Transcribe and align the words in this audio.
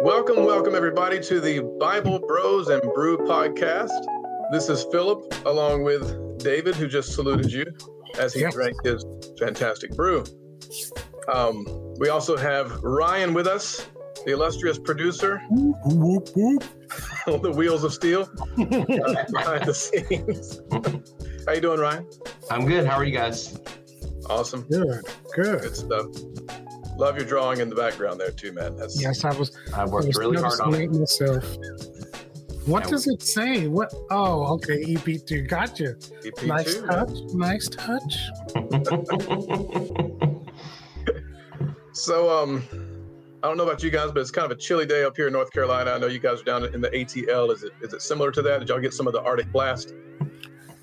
Welcome, 0.00 0.44
welcome 0.44 0.74
everybody 0.74 1.18
to 1.20 1.40
the 1.40 1.60
Bible 1.80 2.18
Bros 2.20 2.68
and 2.68 2.80
Brew 2.94 3.16
podcast. 3.18 3.90
This 4.52 4.68
is 4.68 4.84
Philip 4.92 5.32
along 5.46 5.82
with 5.82 6.38
David, 6.38 6.74
who 6.76 6.86
just 6.86 7.12
saluted 7.14 7.50
you 7.52 7.64
as 8.18 8.32
he 8.34 8.40
Yep. 8.42 8.52
drank 8.52 8.76
his 8.84 9.04
fantastic 9.38 9.94
brew. 9.96 10.24
Um, 11.32 11.64
we 11.98 12.08
also 12.10 12.36
have 12.36 12.82
Ryan 12.82 13.34
with 13.34 13.46
us, 13.46 13.86
the 14.24 14.32
illustrious 14.32 14.78
producer 14.78 15.40
Whoop, 15.50 16.28
whoop. 16.36 16.64
on 17.26 17.42
the 17.42 17.50
wheels 17.50 17.82
of 17.84 17.92
steel 17.92 18.22
uh, 18.22 18.64
behind 19.32 19.64
the 19.66 19.74
scenes. 19.74 20.60
How 21.46 21.52
you 21.54 21.60
doing, 21.60 21.80
Ryan? 21.80 22.06
I'm 22.50 22.66
good. 22.66 22.86
How 22.86 22.96
are 22.96 23.04
you 23.04 23.12
guys? 23.12 23.58
Awesome, 24.30 24.62
Good, 24.70 25.02
good. 25.34 25.60
good 25.62 25.76
stuff. 25.76 26.06
Love 26.98 27.16
your 27.16 27.24
drawing 27.24 27.60
in 27.60 27.68
the 27.70 27.76
background 27.76 28.18
there 28.20 28.30
too, 28.32 28.52
man. 28.52 28.76
That's 28.76 29.00
Yes, 29.00 29.24
I 29.24 29.32
was. 29.34 29.56
I 29.74 29.82
I 29.82 29.84
worked 29.86 30.08
was 30.08 30.16
really 30.16 30.36
hard 30.40 30.60
on 30.60 30.74
it. 30.74 30.90
myself. 30.90 31.56
What 32.66 32.84
Yeah. 32.84 32.90
does 32.90 33.06
it 33.06 33.22
say? 33.22 33.66
What? 33.68 33.94
Oh, 34.10 34.54
okay. 34.56 34.82
EP2. 34.84 35.42
Gotcha. 35.48 35.94
EP2. 36.24 36.46
Nice 36.46 36.74
touch. 36.82 37.10
Nice 37.34 37.68
touch. 37.68 38.28
So, 41.92 42.30
um, 42.30 42.62
I 43.42 43.48
don't 43.48 43.56
know 43.56 43.64
about 43.64 43.82
you 43.82 43.90
guys, 43.90 44.12
but 44.12 44.20
it's 44.20 44.30
kind 44.30 44.44
of 44.44 44.52
a 44.56 44.60
chilly 44.60 44.86
day 44.86 45.02
up 45.02 45.16
here 45.16 45.26
in 45.26 45.32
North 45.32 45.50
Carolina. 45.52 45.90
I 45.90 45.98
know 45.98 46.06
you 46.06 46.20
guys 46.20 46.40
are 46.40 46.44
down 46.44 46.64
in 46.72 46.80
the 46.80 46.90
ATL. 46.90 47.52
Is 47.52 47.64
it 47.64 47.72
is 47.82 47.92
it 47.92 48.02
similar 48.02 48.30
to 48.30 48.42
that? 48.42 48.60
Did 48.60 48.68
y'all 48.68 48.78
get 48.78 48.94
some 48.94 49.08
of 49.08 49.12
the 49.12 49.20
Arctic 49.22 49.50
blast? 49.50 49.94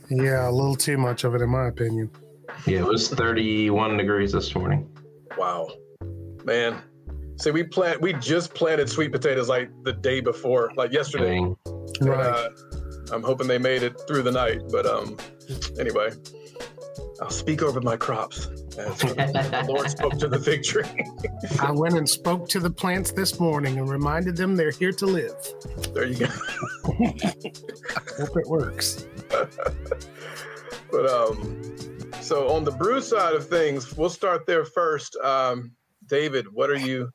Yeah, 0.09 0.49
a 0.49 0.51
little 0.51 0.75
too 0.75 0.97
much 0.97 1.23
of 1.23 1.33
it, 1.33 1.41
in 1.41 1.49
my 1.49 1.67
opinion. 1.69 2.11
yeah, 2.67 2.79
it 2.79 2.85
was 2.85 3.07
31 3.09 3.95
degrees 3.95 4.33
this 4.33 4.53
morning. 4.55 4.89
Wow, 5.37 5.69
man. 6.45 6.81
See, 7.37 7.51
we 7.51 7.63
plant 7.63 7.99
we 7.99 8.13
just 8.13 8.53
planted 8.53 8.89
sweet 8.89 9.11
potatoes 9.11 9.49
like 9.49 9.69
the 9.83 9.93
day 9.93 10.21
before, 10.21 10.71
like 10.75 10.93
yesterday. 10.93 11.39
Dang. 11.39 11.57
Right. 12.01 12.19
Uh, 12.19 12.49
I'm 13.11 13.23
hoping 13.23 13.47
they 13.47 13.57
made 13.57 13.83
it 13.83 14.01
through 14.07 14.23
the 14.23 14.31
night, 14.31 14.61
but 14.71 14.85
um, 14.85 15.17
anyway, 15.79 16.11
I'll 17.21 17.29
speak 17.29 17.61
over 17.61 17.79
my 17.81 17.95
crops. 17.95 18.47
As 18.77 18.97
the 18.97 19.65
Lord 19.69 19.89
spoke 19.89 20.17
to 20.19 20.27
the 20.27 20.39
fig 20.39 20.63
tree. 20.63 20.83
I 21.61 21.71
went 21.71 21.95
and 21.95 22.09
spoke 22.09 22.49
to 22.49 22.59
the 22.59 22.69
plants 22.69 23.11
this 23.11 23.39
morning 23.39 23.77
and 23.77 23.89
reminded 23.89 24.35
them 24.35 24.55
they're 24.55 24.71
here 24.71 24.91
to 24.93 25.05
live. 25.05 25.35
there 25.93 26.05
you 26.05 26.17
go. 26.17 26.25
Hope 28.17 28.37
it 28.37 28.47
works. 28.47 29.05
But 29.29 31.05
um, 31.09 32.11
so 32.21 32.49
on 32.49 32.63
the 32.63 32.71
brew 32.71 33.01
side 33.01 33.33
of 33.33 33.47
things, 33.47 33.95
we'll 33.95 34.09
start 34.09 34.45
there 34.45 34.65
first. 34.65 35.15
Um, 35.17 35.71
David, 36.07 36.51
what 36.51 36.69
are 36.69 36.77
you 36.77 37.09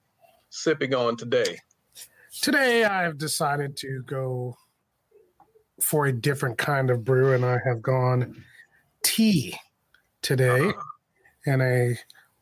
sipping 0.50 0.94
on 0.94 1.16
today? 1.16 1.58
Today, 2.42 2.84
I 2.84 3.02
have 3.02 3.18
decided 3.18 3.76
to 3.78 4.02
go 4.06 4.56
for 5.80 6.06
a 6.06 6.12
different 6.12 6.58
kind 6.58 6.90
of 6.90 7.04
brew, 7.04 7.34
and 7.34 7.44
I 7.44 7.58
have 7.64 7.82
gone 7.82 8.44
tea 9.02 9.56
today 10.22 10.68
uh-huh. 10.68 11.52
in 11.52 11.60
a 11.60 11.98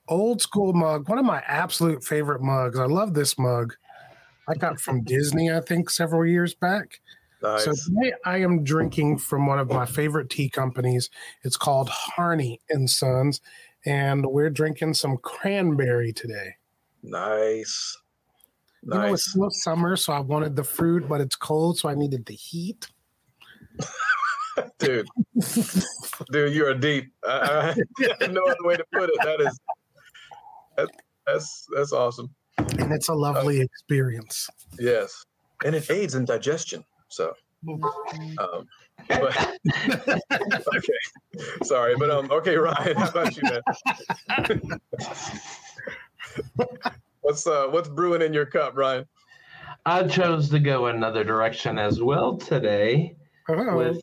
old 0.09 0.43
school 0.43 0.73
mug. 0.73 1.09
One 1.09 1.19
of 1.19 1.25
my 1.25 1.43
absolute 1.47 2.03
favorite 2.03 2.43
mugs. 2.43 2.79
I 2.79 2.87
love 2.87 3.15
this 3.15 3.39
mug. 3.39 3.75
I 4.49 4.55
got 4.55 4.81
from 4.81 5.03
Disney, 5.05 5.53
I 5.53 5.61
think, 5.61 5.91
several 5.91 6.27
years 6.27 6.55
back. 6.55 7.01
Nice. 7.43 7.65
So 7.65 7.73
today, 7.73 8.13
I 8.25 8.39
am 8.39 8.65
drinking 8.65 9.19
from 9.19 9.47
one 9.47 9.61
of 9.61 9.69
my 9.69 9.87
favorite 9.87 10.29
tea 10.29 10.49
companies. 10.49 11.09
It's 11.45 11.57
called 11.57 11.89
Harney 11.89 12.61
and 12.69 12.91
Sons, 12.91 13.41
and 13.89 14.25
we're 14.27 14.51
drinking 14.51 14.95
some 14.95 15.17
cranberry 15.19 16.13
today. 16.13 16.55
nice. 17.03 17.97
You 18.83 18.91
know, 18.91 19.01
it's 19.03 19.11
Nice. 19.11 19.31
still 19.33 19.51
summer, 19.51 19.97
so 19.97 20.13
I 20.13 20.21
wanted 20.21 20.55
the 20.55 20.63
fruit, 20.63 21.09
but 21.09 21.21
it's 21.21 21.35
cold, 21.35 21.79
so 21.79 21.89
I 21.89 21.95
needed 21.95 22.25
the 22.27 22.35
heat. 22.35 22.87
Dude. 24.79 25.09
Dude, 26.33 26.53
you're 26.55 26.75
deep. 26.75 27.13
I, 27.25 27.75
I 28.21 28.27
no 28.29 28.43
other 28.45 28.57
way 28.63 28.77
to 28.77 28.85
put 28.93 29.09
it. 29.11 29.17
That 29.25 29.41
is 29.41 29.59
that, 30.77 30.89
that's 31.27 31.67
that's 31.75 31.93
awesome. 31.93 32.33
And 32.59 32.93
it's 32.93 33.09
a 33.09 33.15
lovely 33.15 33.61
experience. 33.61 34.49
Yes. 34.79 35.25
And 35.65 35.75
it 35.75 35.91
aids 35.91 36.15
in 36.15 36.25
digestion. 36.25 36.85
So 37.09 37.33
um 37.69 38.67
but 39.21 39.59
okay. 40.75 41.63
Sorry, 41.63 41.97
but 41.97 42.11
um 42.11 42.31
okay, 42.31 42.57
Ryan, 42.57 42.97
how 42.97 43.09
about 43.09 43.37
you, 43.37 43.43
man? 43.49 44.71
what's 47.23 47.47
uh 47.47 47.67
what's 47.69 47.89
brewing 47.89 48.23
in 48.23 48.33
your 48.33 48.47
cup, 48.47 48.77
Ryan? 48.77 49.07
I 49.87 50.07
chose 50.07 50.51
to 50.51 50.59
go 50.59 50.87
another 50.87 51.25
direction 51.25 51.79
as 51.79 52.03
well 52.03 52.37
today 52.37 53.17
Oh, 53.49 53.77
with 53.77 54.01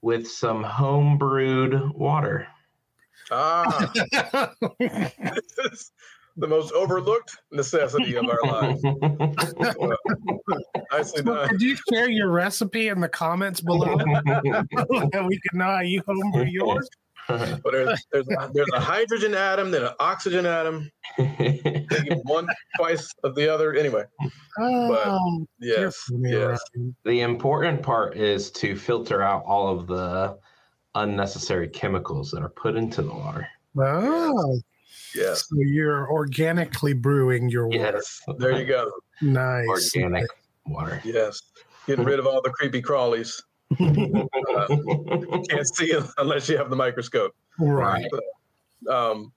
with 0.00 0.28
some 0.28 0.64
home 0.64 1.18
brewed 1.18 1.78
water. 1.94 2.48
Ah, 3.30 3.92
this 4.80 5.58
is 5.64 5.92
the 6.36 6.46
most 6.46 6.72
overlooked 6.72 7.36
necessity 7.50 8.16
of 8.16 8.24
our 8.28 8.40
lives. 8.44 8.82
Well, 9.78 9.96
nicely 10.90 11.18
So 11.18 11.34
done. 11.34 11.48
could 11.48 11.62
you 11.62 11.76
share 11.92 12.10
your 12.10 12.30
recipe 12.30 12.88
in 12.88 13.00
the 13.00 13.08
comments 13.08 13.60
below? 13.60 13.96
and 15.12 15.26
we 15.26 15.38
can 15.48 15.58
know 15.58 15.64
how 15.66 15.80
you 15.80 16.02
homebrew 16.06 16.44
yours. 16.44 16.88
But 17.28 17.62
there's 17.70 18.04
there's 18.12 18.26
a, 18.28 18.50
there's 18.52 18.68
a 18.74 18.80
hydrogen 18.80 19.34
atom, 19.34 19.70
then 19.70 19.84
an 19.84 19.92
oxygen 20.00 20.44
atom. 20.44 20.90
One 22.24 22.48
twice 22.76 23.08
of 23.22 23.34
the 23.36 23.48
other. 23.48 23.74
Anyway, 23.74 24.04
Oh, 24.58 25.46
yes, 25.60 25.96
yes, 26.18 26.60
the 27.04 27.20
important 27.20 27.82
part 27.82 28.16
is 28.16 28.50
to 28.52 28.74
filter 28.76 29.22
out 29.22 29.44
all 29.46 29.68
of 29.78 29.86
the 29.86 30.36
unnecessary 30.96 31.68
chemicals 31.68 32.30
that 32.32 32.42
are 32.42 32.50
put 32.50 32.76
into 32.76 33.02
the 33.02 33.14
water. 33.14 33.46
Oh, 33.78 34.60
yes. 35.14 35.48
so 35.48 35.56
you're 35.58 36.10
organically 36.10 36.92
brewing 36.92 37.48
your 37.48 37.66
water. 37.66 37.78
Yes. 37.94 38.20
There 38.38 38.58
you 38.58 38.66
go. 38.66 38.90
Nice. 39.20 39.66
Organic 39.68 40.26
water. 40.66 41.00
Yes, 41.04 41.40
getting 41.86 42.04
rid 42.04 42.18
of 42.18 42.26
all 42.26 42.40
the 42.42 42.50
creepy 42.50 42.82
crawlies. 42.82 43.40
Can't 43.78 45.66
see 45.74 45.86
it 45.92 46.04
unless 46.18 46.48
you 46.48 46.56
have 46.56 46.70
the 46.70 46.76
microscope. 46.76 47.32
Right. 47.58 48.04
Um, 48.88 49.32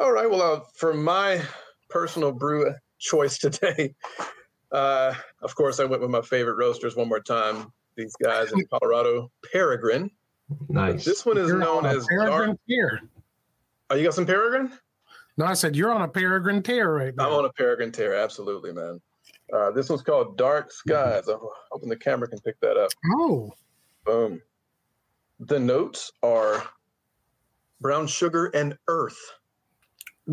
all 0.00 0.12
right. 0.12 0.28
Well, 0.30 0.42
uh, 0.42 0.60
for 0.74 0.94
my 0.94 1.40
personal 1.88 2.32
brew 2.32 2.72
choice 2.98 3.38
today, 3.38 3.94
uh, 4.72 5.14
of 5.42 5.54
course, 5.54 5.80
I 5.80 5.84
went 5.84 6.02
with 6.02 6.10
my 6.10 6.22
favorite 6.22 6.56
roasters 6.56 6.96
one 6.96 7.08
more 7.08 7.20
time. 7.20 7.72
These 7.96 8.14
guys 8.22 8.52
in 8.52 8.64
Colorado, 8.70 9.30
Peregrine. 9.52 10.10
nice. 10.68 11.04
This 11.04 11.24
one 11.24 11.38
is 11.38 11.48
You're 11.48 11.58
known 11.58 11.86
on 11.86 11.94
a 11.94 11.96
as 11.96 12.06
dark. 12.06 12.30
peregrine 12.30 12.58
tear. 12.68 13.00
Oh, 13.90 13.94
you 13.94 14.04
got 14.04 14.14
some 14.14 14.26
Peregrine? 14.26 14.72
No, 15.38 15.44
I 15.44 15.54
said 15.54 15.76
you're 15.76 15.92
on 15.92 16.00
a 16.02 16.08
peregrine 16.08 16.62
tear 16.62 16.92
right 16.92 17.14
now. 17.14 17.26
I'm 17.28 17.32
on 17.34 17.44
a 17.44 17.52
Peregrine 17.52 17.92
tear. 17.92 18.14
Absolutely, 18.14 18.72
man. 18.72 19.00
Uh, 19.52 19.70
this 19.70 19.88
one's 19.90 20.02
called 20.02 20.36
Dark 20.38 20.72
Skies. 20.72 21.28
I'm 21.28 21.38
hoping 21.70 21.88
the 21.90 21.96
camera 21.96 22.26
can 22.26 22.38
pick 22.40 22.58
that 22.60 22.76
up. 22.78 22.90
oh, 23.12 23.52
Boom. 24.04 24.40
The 25.40 25.58
notes 25.58 26.10
are 26.22 26.64
brown 27.82 28.06
sugar 28.06 28.46
and 28.46 28.78
earth. 28.88 29.18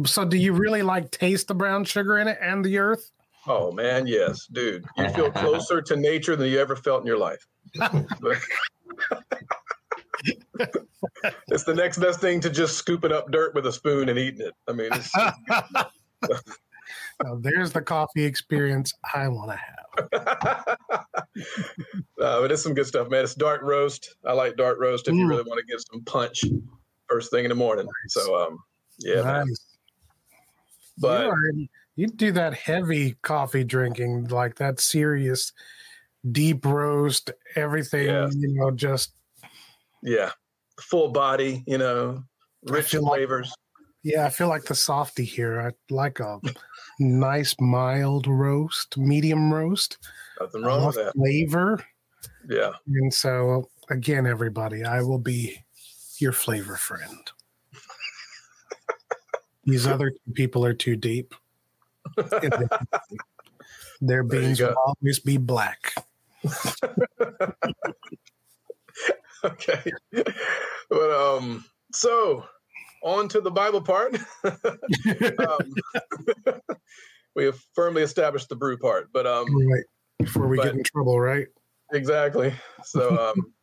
so 0.05 0.23
do 0.23 0.37
you 0.37 0.53
really 0.53 0.81
like 0.81 1.11
taste 1.11 1.49
the 1.49 1.55
brown 1.55 1.83
sugar 1.83 2.17
in 2.19 2.27
it 2.29 2.37
and 2.41 2.63
the 2.63 2.77
earth? 2.77 3.11
Oh 3.45 3.71
man, 3.73 4.07
yes, 4.07 4.47
dude. 4.47 4.85
You 4.97 5.09
feel 5.09 5.31
closer 5.33 5.81
to 5.81 5.95
nature 5.97 6.37
than 6.37 6.47
you 6.49 6.59
ever 6.59 6.77
felt 6.77 7.01
in 7.01 7.07
your 7.07 7.17
life. 7.17 7.45
it's 11.47 11.63
the 11.63 11.73
next 11.73 11.97
best 11.99 12.19
thing 12.21 12.39
to 12.41 12.49
just 12.49 12.77
scooping 12.77 13.11
up 13.11 13.31
dirt 13.31 13.53
with 13.55 13.65
a 13.65 13.71
spoon 13.73 14.09
and 14.09 14.17
eating 14.19 14.47
it. 14.47 14.53
I 14.67 14.73
mean, 14.73 14.89
it's, 14.91 15.11
Now, 17.23 17.35
there's 17.39 17.71
the 17.71 17.81
coffee 17.81 18.25
experience 18.25 18.91
I 19.13 19.27
want 19.27 19.51
to 19.51 19.57
have. 19.57 20.07
uh, 22.19 22.41
but 22.41 22.51
it's 22.51 22.61
some 22.63 22.73
good 22.73 22.87
stuff, 22.87 23.09
man. 23.09 23.23
It's 23.23 23.35
dark 23.35 23.61
roast. 23.61 24.15
I 24.25 24.33
like 24.33 24.57
dark 24.57 24.79
roast 24.79 25.07
if 25.07 25.13
you 25.13 25.25
Mm. 25.25 25.29
really 25.29 25.43
want 25.43 25.59
to 25.59 25.65
get 25.65 25.79
some 25.91 26.03
punch 26.03 26.43
first 27.07 27.31
thing 27.31 27.45
in 27.45 27.49
the 27.49 27.55
morning. 27.55 27.87
So, 28.07 28.35
um, 28.41 28.57
yeah, 28.99 29.21
nice. 29.21 29.65
But 30.97 31.25
you, 31.25 31.29
are, 31.31 31.51
you 31.95 32.07
do 32.07 32.31
that 32.33 32.53
heavy 32.55 33.15
coffee 33.21 33.63
drinking, 33.63 34.27
like 34.27 34.55
that 34.55 34.79
serious 34.79 35.53
deep 36.31 36.65
roast, 36.65 37.31
everything, 37.55 38.07
Yeah. 38.07 38.29
you 38.31 38.53
know, 38.55 38.71
just 38.71 39.13
yeah, 40.01 40.31
full 40.81 41.09
body, 41.09 41.63
you 41.67 41.77
know, 41.77 42.23
rich 42.63 42.87
feel 42.89 43.03
like- 43.03 43.19
flavors. 43.19 43.53
yeah, 44.03 44.25
I 44.25 44.29
feel 44.29 44.47
like 44.49 44.63
the 44.65 44.75
softy 44.75 45.23
here. 45.25 45.61
I 45.61 45.71
like 45.93 46.19
a 46.19 46.39
nice 46.99 47.55
mild 47.59 48.27
roast, 48.27 48.97
medium 48.97 49.53
roast. 49.53 49.97
Nothing 50.39 50.63
wrong 50.63 50.85
with 50.87 50.95
that. 50.95 51.13
flavor. 51.13 51.83
Yeah. 52.49 52.73
And 52.87 53.13
so 53.13 53.69
again, 53.89 54.25
everybody, 54.27 54.83
I 54.83 55.01
will 55.01 55.19
be 55.19 55.63
your 56.19 56.31
flavor 56.31 56.75
friend. 56.75 57.19
These 59.65 59.87
other 59.87 60.09
two 60.11 60.31
people 60.33 60.65
are 60.65 60.73
too 60.73 60.95
deep. 60.97 61.33
Their 64.01 64.23
beans 64.23 64.59
will 64.59 64.75
always 64.85 65.19
be 65.19 65.37
black. 65.37 65.93
okay. 69.45 69.91
But 70.89 71.11
um 71.11 71.65
so 71.91 72.45
on 73.03 73.27
to 73.29 73.41
the 73.41 73.51
Bible 73.51 73.81
part. 73.81 74.15
um, 74.45 75.73
we 77.35 77.45
have 77.45 77.59
firmly 77.75 78.01
established 78.03 78.49
the 78.49 78.55
brew 78.55 78.77
part, 78.77 79.09
but 79.13 79.27
um 79.27 79.45
right 79.69 79.83
before 80.19 80.47
we 80.47 80.57
but, 80.57 80.63
get 80.63 80.75
in 80.75 80.83
trouble, 80.83 81.19
right? 81.19 81.47
Exactly. 81.91 82.53
So 82.83 83.29
um 83.29 83.53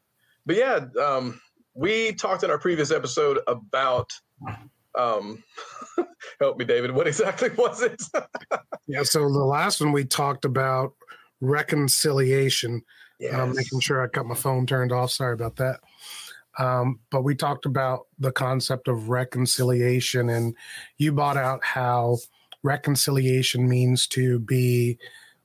but 0.47 0.57
yeah, 0.57 0.81
um 1.01 1.41
we 1.75 2.13
talked 2.13 2.43
in 2.43 2.51
our 2.51 2.59
previous 2.59 2.91
episode 2.91 3.39
about 3.47 4.11
um 4.99 5.43
help 6.41 6.59
me 6.59 6.65
david 6.65 6.91
what 6.91 7.07
exactly 7.07 7.49
was 7.51 7.81
it 7.81 8.03
yeah 8.89 9.05
so 9.05 9.21
the 9.21 9.39
last 9.39 9.81
one 9.81 9.93
we 9.93 10.05
talked 10.05 10.45
about 10.45 10.95
reconciliation 11.41 12.83
yes. 13.21 13.35
um, 13.35 13.55
making 13.55 13.81
sure 13.81 14.03
i 14.03 14.07
got 14.09 14.27
my 14.27 14.35
phone 14.35 14.67
turned 14.67 14.93
off. 14.93 15.11
Sorry 15.11 15.35
about 15.35 15.57
that. 15.57 15.81
Um, 16.59 16.99
but 17.11 17.23
we 17.23 17.35
talked 17.35 17.65
about 17.65 18.07
the 18.19 18.33
concept 18.33 18.89
of 18.89 19.09
reconciliation 19.09 20.29
and 20.29 20.57
you 20.99 21.13
brought 21.13 21.37
out 21.37 21.65
how 21.65 22.19
reconciliation 22.63 23.69
means 23.69 24.07
to 24.09 24.41
be 24.41 24.99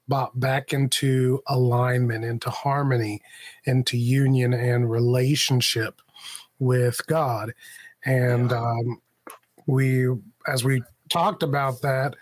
brought 0.08 0.38
back 0.40 0.74
into 0.74 1.42
alignment 1.48 2.24
into 2.24 2.50
harmony 2.50 3.22
into 3.66 3.98
union 3.98 4.54
and 4.54 4.90
relationship 4.90 6.02
with 6.60 7.06
god. 7.08 7.54
And 8.04 8.52
um, 8.52 9.02
we 9.68 10.08
as 10.48 10.64
we 10.64 10.82
talked 11.10 11.44
about 11.44 11.82
that 11.82 12.16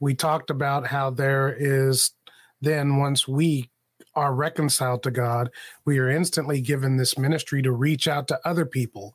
we 0.00 0.14
talked 0.14 0.50
about 0.50 0.86
how 0.86 1.10
there 1.10 1.54
is 1.58 2.12
then 2.60 2.98
once 2.98 3.26
we 3.26 3.70
are 4.16 4.34
reconciled 4.34 5.02
to 5.04 5.10
God, 5.10 5.50
we 5.84 5.98
are 5.98 6.10
instantly 6.10 6.60
given 6.60 6.96
this 6.96 7.16
ministry 7.16 7.62
to 7.62 7.70
reach 7.70 8.08
out 8.08 8.26
to 8.28 8.40
other 8.44 8.66
people 8.66 9.14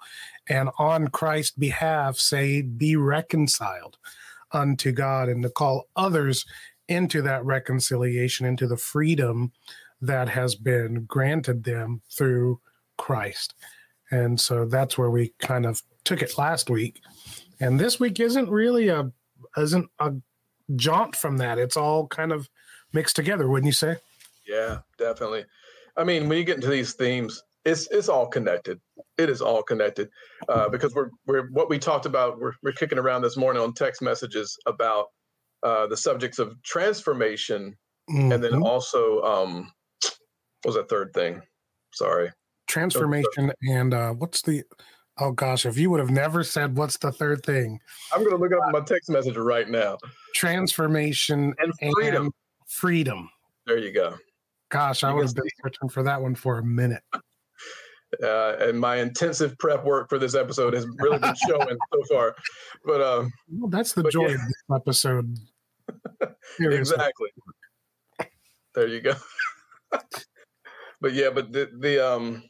and 0.49 0.69
on 0.77 1.07
Christ's 1.07 1.55
behalf 1.55 2.17
say, 2.17 2.61
Be 2.61 2.95
reconciled 2.95 3.97
unto 4.51 4.91
God, 4.91 5.29
and 5.29 5.41
to 5.43 5.49
call 5.49 5.87
others 5.95 6.45
into 6.87 7.21
that 7.21 7.45
reconciliation, 7.45 8.45
into 8.45 8.67
the 8.67 8.77
freedom 8.77 9.51
that 10.01 10.27
has 10.29 10.55
been 10.55 11.05
granted 11.05 11.63
them 11.63 12.01
through 12.11 12.59
Christ. 12.97 13.53
And 14.09 14.39
so 14.39 14.65
that's 14.65 14.97
where 14.97 15.09
we 15.09 15.33
kind 15.39 15.65
of 15.65 15.81
took 16.03 16.21
it 16.21 16.37
last 16.37 16.69
week. 16.69 16.99
And 17.59 17.79
this 17.79 17.99
week 17.99 18.19
isn't 18.19 18.49
really 18.49 18.89
a 18.89 19.11
isn't 19.57 19.89
a 19.99 20.13
jaunt 20.75 21.15
from 21.15 21.37
that. 21.37 21.59
It's 21.59 21.77
all 21.77 22.07
kind 22.07 22.31
of 22.31 22.49
mixed 22.93 23.15
together, 23.15 23.47
wouldn't 23.47 23.67
you 23.67 23.73
say? 23.73 23.97
Yeah, 24.51 24.79
definitely. 24.97 25.45
I 25.95 26.03
mean, 26.03 26.27
when 26.27 26.37
you 26.37 26.43
get 26.43 26.55
into 26.55 26.69
these 26.69 26.93
themes, 26.93 27.41
it's 27.63 27.87
it's 27.91 28.09
all 28.09 28.27
connected. 28.27 28.79
It 29.17 29.29
is 29.29 29.41
all 29.41 29.63
connected 29.63 30.09
uh, 30.49 30.67
because 30.67 30.93
we're 30.93 31.09
we're 31.25 31.47
what 31.51 31.69
we 31.69 31.79
talked 31.79 32.05
about. 32.05 32.39
We're 32.39 32.53
we're 32.63 32.73
kicking 32.73 32.97
around 32.97 33.21
this 33.21 33.37
morning 33.37 33.61
on 33.61 33.73
text 33.73 34.01
messages 34.01 34.57
about 34.65 35.07
uh, 35.63 35.87
the 35.87 35.97
subjects 35.97 36.39
of 36.39 36.61
transformation, 36.63 37.77
mm-hmm. 38.09 38.31
and 38.31 38.43
then 38.43 38.51
mm-hmm. 38.51 38.63
also 38.63 39.21
um, 39.21 39.71
what 40.01 40.15
was 40.65 40.75
that 40.75 40.89
third 40.89 41.13
thing? 41.13 41.41
Sorry, 41.93 42.31
transformation 42.67 43.53
and 43.61 43.93
uh, 43.93 44.11
what's 44.11 44.41
the 44.41 44.63
Oh 45.17 45.31
gosh, 45.31 45.65
if 45.65 45.77
you 45.77 45.91
would 45.91 45.99
have 45.99 46.09
never 46.09 46.43
said 46.43 46.77
what's 46.77 46.97
the 46.97 47.11
third 47.11 47.45
thing. 47.45 47.79
I'm 48.13 48.23
going 48.23 48.31
to 48.31 48.37
look 48.37 48.53
up 48.53 48.71
my 48.71 48.79
text 48.79 49.09
message 49.09 49.37
right 49.37 49.69
now. 49.69 49.97
Transformation 50.33 51.53
and 51.59 51.73
freedom. 51.93 52.23
And 52.25 52.33
freedom. 52.67 53.29
There 53.67 53.77
you 53.77 53.91
go. 53.91 54.15
Gosh, 54.71 55.03
I 55.03 55.13
would 55.13 55.25
have 55.25 55.35
been 55.35 55.43
searching 55.63 55.89
for 55.89 56.03
that 56.03 56.21
one 56.21 56.35
for 56.35 56.57
a 56.59 56.63
minute. 56.63 57.03
Uh, 58.21 58.57
and 58.59 58.77
my 58.77 58.97
intensive 58.97 59.57
prep 59.57 59.85
work 59.85 60.09
for 60.09 60.19
this 60.19 60.35
episode 60.35 60.73
has 60.73 60.85
really 60.97 61.17
been 61.17 61.33
showing 61.47 61.77
so 61.93 62.03
far. 62.13 62.35
But 62.83 63.01
um, 63.01 63.31
well, 63.49 63.69
that's 63.69 63.93
the 63.93 64.03
joy 64.11 64.27
yeah. 64.27 64.33
of 64.33 64.41
this 64.41 64.63
episode. 64.75 65.37
exactly. 66.59 67.29
There 68.75 68.87
you 68.89 68.99
go. 68.99 69.13
but 70.99 71.13
yeah, 71.13 71.29
but 71.33 71.53
the 71.53 71.69
the 71.79 72.05
um 72.05 72.43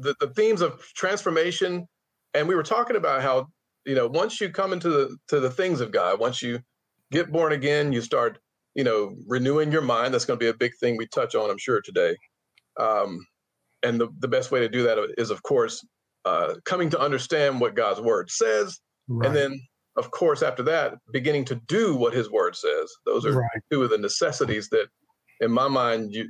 the, 0.00 0.16
the 0.18 0.28
themes 0.34 0.62
of 0.62 0.82
transformation 0.94 1.86
and 2.34 2.48
we 2.48 2.54
were 2.54 2.62
talking 2.62 2.96
about 2.96 3.22
how 3.22 3.46
you 3.84 3.94
know 3.94 4.06
once 4.06 4.40
you 4.40 4.50
come 4.50 4.72
into 4.72 4.88
the 4.88 5.16
to 5.28 5.40
the 5.40 5.50
things 5.50 5.80
of 5.80 5.92
god 5.92 6.18
once 6.18 6.42
you 6.42 6.60
get 7.12 7.30
born 7.30 7.52
again 7.52 7.92
you 7.92 8.00
start 8.00 8.38
you 8.74 8.84
know 8.84 9.14
renewing 9.26 9.72
your 9.72 9.82
mind 9.82 10.12
that's 10.12 10.24
going 10.24 10.38
to 10.38 10.44
be 10.44 10.48
a 10.48 10.54
big 10.54 10.72
thing 10.78 10.96
we 10.96 11.06
touch 11.06 11.34
on 11.34 11.50
i'm 11.50 11.58
sure 11.58 11.80
today 11.80 12.14
um, 12.78 13.26
and 13.82 14.00
the, 14.00 14.08
the 14.20 14.28
best 14.28 14.50
way 14.50 14.60
to 14.60 14.68
do 14.68 14.84
that 14.84 14.98
is 15.18 15.30
of 15.30 15.42
course 15.42 15.84
uh, 16.24 16.54
coming 16.64 16.90
to 16.90 17.00
understand 17.00 17.60
what 17.60 17.74
god's 17.74 18.00
word 18.00 18.30
says 18.30 18.78
right. 19.08 19.26
and 19.26 19.36
then 19.36 19.60
of 19.96 20.10
course 20.10 20.42
after 20.42 20.62
that 20.62 20.94
beginning 21.12 21.44
to 21.44 21.56
do 21.66 21.96
what 21.96 22.14
his 22.14 22.30
word 22.30 22.54
says 22.54 22.90
those 23.06 23.26
are 23.26 23.32
right. 23.32 23.62
two 23.72 23.82
of 23.82 23.90
the 23.90 23.98
necessities 23.98 24.68
that 24.68 24.86
in 25.40 25.50
my 25.50 25.66
mind 25.66 26.12
you 26.12 26.28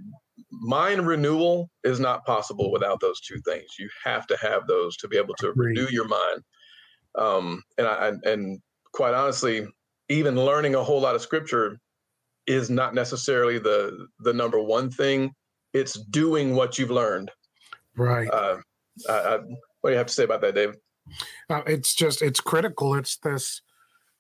mind 0.51 1.07
renewal 1.07 1.71
is 1.85 2.01
not 2.01 2.25
possible 2.25 2.71
without 2.73 3.01
those 3.01 3.21
two 3.21 3.41
things. 3.47 3.67
You 3.79 3.89
have 4.05 4.27
to 4.29 4.37
have 4.39 4.67
those 4.67 4.97
to 4.99 5.09
be 5.09 5.17
able 5.17 5.35
to 5.35 5.53
renew 5.55 5.87
your 5.91 6.09
mind. 6.09 6.43
Um, 7.17 7.63
and 7.79 7.87
I 7.87 8.13
and 8.25 8.61
quite 8.93 9.15
honestly, 9.15 9.67
even 10.09 10.37
learning 10.37 10.75
a 10.75 10.83
whole 10.83 11.01
lot 11.01 11.15
of 11.15 11.23
scripture 11.23 11.79
is 12.51 12.71
not 12.71 12.95
necessarily 12.95 13.59
the 13.59 14.07
the 14.21 14.33
number 14.33 14.61
one 14.61 14.91
thing. 14.91 15.33
It's 15.73 15.95
doing 15.95 16.55
what 16.55 16.79
you've 16.79 16.91
learned. 16.91 17.31
Right. 17.97 18.29
Uh, 18.31 18.59
I, 19.09 19.13
I, 19.13 19.37
what 19.81 19.91
do 19.91 19.91
you 19.91 19.99
have 19.99 20.07
to 20.07 20.13
say 20.13 20.25
about 20.25 20.41
that, 20.41 20.55
Dave? 20.55 20.75
Uh, 21.49 21.63
it's 21.67 21.95
just 21.95 22.23
it's 22.23 22.41
critical. 22.41 22.95
It's 22.95 23.17
this 23.19 23.63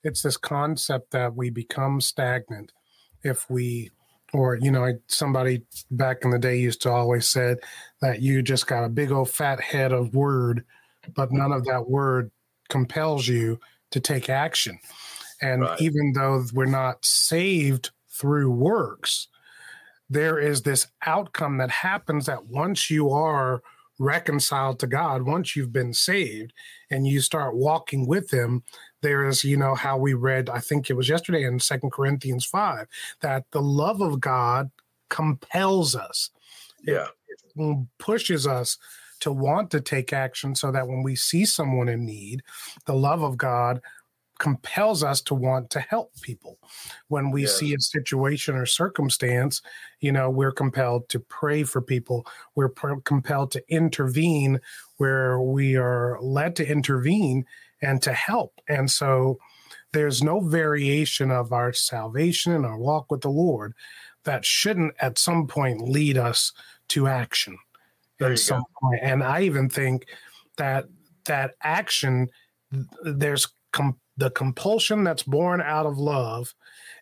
it's 0.04 0.22
this 0.22 0.36
concept 0.36 1.10
that 1.12 1.34
we 1.34 1.50
become 1.50 2.00
stagnant 2.00 2.72
if 3.22 3.48
we 3.50 3.90
or 4.32 4.56
you 4.56 4.70
know 4.70 4.98
somebody 5.08 5.62
back 5.90 6.24
in 6.24 6.30
the 6.30 6.38
day 6.38 6.56
used 6.56 6.82
to 6.82 6.90
always 6.90 7.28
said 7.28 7.58
that 8.00 8.20
you 8.20 8.42
just 8.42 8.66
got 8.66 8.84
a 8.84 8.88
big 8.88 9.10
old 9.10 9.28
fat 9.28 9.60
head 9.60 9.92
of 9.92 10.14
word 10.14 10.64
but 11.14 11.32
none 11.32 11.52
of 11.52 11.64
that 11.64 11.88
word 11.88 12.30
compels 12.68 13.26
you 13.26 13.58
to 13.90 14.00
take 14.00 14.30
action 14.30 14.78
and 15.42 15.62
right. 15.62 15.80
even 15.80 16.12
though 16.14 16.44
we're 16.52 16.64
not 16.64 17.04
saved 17.04 17.90
through 18.20 18.50
works 18.50 19.28
there 20.10 20.40
is 20.40 20.62
this 20.62 20.88
outcome 21.06 21.58
that 21.58 21.70
happens 21.70 22.26
that 22.26 22.46
once 22.46 22.90
you 22.90 23.10
are 23.10 23.62
reconciled 24.00 24.80
to 24.80 24.86
God, 24.86 25.22
once 25.22 25.54
you've 25.54 25.72
been 25.72 25.94
saved 25.94 26.52
and 26.90 27.06
you 27.06 27.20
start 27.20 27.54
walking 27.54 28.06
with 28.06 28.32
Him, 28.32 28.64
there 29.02 29.24
is, 29.24 29.44
you 29.44 29.56
know, 29.56 29.74
how 29.76 29.96
we 29.96 30.14
read, 30.14 30.50
I 30.50 30.58
think 30.58 30.90
it 30.90 30.94
was 30.94 31.08
yesterday 31.08 31.44
in 31.44 31.60
Second 31.60 31.92
Corinthians 31.92 32.44
5, 32.44 32.86
that 33.20 33.44
the 33.52 33.62
love 33.62 34.00
of 34.00 34.20
God 34.20 34.70
compels 35.10 35.94
us. 35.94 36.30
Yeah. 36.82 37.06
It 37.28 37.86
pushes 37.98 38.46
us 38.46 38.78
to 39.20 39.30
want 39.30 39.70
to 39.70 39.80
take 39.80 40.12
action 40.12 40.54
so 40.54 40.72
that 40.72 40.88
when 40.88 41.02
we 41.02 41.14
see 41.14 41.44
someone 41.44 41.88
in 41.88 42.04
need, 42.04 42.42
the 42.86 42.94
love 42.94 43.22
of 43.22 43.36
God 43.36 43.80
compels 44.40 45.04
us 45.04 45.20
to 45.20 45.34
want 45.34 45.70
to 45.70 45.80
help 45.80 46.12
people. 46.22 46.58
When 47.06 47.30
we 47.30 47.42
yes. 47.42 47.58
see 47.58 47.74
a 47.74 47.80
situation 47.80 48.56
or 48.56 48.66
circumstance, 48.66 49.62
you 50.00 50.10
know, 50.10 50.28
we're 50.28 50.50
compelled 50.50 51.08
to 51.10 51.20
pray 51.20 51.62
for 51.62 51.80
people. 51.80 52.26
We're 52.56 52.70
pr- 52.70 53.00
compelled 53.04 53.52
to 53.52 53.62
intervene 53.68 54.58
where 54.96 55.40
we 55.40 55.76
are 55.76 56.18
led 56.20 56.56
to 56.56 56.66
intervene 56.66 57.44
and 57.82 58.02
to 58.02 58.12
help. 58.12 58.60
And 58.68 58.90
so 58.90 59.38
there's 59.92 60.22
no 60.22 60.40
variation 60.40 61.30
of 61.30 61.52
our 61.52 61.72
salvation 61.72 62.52
and 62.52 62.64
our 62.64 62.78
walk 62.78 63.12
with 63.12 63.20
the 63.20 63.28
Lord 63.30 63.74
that 64.24 64.44
shouldn't 64.44 64.94
at 65.00 65.18
some 65.18 65.46
point 65.46 65.82
lead 65.82 66.16
us 66.16 66.52
to 66.88 67.06
action. 67.06 67.58
At 68.20 68.38
some 68.38 68.64
point. 68.82 69.00
And 69.02 69.22
I 69.22 69.42
even 69.42 69.70
think 69.70 70.06
that 70.56 70.86
that 71.24 71.54
action 71.62 72.28
there's 73.02 73.48
com- 73.72 73.99
the 74.20 74.30
compulsion 74.30 75.02
that's 75.02 75.22
born 75.22 75.62
out 75.62 75.86
of 75.86 75.98
love 75.98 76.54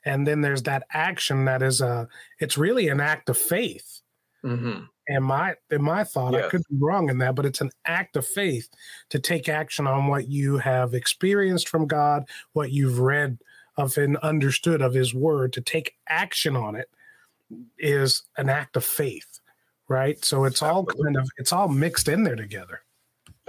and 0.04 0.26
then 0.26 0.40
there's 0.40 0.62
that 0.62 0.84
action 0.92 1.44
that 1.44 1.62
is 1.62 1.80
a 1.80 2.08
it's 2.38 2.56
really 2.56 2.88
an 2.88 3.00
act 3.00 3.28
of 3.28 3.36
faith 3.36 4.00
mm-hmm. 4.44 4.84
and 5.08 5.24
my 5.24 5.54
in 5.70 5.82
my 5.82 6.04
thought 6.04 6.32
yes. 6.32 6.44
i 6.44 6.48
could 6.48 6.62
be 6.70 6.76
wrong 6.78 7.10
in 7.10 7.18
that 7.18 7.34
but 7.34 7.44
it's 7.44 7.60
an 7.60 7.70
act 7.84 8.16
of 8.16 8.24
faith 8.24 8.68
to 9.10 9.18
take 9.18 9.48
action 9.48 9.86
on 9.86 10.06
what 10.06 10.28
you 10.28 10.58
have 10.58 10.94
experienced 10.94 11.68
from 11.68 11.88
god 11.88 12.22
what 12.52 12.70
you've 12.70 13.00
read 13.00 13.36
of 13.76 13.98
and 13.98 14.16
understood 14.18 14.80
of 14.80 14.94
his 14.94 15.12
word 15.12 15.52
to 15.52 15.60
take 15.60 15.94
action 16.08 16.54
on 16.54 16.76
it 16.76 16.88
is 17.78 18.22
an 18.36 18.48
act 18.48 18.76
of 18.76 18.84
faith 18.84 19.40
right 19.88 20.24
so 20.24 20.44
it's 20.44 20.62
all 20.62 20.84
kind 20.84 21.16
of 21.16 21.28
it's 21.36 21.52
all 21.52 21.68
mixed 21.68 22.06
in 22.08 22.22
there 22.22 22.36
together 22.36 22.82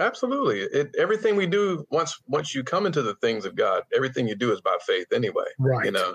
Absolutely. 0.00 0.60
It, 0.60 0.94
everything 0.98 1.36
we 1.36 1.46
do 1.46 1.84
once 1.90 2.18
once 2.26 2.54
you 2.54 2.64
come 2.64 2.86
into 2.86 3.02
the 3.02 3.14
things 3.16 3.44
of 3.44 3.54
God, 3.54 3.84
everything 3.94 4.26
you 4.26 4.34
do 4.34 4.52
is 4.52 4.60
by 4.60 4.76
faith 4.86 5.06
anyway. 5.12 5.44
Right. 5.58 5.84
You 5.84 5.92
know. 5.92 6.14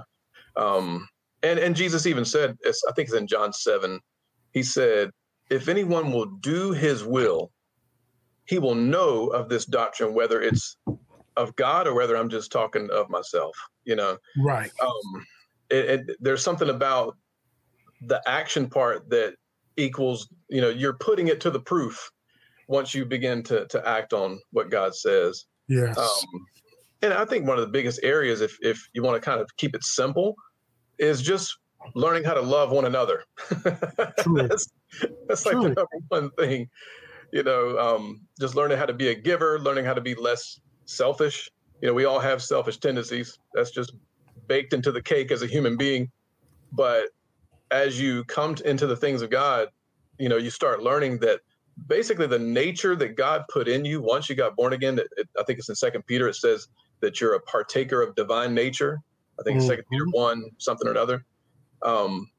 Um, 0.58 1.08
And 1.44 1.60
and 1.60 1.75
Jesus 1.75 2.08
even 2.08 2.25
said, 2.25 2.58
I 2.65 2.92
think 2.94 3.10
it's 3.10 3.13
in 3.13 3.27
John 3.27 3.54
seven. 3.54 4.00
He 4.51 4.63
said, 4.63 5.12
"If 5.50 5.68
anyone 5.68 6.12
will 6.12 6.25
do 6.25 6.72
His 6.72 7.04
will, 7.04 7.51
he 8.46 8.58
will 8.58 8.74
know 8.74 9.27
of 9.27 9.48
this 9.50 9.65
doctrine, 9.65 10.15
whether 10.15 10.42
it's 10.42 10.77
of 11.38 11.56
God 11.56 11.88
or 11.88 11.94
whether 11.94 12.15
I'm 12.15 12.30
just 12.30 12.51
talking 12.51 12.89
of 12.89 13.10
myself." 13.10 13.56
You 13.84 13.96
know, 13.96 14.18
right? 14.38 14.72
Um, 14.82 15.25
it, 15.70 15.86
it, 15.86 16.18
there's 16.20 16.44
something 16.44 16.70
about 16.70 17.15
the 18.01 18.22
action 18.25 18.70
part 18.70 19.10
that 19.10 19.36
equals, 19.77 20.27
you 20.50 20.62
know, 20.62 20.70
you're 20.70 20.98
putting 20.98 21.27
it 21.27 21.42
to 21.42 21.51
the 21.51 21.60
proof 21.60 22.10
once 22.67 22.93
you 22.93 23.05
begin 23.05 23.43
to 23.43 23.65
to 23.67 23.88
act 23.88 24.13
on 24.13 24.39
what 24.51 24.69
God 24.69 24.95
says. 24.95 25.45
Yes. 25.67 25.98
Um, 25.98 26.45
and 27.01 27.13
I 27.13 27.25
think 27.25 27.48
one 27.48 27.57
of 27.57 27.62
the 27.62 27.72
biggest 27.72 28.00
areas, 28.03 28.41
if 28.41 28.57
if 28.62 28.89
you 28.93 29.03
want 29.03 29.22
to 29.22 29.25
kind 29.25 29.41
of 29.41 29.55
keep 29.57 29.75
it 29.75 29.84
simple, 29.84 30.36
is 30.98 31.22
just 31.22 31.57
learning 31.93 32.24
how 32.24 32.34
to 32.34 32.41
love 32.41 32.72
one 32.72 32.86
another. 32.86 33.24
that's 33.63 34.67
that's 35.27 35.45
like 35.45 35.55
the 35.55 35.74
number 35.75 35.88
one 36.10 36.31
thing. 36.31 36.69
You 37.31 37.43
know, 37.43 37.77
um, 37.77 38.22
just 38.39 38.55
learning 38.55 38.77
how 38.77 38.86
to 38.86 38.93
be 38.93 39.10
a 39.10 39.15
giver, 39.15 39.60
learning 39.60 39.86
how 39.86 39.93
to 39.93 40.01
be 40.01 40.15
less 40.15 40.60
selfish. 40.86 41.50
You 41.81 41.89
know, 41.89 41.93
we 41.93 42.05
all 42.05 42.19
have 42.19 42.41
selfish 42.41 42.77
tendencies. 42.77 43.38
That's 43.53 43.72
just 43.72 43.93
baked 44.48 44.74
into 44.74 44.91
the 44.91 45.01
cake 45.01 45.31
as 45.31 45.41
a 45.41 45.48
human 45.48 45.75
being. 45.75 46.10
But 46.72 47.10
as 47.72 48.00
you 48.00 48.24
come 48.25 48.55
into 48.63 48.88
the 48.88 48.95
things 48.95 49.22
of 49.22 49.29
God, 49.29 49.69
you 50.17 50.29
know, 50.29 50.38
you 50.38 50.50
start 50.50 50.81
learning 50.81 51.19
that 51.19 51.41
basically 51.88 52.27
the 52.27 52.39
nature 52.39 52.96
that 52.96 53.15
God 53.15 53.44
put 53.51 53.67
in 53.67 53.86
you 53.86 54.01
once 54.01 54.29
you 54.29 54.36
got 54.36 54.55
born 54.55 54.74
again. 54.74 55.00
It, 55.00 55.08
it, 55.17 55.29
I 55.39 55.44
think 55.44 55.60
it's 55.60 55.70
in 55.70 55.75
Second 55.75 56.05
Peter. 56.05 56.27
It 56.27 56.36
says 56.36 56.67
that 57.01 57.20
you're 57.20 57.36
a 57.36 57.41
partaker 57.41 58.01
of 58.01 58.15
divine 58.15 58.53
nature. 58.53 59.01
I 59.39 59.44
think 59.44 59.60
mm-hmm. 59.60 59.67
Second 59.67 59.86
Peter 59.91 60.05
one 60.12 60.46
something 60.58 60.88
or 60.88 60.91
another. 60.91 61.25
Um, 61.82 62.29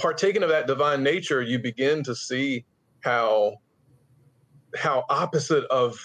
partaking 0.00 0.42
of 0.42 0.48
that 0.48 0.66
divine 0.66 1.02
nature, 1.02 1.42
you 1.42 1.58
begin 1.58 2.02
to 2.04 2.14
see 2.14 2.64
how 3.02 3.56
how 4.76 5.04
opposite 5.08 5.64
of 5.64 5.98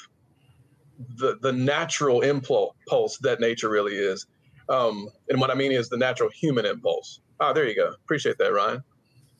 the 1.18 1.38
the 1.42 1.52
natural 1.52 2.22
impulse 2.22 3.18
that 3.22 3.40
nature 3.40 3.70
really 3.70 3.96
is. 3.96 4.28
Um, 4.70 5.08
and 5.30 5.40
what 5.40 5.52
I 5.52 5.56
mean 5.56 5.72
is 5.72 5.90
the 5.90 5.98
natural 5.98 6.30
human 6.30 6.66
impulse. 6.66 7.22
Ah, 7.40 7.54
there 7.54 7.68
you 7.68 7.76
go. 7.76 7.90
Appreciate 8.04 8.38
that, 8.38 8.54
Ryan. 8.54 8.84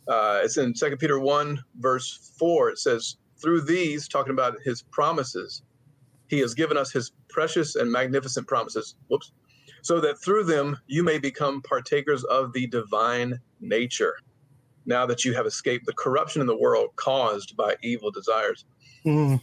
Uh, 0.08 0.42
it's 0.44 0.58
in 0.58 0.76
Second 0.76 0.98
Peter 0.98 1.20
one 1.20 1.64
verse 1.80 2.34
four. 2.38 2.70
It 2.70 2.80
says, 2.80 3.18
"Through 3.38 3.62
these, 3.62 4.08
talking 4.08 4.34
about 4.34 4.62
His 4.64 4.82
promises, 4.82 5.64
He 6.28 6.40
has 6.40 6.54
given 6.54 6.78
us 6.78 6.92
His 6.92 7.12
precious 7.30 7.76
and 7.76 7.92
magnificent 7.92 8.48
promises. 8.48 8.96
Whoops, 9.08 9.32
so 9.82 10.00
that 10.02 10.22
through 10.22 10.46
them 10.46 10.78
you 10.88 11.04
may 11.04 11.20
become 11.20 11.62
partakers 11.62 12.24
of 12.26 12.54
the 12.54 12.68
divine 12.68 13.40
nature. 13.60 14.16
Now 14.86 15.06
that 15.06 15.24
you 15.24 15.34
have 15.34 15.46
escaped 15.46 15.86
the 15.86 15.94
corruption 15.94 16.42
in 16.42 16.48
the 16.48 16.58
world 16.58 16.92
caused 16.96 17.56
by 17.56 17.76
evil 17.84 18.12
desires." 18.12 18.66
Mm. 19.06 19.42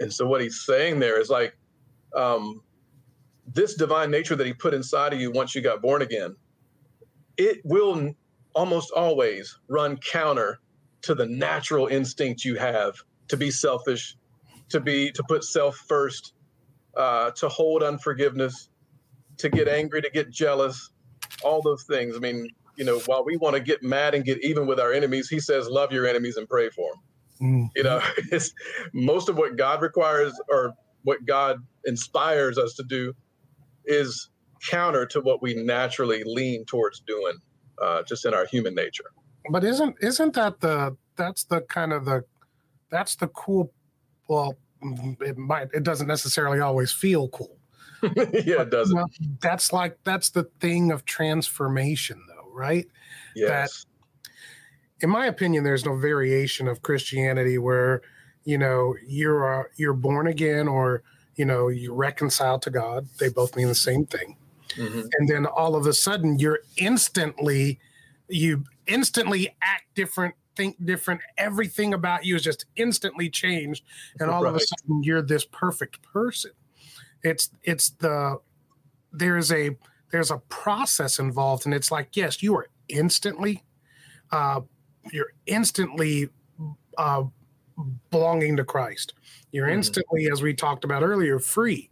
And 0.00 0.12
so, 0.12 0.26
what 0.26 0.40
he's 0.40 0.64
saying 0.64 0.98
there 0.98 1.20
is 1.20 1.30
like, 1.30 1.56
um, 2.16 2.62
this 3.46 3.74
divine 3.74 4.10
nature 4.10 4.34
that 4.34 4.46
He 4.46 4.52
put 4.52 4.74
inside 4.74 5.12
of 5.12 5.20
you 5.20 5.30
once 5.30 5.54
you 5.54 5.60
got 5.60 5.82
born 5.82 6.02
again 6.02 6.36
it 7.36 7.60
will 7.64 8.14
almost 8.54 8.90
always 8.92 9.58
run 9.68 9.96
counter 9.98 10.60
to 11.02 11.14
the 11.14 11.26
natural 11.26 11.86
instinct 11.88 12.44
you 12.44 12.56
have 12.56 12.94
to 13.28 13.36
be 13.36 13.50
selfish, 13.50 14.16
to 14.68 14.80
be 14.80 15.10
to 15.12 15.22
put 15.28 15.44
self 15.44 15.76
first, 15.88 16.34
uh, 16.96 17.30
to 17.32 17.48
hold 17.48 17.82
unforgiveness, 17.82 18.70
to 19.38 19.48
get 19.48 19.68
angry, 19.68 20.02
to 20.02 20.10
get 20.10 20.30
jealous, 20.30 20.90
all 21.42 21.62
those 21.62 21.84
things. 21.84 22.16
I 22.16 22.20
mean, 22.20 22.48
you 22.76 22.84
know, 22.84 23.00
while 23.06 23.24
we 23.24 23.36
want 23.36 23.54
to 23.54 23.60
get 23.60 23.82
mad 23.82 24.14
and 24.14 24.24
get 24.24 24.42
even 24.44 24.66
with 24.66 24.80
our 24.80 24.92
enemies, 24.92 25.28
he 25.28 25.40
says, 25.40 25.68
"Love 25.68 25.92
your 25.92 26.06
enemies 26.06 26.36
and 26.36 26.48
pray 26.48 26.70
for 26.70 26.90
them." 26.92 27.02
Mm-hmm. 27.42 27.64
You 27.76 27.82
know, 27.82 28.00
it's 28.32 28.52
most 28.92 29.28
of 29.28 29.36
what 29.36 29.56
God 29.56 29.82
requires 29.82 30.32
or 30.48 30.72
what 31.04 31.24
God 31.26 31.58
inspires 31.84 32.58
us 32.58 32.74
to 32.74 32.84
do 32.84 33.12
is 33.84 34.30
counter 34.68 35.04
to 35.06 35.20
what 35.20 35.42
we 35.42 35.54
naturally 35.54 36.22
lean 36.24 36.64
towards 36.66 37.00
doing, 37.00 37.34
uh, 37.80 38.02
just 38.02 38.24
in 38.24 38.34
our 38.34 38.46
human 38.46 38.74
nature. 38.74 39.10
But 39.50 39.64
isn't 39.64 39.96
isn't 40.00 40.34
that 40.34 40.60
the 40.60 40.96
that's 41.16 41.44
the 41.44 41.62
kind 41.62 41.92
of 41.92 42.04
the 42.04 42.24
that's 42.90 43.16
the 43.16 43.28
cool? 43.28 43.72
Well, 44.28 44.56
it 45.20 45.36
might 45.36 45.68
it 45.72 45.82
doesn't 45.82 46.06
necessarily 46.06 46.60
always 46.60 46.92
feel 46.92 47.28
cool. 47.28 47.58
yeah, 48.02 48.62
it 48.62 48.70
doesn't. 48.70 48.96
Well, 48.96 49.10
that's 49.40 49.72
like 49.72 49.98
that's 50.04 50.30
the 50.30 50.44
thing 50.60 50.90
of 50.90 51.04
transformation, 51.04 52.20
though, 52.28 52.50
right? 52.52 52.86
Yes. 53.34 53.84
That, 53.84 55.04
in 55.04 55.10
my 55.10 55.26
opinion, 55.26 55.64
there's 55.64 55.84
no 55.84 55.96
variation 55.96 56.68
of 56.68 56.82
Christianity 56.82 57.58
where 57.58 58.02
you 58.44 58.58
know 58.58 58.94
you're 59.06 59.62
uh, 59.62 59.64
you're 59.76 59.94
born 59.94 60.26
again 60.26 60.68
or 60.68 61.02
you 61.36 61.44
know 61.44 61.68
you 61.68 61.92
reconcile 61.92 62.58
to 62.60 62.70
God. 62.70 63.08
They 63.18 63.28
both 63.28 63.56
mean 63.56 63.68
the 63.68 63.74
same 63.74 64.06
thing 64.06 64.36
mm-hmm. 64.76 65.00
and 65.18 65.28
then 65.28 65.46
all 65.46 65.76
of 65.76 65.86
a 65.86 65.92
sudden 65.92 66.38
you're 66.38 66.60
instantly 66.76 67.78
you 68.28 68.64
instantly 68.86 69.48
act 69.62 69.84
different 69.94 70.34
think 70.56 70.76
different 70.84 71.20
everything 71.38 71.94
about 71.94 72.24
you 72.24 72.36
is 72.36 72.42
just 72.42 72.66
instantly 72.76 73.30
changed 73.30 73.84
and 74.20 74.30
all 74.30 74.42
right. 74.42 74.50
of 74.50 74.56
a 74.56 74.60
sudden 74.60 75.02
you're 75.02 75.22
this 75.22 75.44
perfect 75.46 76.02
person 76.02 76.50
it's 77.22 77.50
it's 77.62 77.90
the 77.90 78.38
there's 79.12 79.52
a 79.52 79.70
there's 80.10 80.30
a 80.30 80.38
process 80.48 81.18
involved 81.18 81.64
and 81.64 81.74
it's 81.74 81.90
like 81.90 82.16
yes 82.16 82.42
you 82.42 82.54
are 82.54 82.68
instantly 82.88 83.62
uh 84.30 84.60
you're 85.10 85.32
instantly 85.46 86.28
uh 86.98 87.24
belonging 88.10 88.56
to 88.56 88.64
christ 88.64 89.14
you're 89.52 89.66
mm-hmm. 89.66 89.76
instantly 89.76 90.28
as 90.30 90.42
we 90.42 90.52
talked 90.52 90.84
about 90.84 91.02
earlier 91.02 91.38
free 91.38 91.88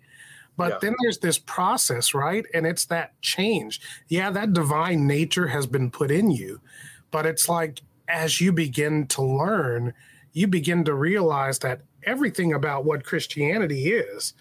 but 0.61 0.73
yeah. 0.73 0.79
then 0.83 0.97
there's 1.01 1.17
this 1.17 1.39
process, 1.39 2.13
right? 2.13 2.45
And 2.53 2.67
it's 2.67 2.85
that 2.85 3.19
change. 3.23 3.81
Yeah, 4.09 4.31
that 4.31 4.53
divine 4.53 5.07
nature 5.07 5.47
has 5.47 5.67
been 5.67 5.91
put 5.91 6.11
in 6.11 6.31
you, 6.31 6.61
but 7.11 7.25
it's 7.25 7.49
like 7.49 7.81
as 8.09 8.43
you 8.43 8.53
begin 8.53 9.07
to 9.07 9.23
learn, 9.23 9.95
you 10.35 10.47
begin 10.47 10.85
to 10.85 10.93
realize 10.93 11.61
that 11.61 11.81
everything 12.03 12.53
about 12.53 12.85
what 12.85 13.05
Christianity 13.05 13.91
is 13.91 14.35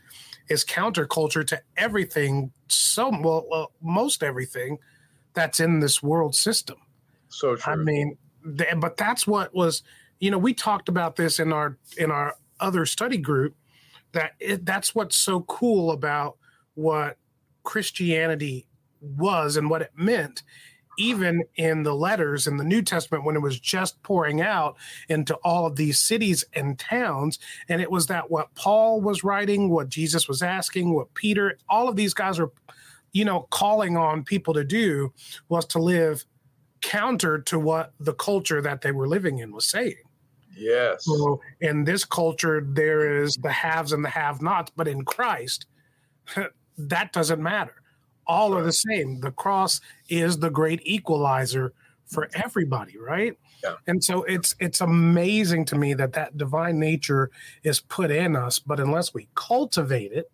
is 0.49 0.65
counterculture 0.65 1.47
to 1.47 1.61
everything 1.77 2.51
so 2.67 3.07
well, 3.21 3.45
well 3.49 3.71
most 3.81 4.21
everything 4.21 4.77
that's 5.35 5.61
in 5.61 5.79
this 5.79 6.03
world 6.03 6.35
system. 6.35 6.79
So 7.29 7.55
true. 7.55 7.71
I 7.71 7.75
mean, 7.77 8.17
th- 8.57 8.73
but 8.79 8.97
that's 8.97 9.25
what 9.25 9.55
was, 9.55 9.83
you 10.19 10.31
know, 10.31 10.38
we 10.38 10.53
talked 10.53 10.89
about 10.89 11.15
this 11.15 11.39
in 11.39 11.53
our 11.53 11.77
in 11.95 12.11
our 12.11 12.35
other 12.59 12.85
study 12.85 13.17
group 13.17 13.55
that 14.13 14.33
it, 14.39 14.65
that's 14.65 14.93
what's 14.95 15.15
so 15.15 15.41
cool 15.41 15.91
about 15.91 16.37
what 16.75 17.17
Christianity 17.63 18.67
was 19.01 19.57
and 19.57 19.69
what 19.69 19.81
it 19.81 19.91
meant 19.95 20.43
even 20.99 21.43
in 21.55 21.83
the 21.83 21.95
letters 21.95 22.45
in 22.45 22.57
the 22.57 22.63
New 22.63 22.81
Testament 22.81 23.23
when 23.23 23.35
it 23.35 23.41
was 23.41 23.59
just 23.59 24.03
pouring 24.03 24.41
out 24.41 24.75
into 25.07 25.33
all 25.45 25.65
of 25.65 25.77
these 25.77 25.97
cities 25.97 26.43
and 26.53 26.77
towns. 26.77 27.39
And 27.69 27.81
it 27.81 27.89
was 27.89 28.07
that 28.07 28.29
what 28.29 28.53
Paul 28.55 28.99
was 28.99 29.23
writing, 29.23 29.69
what 29.69 29.87
Jesus 29.87 30.27
was 30.27 30.43
asking, 30.43 30.93
what 30.93 31.13
Peter, 31.13 31.57
all 31.69 31.87
of 31.87 31.95
these 31.95 32.13
guys 32.13 32.37
were, 32.37 32.51
you 33.13 33.23
know, 33.23 33.47
calling 33.49 33.95
on 33.95 34.25
people 34.25 34.53
to 34.53 34.65
do 34.65 35.13
was 35.47 35.65
to 35.67 35.79
live 35.79 36.25
counter 36.81 37.39
to 37.39 37.57
what 37.59 37.93
the 37.99 38.13
culture 38.13 38.61
that 38.61 38.81
they 38.81 38.91
were 38.91 39.07
living 39.07 39.39
in 39.39 39.53
was 39.53 39.65
saying. 39.65 39.95
Yes. 40.59 41.05
So 41.05 41.41
in 41.61 41.85
this 41.85 42.05
culture, 42.05 42.61
there 42.65 43.21
is 43.23 43.35
the 43.35 43.51
haves 43.51 43.93
and 43.93 44.03
the 44.03 44.09
have 44.09 44.41
nots, 44.41 44.71
but 44.75 44.87
in 44.87 45.05
Christ, 45.05 45.65
that 46.77 47.13
doesn't 47.13 47.41
matter. 47.41 47.75
All 48.27 48.51
right. 48.51 48.59
are 48.59 48.63
the 48.63 48.73
same. 48.73 49.21
The 49.21 49.31
cross 49.31 49.81
is 50.07 50.37
the 50.37 50.51
great 50.51 50.81
equalizer 50.83 51.73
for 52.05 52.29
everybody, 52.33 52.97
right? 52.97 53.37
Yeah. 53.63 53.75
And 53.87 54.03
so 54.03 54.23
it's 54.23 54.55
it's 54.59 54.81
amazing 54.81 55.65
to 55.65 55.75
me 55.75 55.93
that 55.95 56.13
that 56.13 56.37
divine 56.37 56.79
nature 56.79 57.31
is 57.63 57.79
put 57.79 58.11
in 58.11 58.35
us, 58.35 58.59
but 58.59 58.79
unless 58.79 59.13
we 59.13 59.29
cultivate 59.35 60.11
it, 60.11 60.31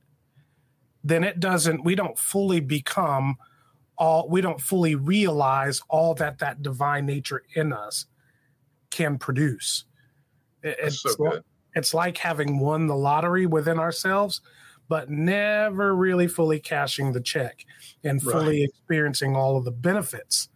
then 1.04 1.24
it 1.24 1.40
doesn't. 1.40 1.84
We 1.84 1.96
don't 1.96 2.18
fully 2.18 2.60
become 2.60 3.38
all. 3.98 4.28
We 4.30 4.42
don't 4.42 4.62
fully 4.62 4.96
realize 4.96 5.82
all 5.90 6.14
that 6.16 6.40
that 6.40 6.62
divine 6.62 7.06
nature 7.06 7.44
in 7.56 7.74
us 7.74 8.06
can 8.92 9.18
produce. 9.18 9.86
It's, 10.66 11.02
so 11.02 11.16
like, 11.20 11.42
it's 11.76 11.94
like 11.94 12.18
having 12.18 12.60
won 12.60 12.88
the 12.88 12.96
lottery 12.96 13.46
within 13.46 13.80
ourselves, 13.80 14.42
but 14.88 15.10
never 15.10 15.96
really 15.96 16.28
fully 16.28 16.60
cashing 16.60 17.12
the 17.12 17.22
check 17.22 17.66
and 18.04 18.22
fully 18.22 18.62
right. 18.62 18.70
experiencing 18.70 19.36
all 19.36 19.58
of 19.58 19.66
the 19.66 19.72
benefits 19.72 20.50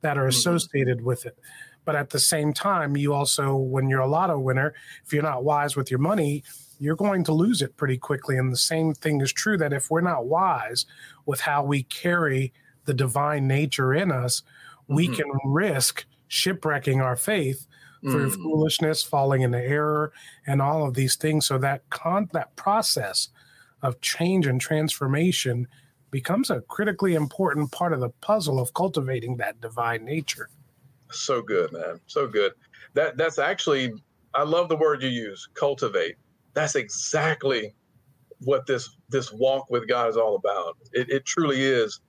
that 0.00 0.18
are 0.18 0.22
mm-hmm. 0.22 0.28
associated 0.28 0.98
mm-hmm. 0.98 1.06
with 1.06 1.26
it. 1.26 1.38
But 1.84 1.96
at 1.96 2.10
the 2.10 2.20
same 2.20 2.52
time, 2.52 2.96
you 2.96 3.12
also, 3.12 3.56
when 3.56 3.88
you're 3.88 4.00
a 4.00 4.06
lotto 4.06 4.38
winner, 4.38 4.74
if 5.04 5.12
you're 5.12 5.22
not 5.22 5.44
wise 5.44 5.74
with 5.74 5.90
your 5.90 5.98
money, 5.98 6.44
you're 6.78 6.96
going 6.96 7.24
to 7.24 7.32
lose 7.32 7.60
it 7.60 7.76
pretty 7.76 7.98
quickly. 7.98 8.36
And 8.38 8.52
the 8.52 8.56
same 8.56 8.94
thing 8.94 9.20
is 9.20 9.32
true 9.32 9.56
that 9.58 9.72
if 9.72 9.90
we're 9.90 10.00
not 10.00 10.26
wise 10.26 10.86
with 11.26 11.40
how 11.40 11.64
we 11.64 11.84
carry 11.84 12.52
the 12.84 12.94
divine 12.94 13.46
nature 13.46 13.94
in 13.94 14.12
us, 14.12 14.42
we 14.86 15.08
Mhm. 15.08 15.16
can 15.16 15.26
risk 15.44 16.04
shipwrecking 16.28 17.00
our 17.00 17.16
faith 17.16 17.66
through 18.02 18.30
Mm. 18.30 18.42
foolishness, 18.42 19.02
falling 19.02 19.42
into 19.42 19.58
error, 19.58 20.12
and 20.46 20.60
all 20.60 20.86
of 20.86 20.94
these 20.94 21.16
things. 21.16 21.46
So 21.46 21.56
that 21.58 21.88
con 21.90 22.28
that 22.32 22.54
process 22.56 23.28
of 23.82 24.00
change 24.00 24.46
and 24.46 24.60
transformation 24.60 25.68
becomes 26.10 26.50
a 26.50 26.60
critically 26.62 27.14
important 27.14 27.72
part 27.72 27.92
of 27.92 28.00
the 28.00 28.10
puzzle 28.10 28.60
of 28.60 28.74
cultivating 28.74 29.36
that 29.38 29.60
divine 29.60 30.04
nature. 30.04 30.48
So 31.10 31.42
good, 31.42 31.72
man. 31.72 32.00
So 32.06 32.26
good. 32.26 32.52
That 32.94 33.16
that's 33.16 33.38
actually 33.38 33.92
I 34.34 34.42
love 34.42 34.68
the 34.68 34.76
word 34.76 35.02
you 35.02 35.08
use, 35.08 35.48
cultivate. 35.54 36.16
That's 36.54 36.74
exactly 36.74 37.74
what 38.40 38.66
this 38.66 38.96
this 39.10 39.32
walk 39.32 39.70
with 39.70 39.86
God 39.88 40.08
is 40.10 40.16
all 40.16 40.36
about. 40.36 40.76
It, 40.92 41.08
it 41.10 41.24
truly 41.24 41.62
is. 41.62 42.00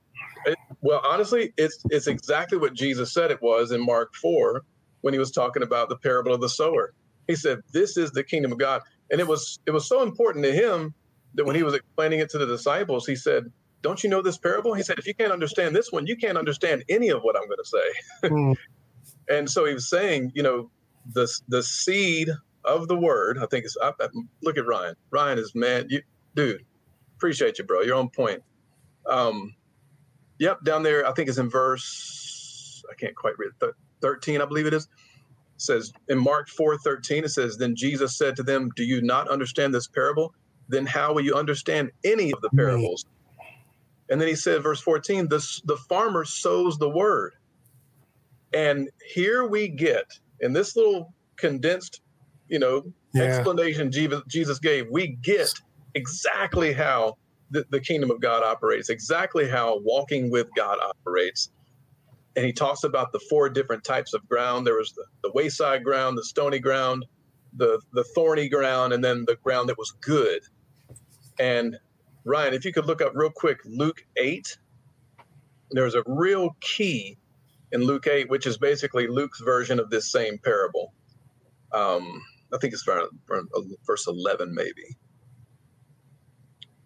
It, 0.45 0.57
well, 0.81 1.01
honestly, 1.05 1.53
it's 1.57 1.83
it's 1.91 2.07
exactly 2.07 2.57
what 2.57 2.73
Jesus 2.73 3.13
said 3.13 3.29
it 3.31 3.41
was 3.41 3.71
in 3.71 3.85
Mark 3.85 4.13
four 4.15 4.63
when 5.03 5.13
he 5.13 5.19
was 5.19 5.31
talking 5.31 5.63
about 5.63 5.89
the 5.89 5.97
parable 5.97 6.33
of 6.33 6.41
the 6.41 6.49
sower. 6.49 6.93
He 7.27 7.35
said, 7.35 7.61
"This 7.71 7.97
is 7.97 8.11
the 8.11 8.23
kingdom 8.23 8.51
of 8.51 8.57
God," 8.57 8.81
and 9.11 9.21
it 9.21 9.27
was 9.27 9.59
it 9.65 9.71
was 9.71 9.87
so 9.87 10.01
important 10.01 10.43
to 10.45 10.51
him 10.51 10.93
that 11.35 11.45
when 11.45 11.55
he 11.55 11.63
was 11.63 11.73
explaining 11.73 12.19
it 12.19 12.29
to 12.31 12.37
the 12.37 12.45
disciples, 12.45 13.05
he 13.05 13.15
said, 13.15 13.51
"Don't 13.81 14.03
you 14.03 14.09
know 14.09 14.21
this 14.21 14.37
parable?" 14.37 14.73
He 14.73 14.83
said, 14.83 14.97
"If 14.97 15.05
you 15.05 15.13
can't 15.13 15.31
understand 15.31 15.75
this 15.75 15.91
one, 15.91 16.07
you 16.07 16.15
can't 16.15 16.37
understand 16.37 16.83
any 16.89 17.09
of 17.09 17.21
what 17.21 17.35
I'm 17.37 17.45
going 17.45 17.57
to 17.63 17.65
say." 17.65 18.29
Mm, 18.29 18.55
and 19.29 19.49
so 19.49 19.65
he 19.65 19.73
was 19.73 19.89
saying, 19.89 20.31
you 20.35 20.43
know, 20.43 20.69
the 21.13 21.27
the 21.47 21.63
seed 21.63 22.29
of 22.65 22.87
the 22.87 22.95
word. 22.95 23.37
I 23.37 23.45
think 23.47 23.65
it's. 23.65 23.77
I, 23.81 23.91
I, 23.99 24.07
look 24.41 24.57
at 24.57 24.65
Ryan. 24.65 24.95
Ryan 25.11 25.37
is 25.37 25.53
man, 25.55 25.87
you 25.89 26.01
dude. 26.35 26.65
Appreciate 27.17 27.57
you, 27.57 27.63
bro. 27.63 27.81
You're 27.81 27.95
on 27.95 28.09
point. 28.09 28.43
Um, 29.09 29.55
yep, 30.39 30.63
down 30.63 30.83
there. 30.83 31.07
I 31.07 31.13
think 31.13 31.29
it's 31.29 31.37
in 31.37 31.49
verse. 31.49 32.22
I 32.93 32.95
can't 32.99 33.15
quite 33.15 33.33
read 33.37 33.47
it. 33.47 33.53
Th- 33.59 33.73
Thirteen, 34.01 34.41
I 34.41 34.45
believe 34.45 34.65
it 34.65 34.73
is. 34.73 34.87
Says 35.57 35.91
in 36.09 36.17
Mark 36.19 36.49
four 36.49 36.77
thirteen. 36.77 37.23
It 37.23 37.29
says, 37.29 37.57
"Then 37.57 37.75
Jesus 37.75 38.17
said 38.17 38.35
to 38.37 38.43
them, 38.43 38.69
Do 38.75 38.83
you 38.83 39.01
not 39.01 39.29
understand 39.29 39.73
this 39.73 39.87
parable? 39.87 40.33
Then 40.69 40.85
how 40.85 41.13
will 41.13 41.21
you 41.23 41.35
understand 41.35 41.91
any 42.03 42.31
of 42.33 42.41
the 42.41 42.49
Right. 42.53 42.65
parables?" 42.65 43.05
And 44.09 44.19
then 44.19 44.27
he 44.27 44.35
said, 44.35 44.61
verse 44.61 44.81
14, 44.81 45.29
the, 45.29 45.37
the 45.65 45.77
farmer 45.89 46.25
sows 46.25 46.77
the 46.77 46.89
word. 46.89 47.33
And 48.53 48.89
here 49.13 49.47
we 49.47 49.69
get 49.69 50.05
in 50.41 50.53
this 50.53 50.75
little 50.75 51.13
condensed, 51.37 52.01
you 52.47 52.59
know, 52.59 52.83
Yeah. 53.13 53.23
explanation 53.23 53.91
Jesus, 53.91 54.21
Jesus 54.27 54.59
gave, 54.59 54.85
we 54.91 55.17
get 55.23 55.49
exactly 55.95 56.73
how 56.73 57.15
the, 57.51 57.65
the 57.71 57.79
kingdom 57.79 58.11
of 58.11 58.19
God 58.21 58.43
operates, 58.43 58.89
exactly 58.89 59.47
how 59.49 59.79
walking 59.83 60.29
with 60.29 60.47
God 60.55 60.77
operates. 60.79 61.49
And 62.35 62.45
he 62.45 62.53
talks 62.53 62.83
about 62.83 63.11
the 63.11 63.19
four 63.29 63.49
different 63.49 63.83
types 63.83 64.13
of 64.13 64.27
ground. 64.27 64.65
There 64.65 64.77
was 64.77 64.91
the, 64.93 65.05
the 65.23 65.31
wayside 65.33 65.83
ground, 65.83 66.17
the 66.17 66.23
stony 66.23 66.59
ground, 66.59 67.05
the 67.55 67.79
the 67.93 68.03
thorny 68.15 68.49
ground, 68.49 68.93
and 68.93 69.03
then 69.03 69.25
the 69.27 69.35
ground 69.43 69.69
that 69.69 69.77
was 69.77 69.91
good. 70.01 70.41
And 71.39 71.77
Ryan, 72.25 72.53
if 72.53 72.65
you 72.65 72.73
could 72.73 72.85
look 72.85 73.01
up 73.01 73.11
real 73.15 73.29
quick, 73.29 73.59
Luke 73.65 74.05
8, 74.17 74.57
there's 75.71 75.95
a 75.95 76.03
real 76.05 76.55
key 76.61 77.17
in 77.71 77.83
Luke 77.83 78.07
8, 78.07 78.29
which 78.29 78.45
is 78.45 78.57
basically 78.57 79.07
Luke's 79.07 79.41
version 79.41 79.79
of 79.79 79.89
this 79.89 80.11
same 80.11 80.37
parable. 80.37 80.93
Um, 81.73 82.21
I 82.53 82.57
think 82.59 82.73
it's 82.73 82.83
from, 82.83 83.09
around 83.29 83.49
uh, 83.55 83.61
verse 83.85 84.07
11, 84.07 84.53
maybe. 84.53 84.95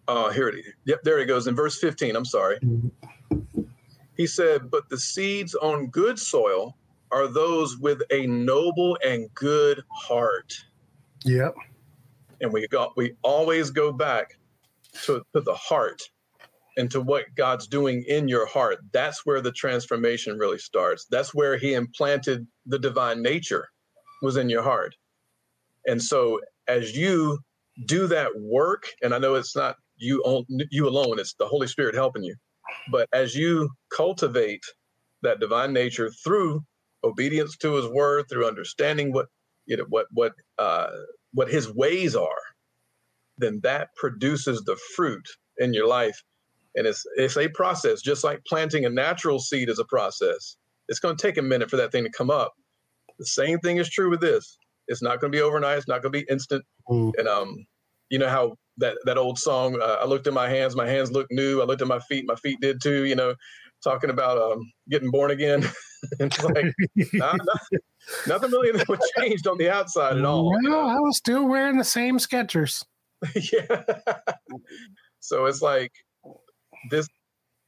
Oh, 0.08 0.30
here 0.30 0.48
it 0.48 0.58
is. 0.58 0.72
Yep, 0.86 1.02
there 1.04 1.18
it 1.18 1.26
goes. 1.26 1.46
In 1.46 1.54
verse 1.54 1.78
15, 1.78 2.16
I'm 2.16 2.24
sorry. 2.24 2.58
Mm-hmm. 2.60 2.88
He 4.18 4.26
said, 4.26 4.70
But 4.70 4.90
the 4.90 4.98
seeds 4.98 5.54
on 5.54 5.86
good 5.86 6.18
soil 6.18 6.76
are 7.10 7.28
those 7.28 7.78
with 7.78 8.02
a 8.10 8.26
noble 8.26 8.98
and 9.02 9.32
good 9.32 9.82
heart. 9.90 10.52
Yep. 11.24 11.54
And 12.42 12.52
we 12.52 12.68
got 12.68 12.96
we 12.96 13.14
always 13.22 13.70
go 13.70 13.92
back 13.92 14.36
to, 15.04 15.22
to 15.34 15.40
the 15.40 15.54
heart 15.54 16.02
and 16.76 16.90
to 16.90 17.00
what 17.00 17.24
God's 17.36 17.66
doing 17.66 18.04
in 18.06 18.28
your 18.28 18.46
heart. 18.46 18.78
That's 18.92 19.24
where 19.24 19.40
the 19.40 19.52
transformation 19.52 20.36
really 20.36 20.58
starts. 20.58 21.06
That's 21.10 21.34
where 21.34 21.56
he 21.56 21.74
implanted 21.74 22.46
the 22.66 22.78
divine 22.78 23.22
nature 23.22 23.68
was 24.20 24.36
in 24.36 24.50
your 24.50 24.62
heart. 24.62 24.94
And 25.86 26.02
so 26.02 26.40
as 26.66 26.96
you 26.96 27.38
do 27.86 28.08
that 28.08 28.30
work, 28.36 28.88
and 29.02 29.14
I 29.14 29.18
know 29.18 29.36
it's 29.36 29.56
not 29.56 29.76
you 29.96 30.20
on, 30.22 30.44
you 30.70 30.88
alone, 30.88 31.18
it's 31.18 31.34
the 31.34 31.46
Holy 31.46 31.68
Spirit 31.68 31.94
helping 31.94 32.24
you. 32.24 32.34
But 32.90 33.08
as 33.12 33.34
you 33.34 33.70
cultivate 33.94 34.62
that 35.22 35.40
divine 35.40 35.72
nature 35.72 36.10
through 36.10 36.62
obedience 37.04 37.56
to 37.58 37.74
his 37.74 37.86
word, 37.88 38.26
through 38.28 38.46
understanding 38.46 39.12
what 39.12 39.26
you 39.66 39.76
know 39.76 39.86
what 39.88 40.06
what 40.12 40.32
uh 40.58 40.88
what 41.32 41.48
his 41.48 41.72
ways 41.72 42.16
are, 42.16 42.42
then 43.36 43.60
that 43.62 43.88
produces 43.96 44.62
the 44.64 44.76
fruit 44.96 45.26
in 45.58 45.74
your 45.74 45.86
life. 45.86 46.22
And 46.74 46.86
it's 46.86 47.04
it's 47.16 47.36
a 47.36 47.48
process, 47.48 48.00
just 48.00 48.24
like 48.24 48.40
planting 48.46 48.84
a 48.84 48.90
natural 48.90 49.38
seed 49.38 49.68
is 49.68 49.78
a 49.78 49.84
process. 49.84 50.56
It's 50.88 51.00
going 51.00 51.16
to 51.16 51.22
take 51.22 51.36
a 51.36 51.42
minute 51.42 51.70
for 51.70 51.76
that 51.76 51.92
thing 51.92 52.04
to 52.04 52.10
come 52.10 52.30
up. 52.30 52.52
The 53.18 53.26
same 53.26 53.58
thing 53.58 53.76
is 53.78 53.90
true 53.90 54.10
with 54.10 54.20
this. 54.20 54.56
It's 54.86 55.02
not 55.02 55.20
going 55.20 55.30
to 55.30 55.36
be 55.36 55.42
overnight. 55.42 55.78
It's 55.78 55.88
not 55.88 56.02
going 56.02 56.12
to 56.12 56.18
be 56.18 56.26
instant. 56.30 56.64
Mm. 56.88 57.12
And 57.18 57.28
um, 57.28 57.66
you 58.08 58.18
know 58.18 58.28
how 58.28 58.56
that 58.78 58.96
that 59.04 59.18
old 59.18 59.38
song. 59.38 59.80
Uh, 59.80 59.98
I 60.00 60.06
looked 60.06 60.26
at 60.26 60.32
my 60.32 60.48
hands. 60.48 60.74
My 60.74 60.86
hands 60.86 61.12
looked 61.12 61.32
new. 61.32 61.60
I 61.60 61.64
looked 61.64 61.82
at 61.82 61.88
my 61.88 62.00
feet. 62.00 62.24
My 62.26 62.36
feet 62.36 62.60
did 62.60 62.80
too. 62.82 63.04
You 63.04 63.14
know, 63.14 63.34
talking 63.82 64.10
about 64.10 64.38
um, 64.38 64.72
getting 64.88 65.10
born 65.10 65.30
again. 65.30 65.64
it's 66.20 66.42
like 66.42 66.72
nah, 67.12 67.34
nah, 67.34 67.78
nothing 68.26 68.50
really 68.50 68.84
changed 69.18 69.46
on 69.46 69.58
the 69.58 69.70
outside 69.70 70.16
at 70.16 70.24
all. 70.24 70.56
No, 70.60 70.80
I 70.80 70.98
was 71.00 71.16
still 71.16 71.46
wearing 71.48 71.78
the 71.78 71.84
same 71.84 72.18
Skechers. 72.18 72.84
yeah. 73.52 73.82
so 75.20 75.46
it's 75.46 75.62
like 75.62 75.92
this. 76.90 77.08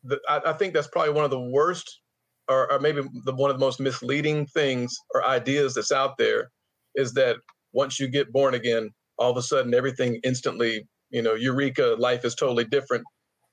The, 0.05 0.19
I, 0.29 0.41
I 0.47 0.53
think 0.55 0.73
that's 0.73 0.89
probably 0.89 1.13
one 1.13 1.25
of 1.25 1.31
the 1.31 1.41
worst, 1.41 2.01
or, 2.49 2.73
or 2.73 2.79
maybe 2.79 3.03
the 3.25 3.35
one 3.35 3.51
of 3.51 3.57
the 3.57 3.65
most 3.65 3.81
misleading 3.81 4.47
things 4.47 4.97
or 5.15 5.27
ideas 5.27 5.75
that's 5.75 5.93
out 5.93 6.17
there, 6.17 6.51
is 6.95 7.13
that 7.15 7.37
once 7.73 8.01
you 8.01 8.09
get 8.09 8.33
born 8.33 8.55
again, 8.55 8.91
all 9.19 9.31
of 9.31 9.37
a 9.37 9.43
sudden 9.43 9.75
everything 9.75 10.19
instantly, 10.25 10.87
you 11.11 11.23
know, 11.23 11.35
eureka, 11.35 11.97
life 11.99 12.25
is 12.25 12.35
totally 12.35 12.65
different. 12.65 13.05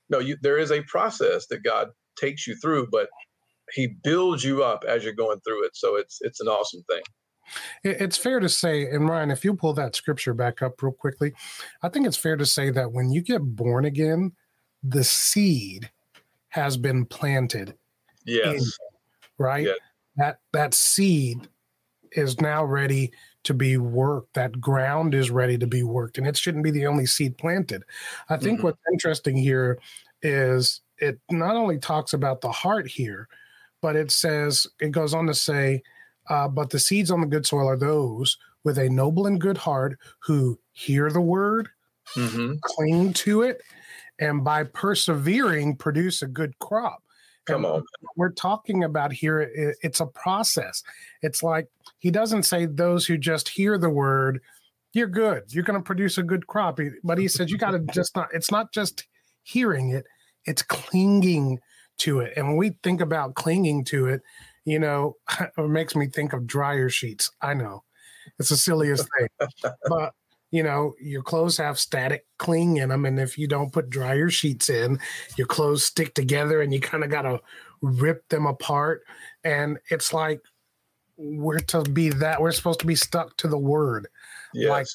No, 0.10 0.20
you, 0.20 0.38
there 0.42 0.58
is 0.58 0.72
a 0.72 0.82
process 0.84 1.48
that 1.48 1.64
God 1.64 1.90
takes 2.20 2.48
you 2.48 2.56
through, 2.56 2.88
but 2.92 3.10
He 3.74 3.88
builds 4.04 4.44
you 4.44 4.64
up 4.64 4.84
as 4.88 5.04
you're 5.04 5.14
going 5.14 5.40
through 5.42 5.66
it. 5.66 5.72
So 5.76 5.96
it's 5.96 6.20
it's 6.22 6.40
an 6.40 6.48
awesome 6.48 6.84
thing. 6.90 7.02
It's 7.84 8.18
fair 8.18 8.40
to 8.40 8.50
say, 8.50 8.90
and 8.90 9.08
Ryan, 9.08 9.32
if 9.32 9.46
you 9.46 9.54
pull 9.54 9.74
that 9.74 9.96
scripture 9.96 10.34
back 10.34 10.62
up 10.62 10.82
real 10.82 10.92
quickly, 10.92 11.34
I 11.82 11.90
think 11.90 12.06
it's 12.06 12.18
fair 12.18 12.36
to 12.36 12.46
say 12.46 12.72
that 12.72 12.92
when 12.92 13.10
you 13.10 13.22
get 13.22 13.42
born 13.42 13.86
again, 13.86 14.34
the 14.84 15.04
seed 15.04 15.90
has 16.50 16.76
been 16.78 17.06
planted, 17.06 17.76
Yes. 18.26 18.78
right? 19.38 19.66
Yeah. 19.66 19.74
That 20.18 20.40
that 20.52 20.74
seed 20.74 21.48
is 22.14 22.42
now 22.42 22.64
ready 22.66 23.12
to 23.48 23.54
be 23.56 23.78
worked. 23.78 24.34
That 24.36 24.62
ground 24.62 25.14
is 25.16 25.32
ready 25.32 25.58
to 25.58 25.68
be 25.68 25.84
worked, 25.84 26.18
and 26.18 26.28
it 26.28 26.38
shouldn't 26.38 26.64
be 26.64 26.72
the 26.72 26.88
only 26.88 27.06
seed 27.08 27.38
planted. 27.38 27.84
I 28.30 28.38
think 28.38 28.60
Mhm. 28.60 28.64
what's 28.64 28.80
interesting 28.94 29.38
here 29.38 29.80
is 30.22 30.82
it 31.00 31.20
not 31.32 31.56
only 31.56 31.80
talks 31.80 32.14
about 32.14 32.42
the 32.42 32.52
heart 32.52 32.88
here, 32.88 33.28
but 33.82 33.96
it 33.96 34.12
says 34.12 34.68
it 34.82 34.92
goes 34.92 35.14
on 35.14 35.28
to 35.28 35.34
say, 35.34 35.84
uh, 36.30 36.48
"But 36.50 36.72
the 36.72 36.80
seeds 36.80 37.12
on 37.12 37.22
the 37.22 37.28
good 37.28 37.46
soil 37.46 37.68
are 37.68 37.78
those 37.78 38.38
with 38.64 38.78
a 38.78 38.90
noble 38.90 39.28
and 39.28 39.40
good 39.42 39.58
heart 39.58 39.98
who 40.22 40.60
hear 40.74 41.10
the 41.12 41.22
word, 41.22 41.70
hmm 42.16 42.58
cling 42.64 43.14
to 43.14 43.44
it, 43.44 43.62
and 44.20 44.44
by 44.44 44.64
persevering 44.66 45.78
produce 45.78 46.22
a 46.22 46.28
good 46.28 46.58
crop." 46.60 47.04
Come 47.48 47.66
on. 47.66 47.84
we're 48.16 48.32
talking 48.32 48.84
about 48.84 49.14
here 49.14 49.50
it's 49.82 50.00
a 50.02 50.06
process. 50.06 50.84
It's 51.22 51.42
like 51.42 51.68
he 52.00 52.12
doesn't 52.12 52.44
say 52.44 52.66
those 52.66 53.06
who 53.06 53.18
just 53.18 53.50
hear 53.50 53.78
the 53.78 53.90
word 53.90 54.42
you're 54.94 55.08
good. 55.08 55.44
You're 55.50 55.64
going 55.64 55.80
to 55.80 55.84
produce 55.84 56.18
a 56.18 56.24
good 56.24 56.48
crop. 56.48 56.80
But 57.04 57.18
he 57.18 57.28
says 57.28 57.52
you 57.52 57.58
got 57.58 57.72
to 57.72 57.80
just 57.94 58.16
not 58.16 58.30
it's 58.34 58.52
not 58.52 58.74
just 58.74 59.08
hearing 59.44 59.92
it 59.92 60.06
it's 60.46 60.62
clinging 60.62 61.60
to 62.00 62.20
it. 62.20 62.34
And 62.36 62.48
when 62.48 62.58
we 62.58 62.78
think 62.84 63.02
about 63.02 63.36
clinging 63.36 63.86
to 63.86 64.08
it 64.08 64.22
you 64.66 64.80
know 64.80 65.16
it 65.40 65.70
makes 65.70 65.96
me 65.96 66.08
think 66.08 66.34
of 66.34 66.46
dryer 66.46 66.90
sheets. 66.90 67.32
I 67.42 67.54
know. 67.54 67.84
It's 68.40 68.50
the 68.50 68.58
silliest 68.58 69.08
thing. 69.18 69.30
But 69.88 70.14
you 70.52 70.64
know 70.64 70.94
your 71.00 71.22
clothes 71.22 71.58
have 71.58 71.78
static 71.78 72.26
cling 72.38 72.78
in 72.78 72.90
them 72.90 73.06
and 73.06 73.20
if 73.20 73.38
you 73.38 73.48
don't 73.48 73.74
put 73.74 73.90
dryer 73.90 74.30
sheets 74.30 74.70
in 74.70 74.98
your 75.38 75.48
clothes 75.48 75.84
stick 75.84 76.14
together 76.14 76.62
and 76.62 76.74
you 76.74 76.80
kind 76.80 77.04
of 77.04 77.10
got 77.10 77.24
to 77.24 77.40
rip 77.82 78.28
them 78.30 78.46
apart. 78.46 79.04
And 79.44 79.80
it's 79.90 80.14
like 80.14 80.42
we're 81.18 81.60
to 81.60 81.84
be 81.84 82.10
that 82.10 82.42
we're 82.42 82.52
supposed 82.52 82.80
to 82.80 82.86
be 82.86 82.96
stuck 82.96 83.36
to 83.38 83.48
the 83.48 83.58
word 83.58 84.08
Yes. 84.54 84.70
like 84.70 84.86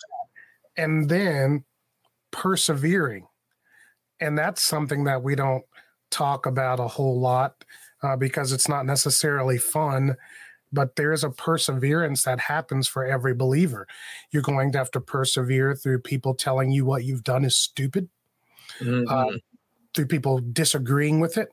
and 0.76 1.08
then 1.08 1.64
persevering. 2.30 3.26
And 4.20 4.38
that's 4.38 4.62
something 4.62 5.04
that 5.04 5.22
we 5.22 5.34
don't 5.34 5.64
talk 6.10 6.46
about 6.46 6.78
a 6.80 6.86
whole 6.86 7.18
lot 7.20 7.64
uh, 8.02 8.16
because 8.16 8.52
it's 8.52 8.68
not 8.68 8.86
necessarily 8.86 9.58
fun 9.58 10.16
but 10.72 10.96
there's 10.96 11.24
a 11.24 11.30
perseverance 11.30 12.24
that 12.24 12.40
happens 12.40 12.88
for 12.88 13.04
every 13.04 13.34
believer. 13.34 13.86
You're 14.30 14.42
going 14.42 14.72
to 14.72 14.78
have 14.78 14.90
to 14.92 15.00
persevere 15.00 15.74
through 15.74 16.00
people 16.00 16.34
telling 16.34 16.70
you 16.70 16.84
what 16.84 17.04
you've 17.04 17.24
done 17.24 17.44
is 17.44 17.56
stupid, 17.56 18.08
mm-hmm. 18.80 19.04
uh, 19.08 19.38
through 19.94 20.06
people 20.06 20.38
disagreeing 20.38 21.20
with 21.20 21.36
it. 21.36 21.48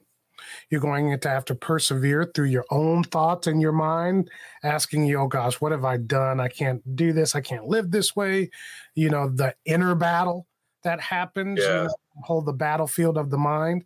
You're 0.70 0.82
going 0.82 1.20
to 1.20 1.30
have 1.30 1.46
to 1.46 1.56
persevere 1.56 2.32
through 2.34 2.48
your 2.48 2.66
own 2.72 3.04
thoughts 3.04 3.48
in 3.48 3.60
your 3.60 3.74
mind, 3.74 4.30
asking 4.64 5.06
you, 5.06 5.20
oh 5.20 5.28
gosh, 5.28 5.60
what 5.60 5.74
have 5.74 5.84
I 5.84 5.98
done? 5.98 6.40
I 6.40 6.48
can't 6.48 6.96
do 6.96 7.12
this. 7.12 7.36
I 7.36 7.42
can't 7.42 7.66
live 7.66 7.92
this 7.92 8.16
way. 8.16 8.50
You 8.96 9.10
know, 9.10 9.30
the 9.30 9.54
inner 9.66 9.96
battle 9.96 10.48
that 10.84 11.02
happens, 11.02 11.60
yeah. 11.62 11.66
you 11.66 11.84
know, 11.84 11.94
hold 12.24 12.46
the 12.46 12.54
battlefield 12.54 13.18
of 13.18 13.30
the 13.30 13.38
mind 13.38 13.84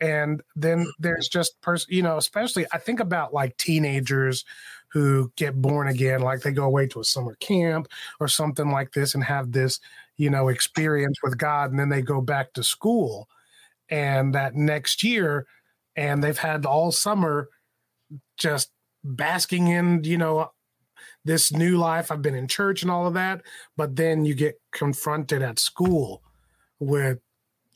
and 0.00 0.42
then 0.54 0.86
there's 0.98 1.28
just 1.28 1.60
person 1.60 1.92
you 1.92 2.02
know 2.02 2.16
especially 2.16 2.66
i 2.72 2.78
think 2.78 3.00
about 3.00 3.34
like 3.34 3.56
teenagers 3.56 4.44
who 4.88 5.30
get 5.36 5.60
born 5.60 5.88
again 5.88 6.20
like 6.20 6.40
they 6.40 6.52
go 6.52 6.64
away 6.64 6.86
to 6.86 7.00
a 7.00 7.04
summer 7.04 7.36
camp 7.40 7.88
or 8.20 8.28
something 8.28 8.70
like 8.70 8.92
this 8.92 9.14
and 9.14 9.24
have 9.24 9.52
this 9.52 9.80
you 10.16 10.30
know 10.30 10.48
experience 10.48 11.18
with 11.22 11.36
god 11.36 11.70
and 11.70 11.78
then 11.78 11.88
they 11.88 12.02
go 12.02 12.20
back 12.20 12.52
to 12.52 12.62
school 12.62 13.28
and 13.90 14.34
that 14.34 14.54
next 14.54 15.02
year 15.02 15.46
and 15.96 16.22
they've 16.22 16.38
had 16.38 16.64
all 16.64 16.92
summer 16.92 17.48
just 18.36 18.70
basking 19.04 19.68
in 19.68 20.02
you 20.04 20.18
know 20.18 20.50
this 21.24 21.52
new 21.52 21.76
life. 21.76 22.10
I've 22.10 22.22
been 22.22 22.34
in 22.34 22.48
church 22.48 22.82
and 22.82 22.90
all 22.90 23.06
of 23.06 23.14
that 23.14 23.42
but 23.76 23.96
then 23.96 24.24
you 24.24 24.34
get 24.34 24.60
confronted 24.72 25.42
at 25.42 25.58
school 25.58 26.22
with 26.80 27.18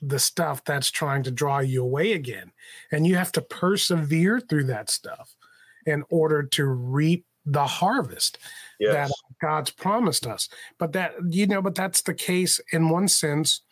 the 0.02 0.18
stuff 0.18 0.64
that's 0.64 0.90
trying 0.90 1.22
to 1.22 1.30
draw 1.30 1.60
you 1.60 1.82
away 1.82 2.12
again. 2.12 2.50
And 2.90 3.06
you 3.06 3.14
have 3.14 3.32
to 3.32 3.40
persevere 3.40 4.40
through 4.40 4.64
that 4.64 4.90
stuff 4.90 5.34
in 5.86 6.04
order 6.10 6.42
to 6.42 6.66
reap 6.66 7.24
the 7.46 7.66
harvest 7.66 8.38
yes. 8.78 8.92
that 8.92 9.10
God's 9.40 9.70
promised 9.70 10.26
us. 10.26 10.48
But 10.78 10.92
that, 10.92 11.14
you 11.30 11.46
know, 11.46 11.62
but 11.62 11.74
that's 11.74 12.02
the 12.02 12.14
case 12.14 12.60
in 12.72 12.88
one 12.88 13.08
sense. 13.08 13.62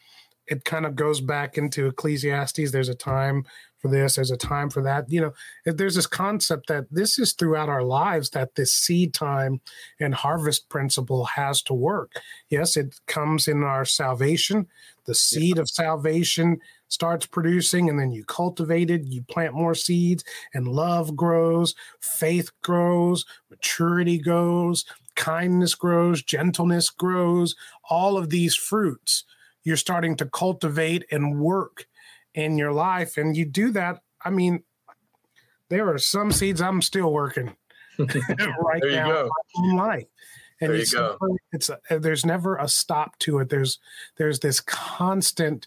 It 0.47 0.65
kind 0.65 0.87
of 0.87 0.97
goes 0.97 1.21
back 1.21 1.59
into 1.59 1.87
Ecclesiastes. 1.87 2.73
There's 2.73 2.89
a 2.89 2.95
time 2.95 3.45
for 3.81 3.91
this 3.91 4.17
there's 4.17 4.31
a 4.31 4.37
time 4.37 4.71
for 4.71 4.83
that 4.83 5.11
you 5.11 5.21
know 5.21 5.33
there's 5.65 5.95
this 5.95 6.07
concept 6.07 6.69
that 6.69 6.87
this 6.91 7.19
is 7.19 7.33
throughout 7.33 7.69
our 7.69 7.83
lives 7.83 8.31
that 8.31 8.55
this 8.55 8.73
seed 8.73 9.15
time 9.15 9.61
and 9.99 10.15
harvest 10.15 10.69
principle 10.69 11.25
has 11.25 11.63
to 11.63 11.75
work 11.75 12.13
yes 12.51 12.77
it 12.77 12.95
comes 13.07 13.49
in 13.49 13.63
our 13.63 13.85
salvation 13.85 14.67
the 15.05 15.15
seed 15.15 15.57
yeah. 15.57 15.63
of 15.63 15.69
salvation 15.69 16.59
starts 16.89 17.27
producing 17.27 17.89
and 17.89 17.99
then 17.99 18.11
you 18.11 18.25
cultivate 18.25 18.91
it 18.91 19.05
you 19.05 19.23
plant 19.23 19.55
more 19.55 19.75
seeds 19.75 20.25
and 20.55 20.69
love 20.69 21.15
grows 21.15 21.75
faith 22.01 22.51
grows 22.63 23.25
maturity 23.49 24.19
grows 24.19 24.85
kindness 25.15 25.75
grows 25.75 26.23
gentleness 26.23 26.91
grows 26.91 27.55
all 27.89 28.17
of 28.17 28.31
these 28.31 28.57
fruits 28.57 29.25
you're 29.63 29.77
starting 29.77 30.17
to 30.17 30.27
cultivate 30.27 31.05
and 31.11 31.41
work 31.41 31.87
in 32.35 32.59
your 32.59 32.73
life. 32.73 33.17
And 33.17 33.37
you 33.37 33.45
do 33.45 33.71
that. 33.73 34.01
I 34.25 34.31
mean, 34.31 34.63
there 35.69 35.89
are 35.93 35.99
some 35.99 36.33
seeds 36.33 36.61
I'm 36.61 36.83
still 36.83 37.13
working 37.13 37.55
right 37.99 38.83
now 38.85 39.29
in 39.57 39.77
life. 39.77 40.07
And 40.61 40.71
there 40.71 40.81
it's, 40.81 40.93
go. 40.93 41.17
it's 41.53 41.71
a, 41.71 41.99
there's 41.99 42.25
never 42.25 42.57
a 42.57 42.69
stop 42.69 43.19
to 43.21 43.39
it. 43.39 43.49
There's 43.49 43.79
there's 44.17 44.41
this 44.41 44.61
constant 44.61 45.67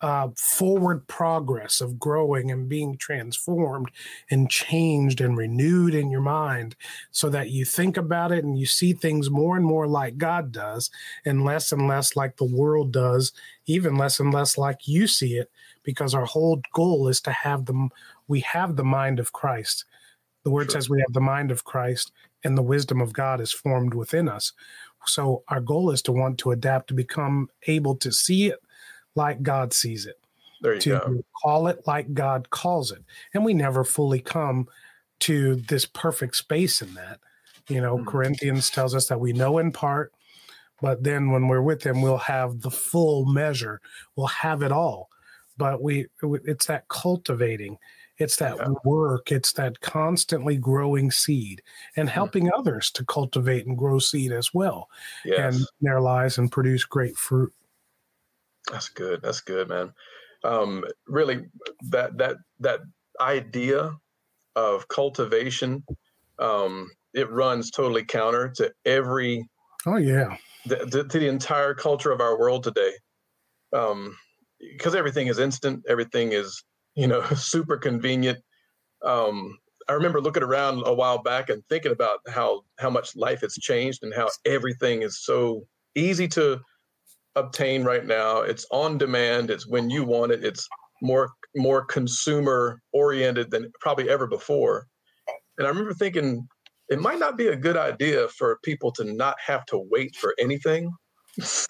uh, 0.00 0.28
forward 0.36 1.06
progress 1.06 1.80
of 1.80 1.98
growing 1.98 2.50
and 2.50 2.68
being 2.68 2.94
transformed 2.98 3.90
and 4.30 4.50
changed 4.50 5.20
and 5.22 5.34
renewed 5.34 5.94
in 5.94 6.10
your 6.10 6.20
mind 6.20 6.76
so 7.10 7.30
that 7.30 7.48
you 7.48 7.64
think 7.64 7.96
about 7.96 8.30
it 8.30 8.44
and 8.44 8.58
you 8.58 8.66
see 8.66 8.92
things 8.92 9.30
more 9.30 9.56
and 9.56 9.64
more 9.64 9.86
like 9.86 10.18
God 10.18 10.52
does 10.52 10.90
and 11.24 11.42
less 11.42 11.72
and 11.72 11.88
less 11.88 12.16
like 12.16 12.36
the 12.36 12.44
world 12.44 12.92
does, 12.92 13.32
even 13.64 13.96
less 13.96 14.20
and 14.20 14.34
less 14.34 14.58
like 14.58 14.86
you 14.86 15.06
see 15.06 15.38
it 15.38 15.50
because 15.84 16.14
our 16.14 16.26
whole 16.26 16.60
goal 16.74 17.08
is 17.08 17.20
to 17.22 17.30
have 17.30 17.64
them 17.64 17.90
we 18.28 18.40
have 18.40 18.76
the 18.76 18.84
mind 18.84 19.18
of 19.18 19.32
Christ. 19.32 19.84
The 20.44 20.50
word 20.50 20.70
sure. 20.70 20.80
says 20.80 20.90
we 20.90 21.00
have 21.00 21.12
the 21.12 21.20
mind 21.20 21.50
of 21.50 21.64
Christ 21.64 22.12
and 22.44 22.56
the 22.56 22.62
wisdom 22.62 23.00
of 23.00 23.12
God 23.12 23.40
is 23.40 23.52
formed 23.52 23.94
within 23.94 24.28
us. 24.28 24.52
So 25.06 25.42
our 25.48 25.60
goal 25.60 25.90
is 25.90 26.02
to 26.02 26.12
want 26.12 26.38
to 26.38 26.50
adapt 26.50 26.88
to 26.88 26.94
become 26.94 27.48
able 27.66 27.96
to 27.96 28.12
see 28.12 28.46
it 28.46 28.58
like 29.14 29.42
God 29.42 29.72
sees 29.72 30.06
it. 30.06 30.18
to 30.80 30.90
go. 30.90 31.24
call 31.42 31.66
it 31.66 31.86
like 31.86 32.14
God 32.14 32.50
calls 32.50 32.90
it. 32.90 33.02
And 33.32 33.44
we 33.44 33.54
never 33.54 33.84
fully 33.84 34.20
come 34.20 34.68
to 35.20 35.56
this 35.56 35.86
perfect 35.86 36.36
space 36.36 36.80
in 36.80 36.94
that. 36.94 37.20
You 37.68 37.80
know, 37.80 37.96
mm-hmm. 37.96 38.08
Corinthians 38.08 38.70
tells 38.70 38.94
us 38.94 39.08
that 39.08 39.20
we 39.20 39.32
know 39.32 39.58
in 39.58 39.72
part, 39.72 40.12
but 40.80 41.02
then 41.02 41.30
when 41.30 41.48
we're 41.48 41.62
with 41.62 41.84
him, 41.84 42.02
we'll 42.02 42.18
have 42.18 42.60
the 42.60 42.70
full 42.70 43.24
measure. 43.26 43.80
We'll 44.16 44.26
have 44.26 44.62
it 44.62 44.72
all 44.72 45.08
but 45.56 45.82
we 45.82 46.06
it's 46.22 46.66
that 46.66 46.88
cultivating 46.88 47.78
it's 48.18 48.36
that 48.36 48.56
work 48.84 49.32
it's 49.32 49.52
that 49.52 49.80
constantly 49.80 50.56
growing 50.56 51.10
seed 51.10 51.62
and 51.96 52.08
hmm. 52.08 52.14
helping 52.14 52.44
mm-hmm. 52.44 52.58
others 52.58 52.90
to 52.90 53.04
cultivate 53.04 53.66
and 53.66 53.78
grow 53.78 53.98
seed 53.98 54.32
as 54.32 54.52
well 54.54 54.88
yes. 55.24 55.56
and 55.56 55.66
their 55.80 56.00
lives 56.00 56.38
and 56.38 56.52
produce 56.52 56.84
great 56.84 57.16
fruit 57.16 57.52
that's 58.70 58.88
good 58.88 59.20
that's 59.22 59.40
good 59.40 59.68
man 59.68 59.92
um, 60.44 60.84
really 61.06 61.46
that 61.90 62.16
that 62.18 62.36
that 62.60 62.80
idea 63.20 63.92
of 64.56 64.88
cultivation 64.88 65.82
um, 66.38 66.90
it 67.14 67.30
runs 67.30 67.70
totally 67.70 68.04
counter 68.04 68.48
to 68.56 68.72
every 68.84 69.46
oh 69.86 69.96
yeah 69.96 70.36
the, 70.66 70.76
the, 70.76 71.04
to 71.04 71.18
the 71.18 71.28
entire 71.28 71.74
culture 71.74 72.10
of 72.10 72.20
our 72.20 72.38
world 72.38 72.62
today 72.64 72.92
um, 73.74 74.16
because 74.72 74.94
everything 74.94 75.26
is 75.26 75.38
instant, 75.38 75.84
everything 75.88 76.32
is 76.32 76.62
you 76.94 77.06
know 77.06 77.22
super 77.36 77.76
convenient. 77.76 78.38
Um, 79.04 79.58
I 79.88 79.92
remember 79.92 80.20
looking 80.20 80.42
around 80.42 80.82
a 80.86 80.94
while 80.94 81.22
back 81.22 81.50
and 81.50 81.62
thinking 81.68 81.92
about 81.92 82.20
how 82.28 82.62
how 82.78 82.90
much 82.90 83.16
life 83.16 83.40
has 83.42 83.54
changed 83.54 84.02
and 84.02 84.14
how 84.14 84.28
everything 84.46 85.02
is 85.02 85.22
so 85.24 85.66
easy 85.94 86.28
to 86.28 86.60
obtain 87.36 87.84
right 87.84 88.04
now. 88.04 88.38
It's 88.40 88.66
on 88.70 88.98
demand. 88.98 89.50
It's 89.50 89.66
when 89.66 89.90
you 89.90 90.04
want 90.04 90.32
it. 90.32 90.44
It's 90.44 90.66
more 91.02 91.30
more 91.56 91.84
consumer 91.84 92.80
oriented 92.92 93.50
than 93.50 93.70
probably 93.80 94.08
ever 94.08 94.26
before. 94.26 94.86
And 95.58 95.66
I 95.66 95.70
remember 95.70 95.94
thinking 95.94 96.46
it 96.88 97.00
might 97.00 97.18
not 97.18 97.36
be 97.36 97.48
a 97.48 97.56
good 97.56 97.76
idea 97.76 98.28
for 98.28 98.58
people 98.62 98.92
to 98.92 99.04
not 99.04 99.36
have 99.46 99.64
to 99.66 99.78
wait 99.90 100.14
for 100.16 100.34
anything 100.38 100.90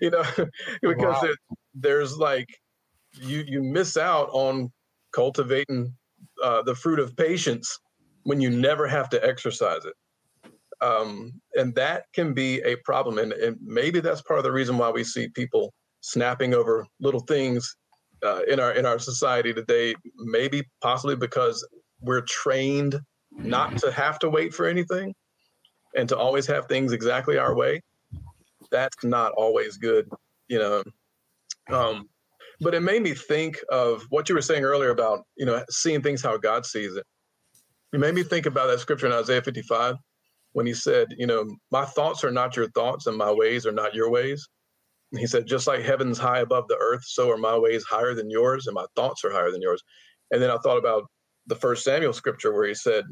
you 0.00 0.10
know, 0.10 0.22
because 0.82 1.22
wow. 1.22 1.34
there's 1.74 2.16
like 2.16 2.46
you 3.12 3.44
you 3.46 3.62
miss 3.62 3.96
out 3.96 4.28
on 4.32 4.70
cultivating 5.12 5.94
uh, 6.42 6.62
the 6.62 6.74
fruit 6.74 6.98
of 6.98 7.16
patience 7.16 7.78
when 8.24 8.40
you 8.40 8.50
never 8.50 8.86
have 8.86 9.08
to 9.10 9.24
exercise 9.24 9.84
it. 9.84 9.94
Um, 10.82 11.32
and 11.54 11.74
that 11.74 12.04
can 12.14 12.32
be 12.32 12.60
a 12.60 12.76
problem. 12.84 13.18
And, 13.18 13.32
and, 13.32 13.58
maybe 13.62 14.00
that's 14.00 14.22
part 14.22 14.38
of 14.38 14.44
the 14.44 14.52
reason 14.52 14.78
why 14.78 14.88
we 14.90 15.04
see 15.04 15.28
people 15.28 15.74
snapping 16.00 16.54
over 16.54 16.86
little 17.00 17.20
things 17.20 17.76
uh, 18.24 18.40
in 18.48 18.58
our 18.58 18.72
in 18.72 18.86
our 18.86 18.98
society 18.98 19.52
today. 19.52 19.94
Maybe 20.16 20.62
possibly 20.80 21.16
because 21.16 21.66
we're 22.00 22.22
trained 22.22 22.98
not 23.32 23.76
to 23.78 23.92
have 23.92 24.18
to 24.20 24.30
wait 24.30 24.54
for 24.54 24.66
anything 24.66 25.14
and 25.96 26.08
to 26.08 26.16
always 26.16 26.46
have 26.46 26.66
things 26.66 26.92
exactly 26.92 27.36
our 27.36 27.54
way 27.54 27.82
that's 28.70 29.04
not 29.04 29.32
always 29.32 29.76
good, 29.76 30.08
you 30.48 30.58
know. 30.58 30.82
Um, 31.70 32.08
but 32.60 32.74
it 32.74 32.80
made 32.80 33.02
me 33.02 33.14
think 33.14 33.58
of 33.70 34.04
what 34.10 34.28
you 34.28 34.34
were 34.34 34.42
saying 34.42 34.64
earlier 34.64 34.90
about, 34.90 35.20
you 35.36 35.46
know, 35.46 35.64
seeing 35.70 36.02
things 36.02 36.22
how 36.22 36.36
God 36.36 36.66
sees 36.66 36.94
it. 36.94 37.04
It 37.92 38.00
made 38.00 38.14
me 38.14 38.22
think 38.22 38.46
about 38.46 38.68
that 38.68 38.80
scripture 38.80 39.06
in 39.06 39.12
Isaiah 39.12 39.42
55 39.42 39.96
when 40.52 40.66
he 40.66 40.74
said, 40.74 41.08
you 41.16 41.26
know, 41.26 41.44
my 41.70 41.84
thoughts 41.84 42.22
are 42.22 42.30
not 42.30 42.56
your 42.56 42.70
thoughts 42.70 43.06
and 43.06 43.16
my 43.16 43.32
ways 43.32 43.66
are 43.66 43.72
not 43.72 43.94
your 43.94 44.10
ways. 44.10 44.46
And 45.12 45.20
he 45.20 45.26
said, 45.26 45.46
just 45.46 45.66
like 45.66 45.82
heaven's 45.82 46.18
high 46.18 46.40
above 46.40 46.68
the 46.68 46.76
earth, 46.76 47.02
so 47.04 47.30
are 47.30 47.36
my 47.36 47.58
ways 47.58 47.84
higher 47.84 48.14
than 48.14 48.30
yours 48.30 48.66
and 48.66 48.74
my 48.74 48.86
thoughts 48.94 49.24
are 49.24 49.32
higher 49.32 49.50
than 49.50 49.62
yours. 49.62 49.82
And 50.30 50.40
then 50.40 50.50
I 50.50 50.58
thought 50.58 50.78
about 50.78 51.04
the 51.46 51.56
first 51.56 51.82
Samuel 51.82 52.12
scripture 52.12 52.52
where 52.52 52.68
he 52.68 52.74
said, 52.74 53.04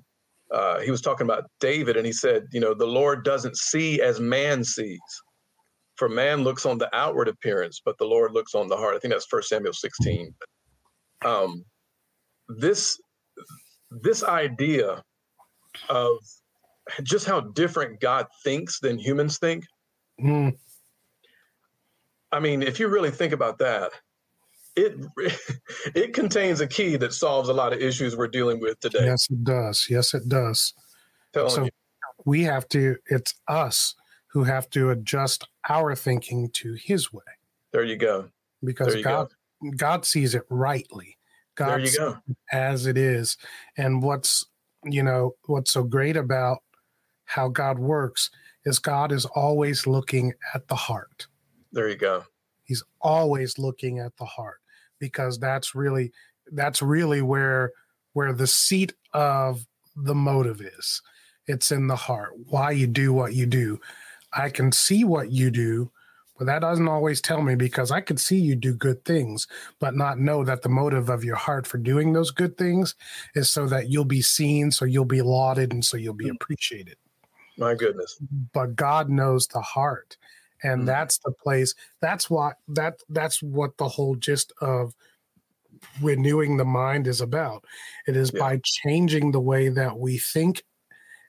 uh, 0.53 0.79
he 0.81 0.91
was 0.91 1.01
talking 1.01 1.27
about 1.27 1.45
David 1.61 1.97
and 1.97 2.07
he 2.07 2.13
said, 2.13 2.45
you 2.53 2.61
know, 2.61 2.75
the 2.75 2.87
Lord 2.87 3.25
doesn't 3.25 3.57
see 3.57 4.01
as 4.01 4.21
man 4.21 4.63
sees. 4.63 5.01
For 5.99 6.09
man 6.09 6.45
looks 6.45 6.65
on 6.65 6.79
the 6.79 6.95
outward 6.95 7.27
appearance, 7.27 7.83
but 7.85 7.99
the 7.99 8.05
Lord 8.05 8.33
looks 8.33 8.55
on 8.55 8.69
the 8.69 8.77
heart. 8.77 8.95
I 8.95 9.01
think 9.01 9.13
that's 9.13 9.27
First 9.27 9.49
Samuel 9.49 9.73
16. 9.73 10.33
Um, 11.25 11.65
this 12.49 12.99
this 13.91 14.23
idea 14.23 15.03
of 15.89 16.19
just 17.03 17.27
how 17.27 17.41
different 17.41 18.01
God 18.01 18.27
thinks 18.45 18.79
than 18.81 18.99
humans 18.99 19.39
think. 19.39 19.65
Mm. 20.23 20.57
I 22.31 22.41
mean, 22.41 22.63
if 22.63 22.79
you 22.79 22.89
really 22.89 23.11
think 23.11 23.33
about 23.33 23.59
that, 23.59 23.91
it 24.77 24.95
it 25.95 26.15
contains 26.15 26.61
a 26.61 26.67
key 26.67 26.97
that 26.97 27.13
solves 27.13 27.49
a 27.49 27.53
lot 27.53 27.73
of 27.73 27.81
issues 27.81 28.17
we're 28.17 28.29
dealing 28.29 28.61
with 28.61 28.79
today. 28.81 29.05
Yes, 29.05 29.27
it 29.31 29.43
does. 29.45 29.87
Yes, 29.91 30.15
it 30.15 30.29
does. 30.29 30.75
Telling 31.33 31.51
so 31.51 31.65
you. 31.65 31.71
we 32.25 32.43
have 32.43 32.69
to. 32.69 32.97
It's 33.07 33.35
us 33.49 33.95
who 34.29 34.45
have 34.45 34.69
to 34.71 34.91
adjust 34.91 35.47
our 35.69 35.95
thinking 35.95 36.49
to 36.51 36.75
His 36.75 37.13
way 37.13 37.23
There 37.73 37.85
you 37.85 37.97
go. 37.97 38.29
because 38.63 38.95
you 38.95 39.03
God 39.03 39.29
God 39.77 40.05
sees 40.05 40.35
it 40.35 40.45
rightly. 40.51 41.17
God 41.57 41.71
There 41.71 41.79
you 41.81 41.87
sees 41.87 41.99
go. 41.99 42.17
it 42.29 42.37
as 42.53 42.87
it 42.87 42.97
is, 42.97 43.37
and 43.77 44.03
what's 44.03 44.47
you 44.85 45.03
know 45.03 45.35
what's 45.47 45.73
so 45.73 45.83
great 45.83 46.17
about 46.17 46.59
how 47.25 47.49
God 47.49 47.79
works 47.79 48.31
is 48.65 48.79
God 48.79 49.13
is 49.13 49.25
always 49.27 49.87
looking 49.87 50.33
at 50.55 50.69
the 50.69 50.75
heart. 50.77 51.27
There 51.73 51.89
you 51.89 51.97
go. 51.97 52.25
he's 52.65 52.83
always 53.01 53.59
looking 53.59 53.99
at 53.99 54.17
the 54.17 54.25
heart 54.25 54.59
because 54.99 55.39
that's 55.39 55.75
really 55.75 56.13
that's 56.53 56.81
really 56.81 57.23
where 57.23 57.73
where 58.15 58.33
the 58.33 58.47
seat 58.47 58.93
of 59.13 59.67
the 59.97 60.15
motive 60.15 60.61
is 60.63 61.03
it's 61.47 61.71
in 61.73 61.87
the 61.89 61.97
heart 61.97 62.31
why 62.47 62.71
you 62.71 62.87
do 62.87 63.13
what 63.13 63.35
you 63.35 63.45
do 63.47 63.79
i 64.33 64.49
can 64.51 64.73
see 64.73 65.05
what 65.05 65.31
you 65.31 65.51
do 65.51 65.91
but 66.39 66.47
that 66.47 66.61
doesn't 66.61 66.89
always 66.89 67.21
tell 67.21 67.43
me 67.43 67.55
because 67.55 67.91
i 67.91 68.01
could 68.01 68.21
see 68.21 68.39
you 68.39 68.55
do 68.55 68.75
good 68.75 69.05
things 69.05 69.47
but 69.81 69.95
not 69.95 70.19
know 70.19 70.45
that 70.45 70.63
the 70.63 70.69
motive 70.69 71.09
of 71.09 71.25
your 71.25 71.37
heart 71.37 71.67
for 71.67 71.79
doing 71.79 72.13
those 72.13 72.31
good 72.31 72.57
things 72.59 72.95
is 73.35 73.49
so 73.51 73.67
that 73.67 73.89
you'll 73.89 74.05
be 74.05 74.23
seen 74.23 74.71
so 74.71 74.85
you'll 74.85 75.05
be 75.05 75.23
lauded 75.23 75.73
and 75.73 75.85
so 75.85 75.97
you'll 75.97 76.15
be 76.15 76.29
appreciated 76.29 76.97
My 77.57 77.75
goodness. 77.75 78.19
but 78.53 78.77
God 78.77 79.09
knows 79.11 79.47
the 79.49 79.61
heart. 79.61 80.17
And 80.65 80.83
Mhm. 80.83 80.87
that's 80.87 81.19
the 81.19 81.31
place. 81.33 81.75
That's 82.01 82.29
what 82.29 82.57
that 82.69 82.95
that's 83.09 83.41
what 83.43 83.77
the 83.79 83.89
whole 83.89 84.17
gist 84.17 84.53
of 84.61 84.93
renewing 86.01 86.57
the 86.57 86.65
mind 86.65 87.07
is 87.07 87.21
about. 87.21 87.65
It 88.07 88.17
is 88.17 88.31
Yeah. 88.33 88.41
by 88.41 88.61
changing 88.65 89.31
the 89.33 89.41
way 89.41 89.69
that 89.69 89.99
we 89.99 90.19
think 90.19 90.65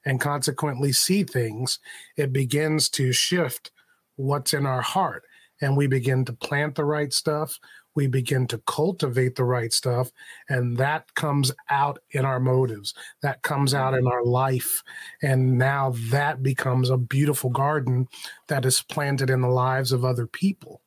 and 0.06 0.20
consequently 0.20 0.92
see 0.92 1.24
things, 1.24 1.80
it 2.16 2.34
begins 2.34 2.90
to 2.90 3.12
shift 3.12 3.72
what's 4.16 4.54
in 4.54 4.66
our 4.66 4.82
heart. 4.82 5.24
And 5.62 5.76
we 5.76 5.88
begin 5.88 6.26
to 6.26 6.34
plant 6.34 6.76
the 6.76 6.86
right 6.86 7.12
stuff. 7.12 7.60
We 7.96 8.08
begin 8.08 8.48
to 8.48 8.60
cultivate 8.60 9.36
the 9.36 9.44
right 9.44 9.74
stuff. 9.74 10.12
And 10.48 10.78
that 10.78 11.14
comes 11.16 11.52
out 11.70 12.00
in 12.12 12.24
our 12.24 12.40
motives. 12.40 12.94
That 13.22 13.42
comes 13.42 13.74
out 13.74 13.94
in 13.94 14.02
mm-hmm. 14.02 14.08
our 14.08 14.24
life. 14.24 14.84
And 15.22 15.58
now 15.58 15.94
that 16.10 16.42
becomes 16.42 16.90
a 16.90 16.98
beautiful 16.98 17.50
garden 17.50 18.08
that 18.48 18.66
is 18.66 18.82
planted 18.82 19.30
in 19.30 19.42
the 19.42 19.50
lives 19.50 19.92
of 19.92 20.06
other 20.06 20.28
people. 20.28 20.82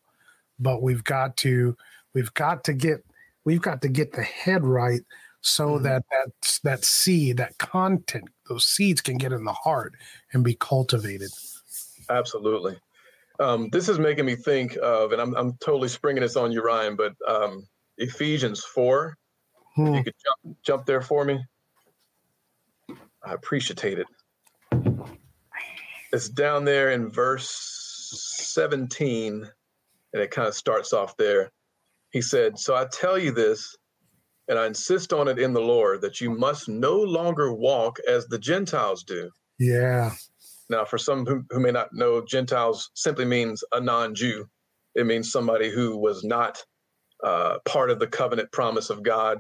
But 0.59 0.81
we've 0.81 1.05
got 1.05 1.37
to, 1.39 1.77
we've 2.15 2.33
got 2.35 2.65
to 2.65 2.73
get, 2.73 3.05
we've 3.45 3.63
got 3.63 3.83
to 3.83 3.89
get 3.89 4.13
the 4.13 4.23
head 4.23 4.65
right 4.65 5.03
so 5.43 5.79
Mhm. 5.79 5.83
that 5.83 6.05
that 6.11 6.59
that 6.63 6.85
seed, 6.85 7.37
that 7.37 7.59
content, 7.59 8.29
those 8.49 8.65
seeds 8.67 9.01
can 9.01 9.19
get 9.19 9.33
in 9.33 9.45
the 9.45 9.53
heart 9.53 9.95
and 10.33 10.43
be 10.43 10.55
cultivated. 10.55 11.31
Absolutely. 12.09 12.79
Um, 13.41 13.69
this 13.71 13.89
is 13.89 13.99
making 13.99 14.25
me 14.25 14.37
think 14.37 14.77
of, 14.83 15.13
and 15.13 15.21
I'm, 15.21 15.35
I'm 15.35 15.55
totally 15.59 15.89
springing 15.89 16.23
this 16.23 16.37
on 16.37 16.53
you, 16.53 16.63
Ryan, 16.63 16.97
but 16.97 17.15
um, 17.27 17.67
Ephesians 17.99 18.63
4, 18.65 19.17
Hmm. 19.75 19.95
you 19.95 20.05
could 20.05 20.15
jump, 20.25 20.63
jump 20.63 20.87
there 20.87 21.01
for 21.01 21.25
me. 21.25 21.45
I 23.25 23.33
appreciate 23.33 23.99
it. 23.99 24.07
It's 26.13 26.29
down 26.29 26.65
there 26.65 26.91
in 26.91 27.11
verse 27.11 27.49
17, 28.53 29.49
and 30.13 30.23
it 30.23 30.31
kind 30.31 30.47
of 30.47 30.55
starts 30.55 30.93
off 30.93 31.17
there. 31.17 31.51
He 32.11 32.21
said, 32.21 32.59
So 32.59 32.75
I 32.77 32.85
tell 32.93 33.19
you 33.19 33.33
this, 33.33 33.75
and 34.49 34.59
I 34.59 34.67
insist 34.67 35.13
on 35.13 35.29
it 35.29 35.39
in 35.39 35.53
the 35.53 35.61
Lord, 35.61 36.01
that 36.03 36.21
you 36.21 36.31
must 36.31 36.69
no 36.69 36.97
longer 36.97 37.53
walk 37.53 37.99
as 38.09 38.27
the 38.27 38.39
Gentiles 38.39 39.05
do. 39.05 39.31
Yeah. 39.59 40.13
Now, 40.69 40.85
for 40.85 40.99
some 40.99 41.27
who, 41.27 41.45
who 41.51 41.61
may 41.61 41.71
not 41.71 41.93
know, 41.93 42.25
Gentiles 42.25 42.91
simply 42.95 43.25
means 43.25 43.63
a 43.73 43.81
non 43.81 44.15
Jew. 44.15 44.47
It 44.95 45.07
means 45.07 45.31
somebody 45.31 45.71
who 45.71 45.97
was 45.97 46.25
not 46.25 46.63
uh, 47.25 47.59
part 47.67 47.91
of 47.91 47.99
the 47.99 48.07
covenant 48.07 48.51
promise 48.53 48.91
of 48.91 49.03
God 49.03 49.39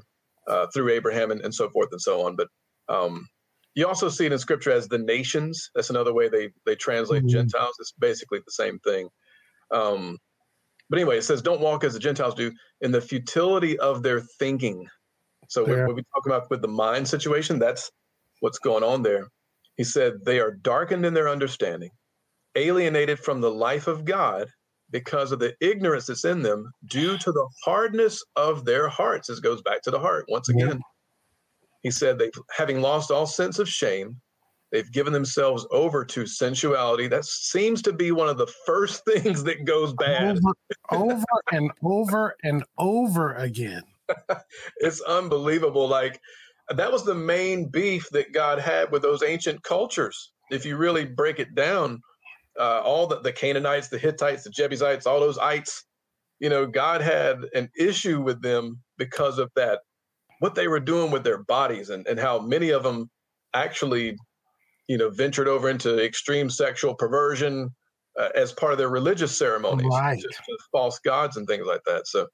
uh, 0.49 0.67
through 0.73 0.91
Abraham 0.91 1.31
and, 1.31 1.41
and 1.41 1.55
so 1.55 1.69
forth 1.71 1.89
and 1.93 2.01
so 2.01 2.25
on. 2.27 2.37
But 2.37 2.49
um, 2.89 3.29
you 3.75 3.87
also 3.87 4.09
see 4.09 4.27
it 4.27 4.33
in 4.33 4.39
scripture 4.39 4.71
as 4.73 4.89
the 4.89 4.99
nations. 4.99 5.71
That's 5.75 5.91
another 5.91 6.13
way 6.13 6.29
they, 6.29 6.51
they 6.67 6.77
translate 6.77 7.25
Mhm. 7.25 7.29
Gentiles. 7.29 7.75
It's 7.81 7.93
basically 7.99 8.41
the 8.45 8.53
same 8.53 8.79
thing. 8.81 9.09
Um, 9.73 10.19
but 10.93 10.99
anyway, 10.99 11.17
it 11.17 11.23
says, 11.23 11.41
don't 11.41 11.63
walk 11.63 11.85
as 11.85 11.95
the 11.95 11.99
Gentiles 11.99 12.35
do 12.35 12.53
in 12.83 12.93
the 12.93 13.01
futility 13.01 13.79
of 13.79 14.03
their 14.03 14.21
thinking. 14.21 14.87
So 15.49 15.67
Yeah. 15.67 15.87
when 15.87 15.97
we 15.97 16.03
talk 16.15 16.27
about 16.27 16.51
with 16.51 16.61
the 16.61 16.69
mind 16.69 17.09
situation, 17.09 17.59
that's 17.59 17.91
what's 18.41 18.59
going 18.59 18.85
on 18.85 19.03
there. 19.03 19.27
He 19.79 19.85
said, 19.85 20.23
they 20.27 20.39
are 20.39 20.51
darkened 20.51 21.07
in 21.07 21.15
their 21.15 21.31
understanding, 21.31 21.89
alienated 22.57 23.19
from 23.19 23.41
the 23.41 23.51
life 23.51 23.87
of 23.87 24.05
God 24.05 24.51
because 24.91 25.33
of 25.33 25.39
the 25.39 25.57
ignorance 25.63 26.09
that's 26.09 26.27
in 26.27 26.43
them 26.43 26.71
due 26.85 27.17
to 27.17 27.33
the 27.33 27.49
hardness 27.65 28.23
of 28.37 28.67
their 28.67 28.87
hearts. 28.87 29.29
This 29.29 29.41
goes 29.41 29.63
back 29.63 29.81
to 29.85 29.91
the 29.91 29.99
heart 29.99 30.27
once 30.29 30.51
Yeah. 30.51 30.67
again. 30.67 30.83
He 31.83 31.91
said, 31.91 32.19
they 32.19 32.31
having 32.55 32.83
lost 32.83 33.11
all 33.11 33.25
sense 33.27 33.59
of 33.59 33.67
shame, 33.67 34.21
they've 34.73 34.91
given 34.91 35.13
themselves 35.13 35.67
over 35.71 36.05
to 36.07 36.27
sensuality. 36.27 37.07
That 37.07 37.25
seems 37.25 37.83
to 37.83 37.93
be 37.93 38.11
one 38.11 38.29
of 38.29 38.39
the 38.39 38.53
first 38.67 39.05
things 39.07 39.45
that 39.45 39.65
goes 39.65 39.93
bad. 39.93 40.39
Over, 40.91 41.13
over 41.13 41.25
and 41.53 41.71
over 41.83 42.37
and 42.43 42.65
over 42.79 43.35
again. 43.35 43.83
it's 44.79 45.01
unbelievable. 45.03 45.87
Like 45.87 46.21
that 46.71 46.91
was 46.91 47.05
the 47.05 47.15
main 47.15 47.69
beef 47.69 48.09
that 48.11 48.33
God 48.33 48.59
had 48.59 48.91
with 48.91 49.03
those 49.03 49.23
ancient 49.23 49.63
cultures. 49.63 50.33
If 50.51 50.67
you 50.67 50.77
really 50.77 51.05
break 51.05 51.39
it 51.39 51.55
down, 51.55 52.01
uh, 52.59 52.81
all 52.81 53.07
the, 53.07 53.21
the 53.21 53.33
Canaanites, 53.33 53.89
the 53.89 53.99
Hittites, 53.99 54.45
the 54.45 54.51
Jebusites, 54.51 55.07
all 55.07 55.21
those 55.21 55.39
ites, 55.39 55.85
you 56.41 56.49
know, 56.49 56.67
God 56.67 57.01
had 57.01 57.45
an 57.55 57.71
issue 57.77 58.21
with 58.21 58.43
them 58.43 58.81
because 58.99 59.39
of 59.39 59.51
that, 59.57 59.81
what 60.41 60.55
they 60.55 60.69
were 60.69 60.81
doing 60.81 61.11
with 61.11 61.25
their 61.25 61.45
bodies 61.45 61.91
and, 61.91 62.07
and 62.07 62.19
how 62.19 62.41
many 62.41 62.71
of 62.71 62.83
them 62.83 63.09
actually, 63.55 64.17
you 64.89 64.99
know, 64.99 65.11
ventured 65.11 65.49
over 65.49 65.69
into 65.69 66.03
extreme 66.05 66.51
sexual 66.51 66.95
perversion 66.95 67.71
uh, 68.19 68.29
as 68.35 68.53
part 68.53 68.73
of 68.73 68.79
their 68.79 68.91
religious 68.91 69.37
ceremonies, 69.37 69.87
Right. 69.89 70.19
just 70.21 70.39
to 70.45 70.59
false 70.71 70.99
gods 70.99 71.37
and 71.37 71.47
things 71.47 71.67
like 71.67 71.83
that. 71.87 72.07
So 72.07 72.27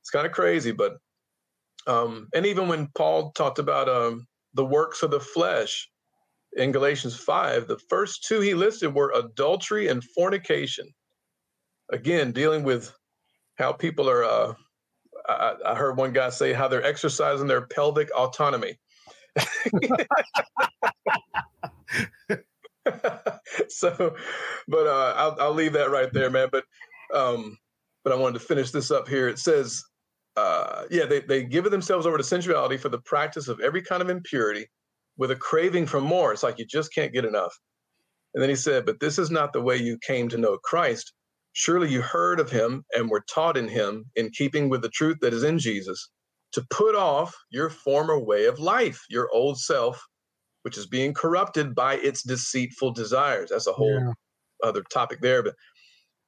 it's 0.00 0.10
kind 0.10 0.26
of 0.26 0.32
crazy, 0.32 0.72
but 0.72 0.94
um, 1.86 2.28
and 2.34 2.44
even 2.46 2.68
when 2.68 2.88
Paul 2.94 3.32
talked 3.32 3.58
about 3.58 3.88
um, 3.88 4.26
the 4.54 4.64
works 4.64 5.02
of 5.02 5.10
the 5.10 5.20
flesh 5.20 5.88
in 6.56 6.72
Galatians 6.72 7.16
5, 7.16 7.68
the 7.68 7.78
first 7.88 8.24
two 8.24 8.40
he 8.40 8.54
listed 8.54 8.94
were 8.94 9.12
adultery 9.14 9.88
and 9.88 10.02
fornication. 10.04 10.86
Again, 11.90 12.32
dealing 12.32 12.64
with 12.64 12.92
how 13.56 13.72
people 13.72 14.08
are, 14.08 14.24
uh, 14.24 14.54
I, 15.28 15.54
I 15.64 15.74
heard 15.74 15.96
one 15.96 16.12
guy 16.12 16.30
say 16.30 16.52
how 16.52 16.68
they're 16.68 16.84
exercising 16.84 17.46
their 17.46 17.66
pelvic 17.66 18.10
autonomy. 18.14 18.78
so, 23.68 24.14
but 24.68 24.86
uh, 24.86 25.14
I'll, 25.16 25.36
I'll 25.40 25.54
leave 25.54 25.72
that 25.74 25.90
right 25.90 26.12
there, 26.12 26.30
man. 26.30 26.48
But, 26.50 26.64
um, 27.14 27.58
but 28.04 28.12
I 28.12 28.16
wanted 28.16 28.38
to 28.38 28.46
finish 28.46 28.70
this 28.70 28.90
up 28.90 29.08
here. 29.08 29.28
It 29.28 29.38
says, 29.38 29.82
uh, 30.36 30.84
yeah, 30.90 31.06
they, 31.06 31.20
they 31.20 31.44
give 31.44 31.70
themselves 31.70 32.06
over 32.06 32.16
to 32.16 32.24
sensuality 32.24 32.78
for 32.78 32.88
the 32.88 33.00
practice 33.00 33.48
of 33.48 33.60
every 33.60 33.82
kind 33.82 34.02
of 34.02 34.08
impurity 34.08 34.66
with 35.16 35.30
a 35.30 35.36
craving 35.36 35.86
for 35.86 36.00
more. 36.00 36.32
It's 36.32 36.42
like 36.42 36.58
you 36.58 36.66
just 36.66 36.94
can't 36.94 37.12
get 37.12 37.24
enough. 37.24 37.54
And 38.34 38.42
then 38.42 38.48
he 38.48 38.56
said, 38.56 38.86
But 38.86 39.00
this 39.00 39.18
is 39.18 39.30
not 39.30 39.52
the 39.52 39.60
way 39.60 39.76
you 39.76 39.98
came 40.06 40.28
to 40.28 40.38
know 40.38 40.56
Christ. 40.58 41.12
Surely 41.52 41.90
you 41.90 42.00
heard 42.00 42.38
of 42.38 42.50
him 42.50 42.84
and 42.96 43.10
were 43.10 43.24
taught 43.32 43.56
in 43.56 43.68
him 43.68 44.04
in 44.14 44.30
keeping 44.30 44.68
with 44.68 44.82
the 44.82 44.88
truth 44.88 45.16
that 45.20 45.34
is 45.34 45.42
in 45.42 45.58
Jesus 45.58 46.10
to 46.52 46.64
put 46.70 46.94
off 46.94 47.34
your 47.50 47.70
former 47.70 48.18
way 48.18 48.46
of 48.46 48.58
life, 48.58 49.04
your 49.08 49.28
old 49.32 49.58
self, 49.58 50.00
which 50.62 50.76
is 50.76 50.86
being 50.86 51.14
corrupted 51.14 51.74
by 51.74 51.94
its 51.94 52.22
deceitful 52.22 52.92
desires. 52.92 53.50
That's 53.50 53.66
a 53.66 53.72
whole 53.72 54.00
Yeah. 54.00 54.12
other 54.62 54.82
topic 54.82 55.20
there. 55.20 55.42
But 55.42 55.54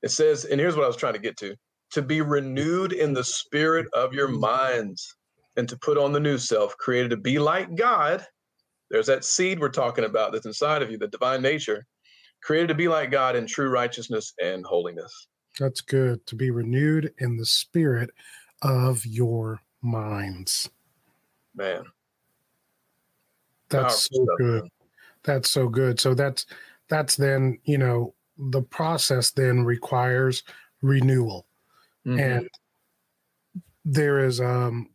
it 0.03 0.11
says, 0.11 0.45
and 0.45 0.61
here's 0.61 0.77
what 0.77 0.85
I 0.85 0.89
was 0.89 0.97
trying 0.97 1.15
to 1.15 1.19
get 1.19 1.37
to 1.39 1.55
to 1.93 2.03
be 2.03 2.23
renewed 2.23 2.93
in 2.95 3.13
the 3.13 3.25
spirit 3.25 3.87
of 3.93 4.15
your 4.15 4.29
minds 4.29 5.15
and 5.57 5.69
to 5.69 5.77
put 5.77 5.99
on 5.99 6.13
the 6.13 6.21
new 6.21 6.39
self, 6.39 6.75
created 6.79 7.11
to 7.11 7.19
be 7.19 7.39
like 7.39 7.75
God. 7.77 8.25
There's 8.91 9.07
that 9.07 9.25
seed 9.25 9.61
we're 9.61 9.69
talking 9.69 10.05
about 10.05 10.33
that's 10.33 10.47
inside 10.47 10.81
of 10.83 10.91
you, 10.91 10.97
the 10.97 11.09
divine 11.09 11.43
nature, 11.43 11.85
created 12.43 12.69
to 12.69 12.75
be 12.75 12.89
like 12.89 13.11
God 13.11 13.37
in 13.37 13.47
true 13.47 13.69
righteousness 13.69 14.33
and 14.43 14.65
holiness. 14.65 15.29
That's 15.59 15.83
good 15.83 16.27
to 16.27 16.35
be 16.35 16.51
renewed 16.51 17.13
in 17.19 17.37
the 17.37 17.45
spirit 17.45 18.09
of 18.63 19.05
your 19.05 19.61
minds. 19.83 20.71
Man, 21.55 21.85
That's 23.69 24.09
powerful 24.09 24.17
so 24.19 24.25
stuff, 24.25 24.39
good. 24.39 24.63
man. 24.63 24.71
That's 25.25 25.51
so 25.51 25.69
good. 25.69 26.01
So 26.01 26.15
that's 26.15 26.47
that's 26.89 27.17
then, 27.17 27.59
you 27.65 27.79
know, 27.79 28.15
the 28.39 28.63
process 28.63 29.31
then 29.31 29.65
requires 29.65 30.43
renewal. 30.81 31.47
Mhm. 32.07 32.21
And 32.21 32.49
there 33.85 34.25
is 34.25 34.41
um 34.41 34.89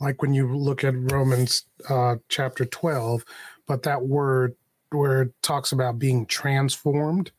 like 0.00 0.22
when 0.22 0.34
you 0.34 0.54
look 0.54 0.84
at 0.84 0.94
Romans 1.12 1.64
uh, 1.88 2.16
chapter 2.28 2.64
12, 2.64 3.24
but 3.66 3.82
that 3.84 4.02
word 4.02 4.54
where 4.90 5.22
it 5.22 5.32
talks 5.42 5.72
about 5.72 5.98
being 5.98 6.26
transformed, 6.26 7.32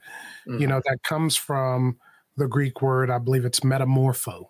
mm-hmm. 0.48 0.60
you 0.62 0.68
know, 0.68 0.82
that 0.86 1.04
comes 1.04 1.36
from 1.36 1.98
the 2.38 2.48
Greek 2.48 2.82
word, 2.82 3.10
I 3.10 3.18
believe 3.18 3.46
it's 3.46 3.62
metamorpho. 3.62 4.46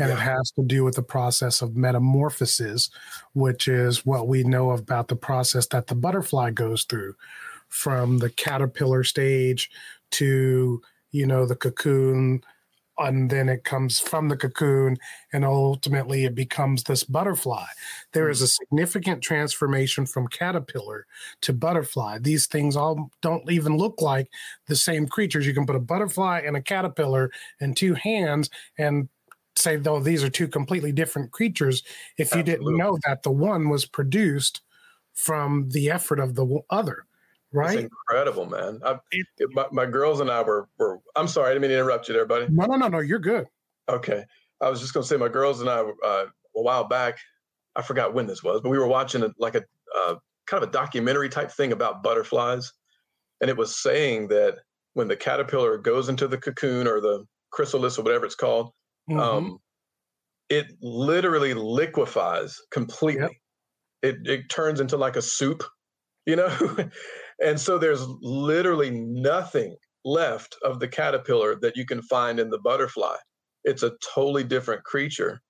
And 0.00 0.08
yeah. 0.08 0.16
it 0.16 0.20
has 0.20 0.50
to 0.52 0.64
do 0.64 0.82
with 0.82 0.96
the 0.96 1.02
process 1.02 1.62
of 1.62 1.76
metamorphosis, 1.76 2.90
which 3.34 3.68
is 3.68 4.06
what 4.06 4.26
we 4.26 4.42
know 4.42 4.70
about 4.70 5.08
the 5.08 5.16
process 5.16 5.66
that 5.66 5.86
the 5.86 5.94
butterfly 5.94 6.50
goes 6.50 6.84
through 6.84 7.14
from 7.68 8.18
the 8.18 8.30
caterpillar 8.30 9.04
stage 9.04 9.70
to, 10.12 10.82
you 11.12 11.26
know, 11.26 11.46
the 11.46 11.54
cocoon, 11.54 12.42
and 13.00 13.30
then 13.30 13.48
it 13.48 13.64
comes 13.64 13.98
from 13.98 14.28
the 14.28 14.36
cocoon 14.36 14.96
and 15.32 15.44
ultimately 15.44 16.24
it 16.24 16.34
becomes 16.34 16.84
this 16.84 17.02
butterfly. 17.02 17.64
There 18.12 18.28
is 18.28 18.42
a 18.42 18.46
mm. 18.46 18.56
significant 18.58 19.22
transformation 19.22 20.06
from 20.06 20.28
caterpillar 20.28 21.06
to 21.42 21.52
butterfly. 21.52 22.18
These 22.18 22.46
things 22.46 22.76
all 22.76 23.10
don't 23.22 23.50
even 23.50 23.76
look 23.76 24.00
like 24.02 24.28
the 24.66 24.76
same 24.76 25.06
creatures. 25.06 25.46
You 25.46 25.54
can 25.54 25.66
put 25.66 25.76
a 25.76 25.80
butterfly 25.80 26.42
and 26.44 26.56
a 26.56 26.62
caterpillar 26.62 27.30
in 27.60 27.74
two 27.74 27.94
hands 27.94 28.50
and 28.78 29.08
say, 29.56 29.76
though, 29.76 30.00
these 30.00 30.24
are 30.24 30.30
two 30.30 30.48
completely 30.48 30.92
different 30.92 31.32
creatures 31.32 31.82
if 32.18 32.34
you 32.34 32.42
didn't 32.42 32.76
know 32.76 32.98
that 33.06 33.22
the 33.22 33.30
one 33.30 33.68
was 33.68 33.84
produced 33.84 34.62
from 35.14 35.68
the 35.70 35.90
effort 35.90 36.18
of 36.18 36.34
the 36.34 36.60
other 36.70 37.06
right? 37.52 37.78
It's 37.78 37.82
incredible, 37.82 38.46
man. 38.46 38.80
I, 38.84 38.98
my, 39.52 39.66
my, 39.72 39.86
girls 39.86 40.20
and 40.20 40.30
I 40.30 40.42
were 40.42 40.68
were. 40.78 41.00
I'm 41.16 41.28
sorry, 41.28 41.50
I 41.50 41.50
didn't 41.50 41.62
mean 41.62 41.70
to 41.70 41.78
interrupt 41.78 42.08
you 42.08 42.14
there, 42.14 42.26
buddy. 42.26 42.46
No, 42.50 42.66
no, 42.66 42.76
no, 42.76 42.88
no. 42.88 42.98
You're 42.98 43.18
good. 43.18 43.46
Okay, 43.88 44.24
I 44.60 44.70
was 44.70 44.80
just 44.80 44.94
gonna 44.94 45.06
say 45.06 45.16
my 45.16 45.28
girls 45.28 45.60
and 45.60 45.68
I 45.68 45.80
uh, 45.80 46.26
a 46.56 46.62
while 46.62 46.84
back. 46.84 47.18
I 47.76 47.82
forgot 47.82 48.14
when 48.14 48.26
this 48.26 48.42
was, 48.42 48.60
but 48.60 48.70
we 48.70 48.78
were 48.78 48.86
watching 48.86 49.22
a, 49.22 49.30
like 49.38 49.54
a 49.54 49.62
uh, 49.96 50.16
kind 50.46 50.62
of 50.62 50.68
a 50.68 50.72
documentary 50.72 51.28
type 51.28 51.50
thing 51.50 51.72
about 51.72 52.02
butterflies, 52.02 52.72
and 53.40 53.50
it 53.50 53.56
was 53.56 53.76
saying 53.76 54.28
that 54.28 54.58
when 54.94 55.08
the 55.08 55.16
caterpillar 55.16 55.78
goes 55.78 56.08
into 56.08 56.26
the 56.26 56.38
cocoon 56.38 56.86
or 56.86 57.00
the 57.00 57.24
chrysalis 57.50 57.98
or 57.98 58.02
whatever 58.02 58.26
it's 58.26 58.34
called, 58.34 58.72
mm-hmm. 59.10 59.20
um, 59.20 59.58
it 60.48 60.66
literally 60.80 61.54
liquefies 61.54 62.56
completely. 62.70 63.22
Yep. 63.22 63.30
It 64.02 64.16
it 64.24 64.50
turns 64.50 64.80
into 64.80 64.96
like 64.96 65.16
a 65.16 65.22
soup, 65.22 65.62
you 66.26 66.36
know. 66.36 66.76
And 67.40 67.58
so 67.58 67.78
there's 67.78 68.06
literally 68.20 68.90
nothing 68.90 69.76
left 70.04 70.56
of 70.62 70.78
the 70.78 70.88
caterpillar 70.88 71.56
that 71.60 71.76
you 71.76 71.86
can 71.86 72.02
find 72.02 72.38
in 72.38 72.50
the 72.50 72.58
butterfly. 72.58 73.16
It's 73.64 73.82
a 73.82 73.92
totally 74.14 74.44
different 74.44 74.84
creature. 74.84 75.40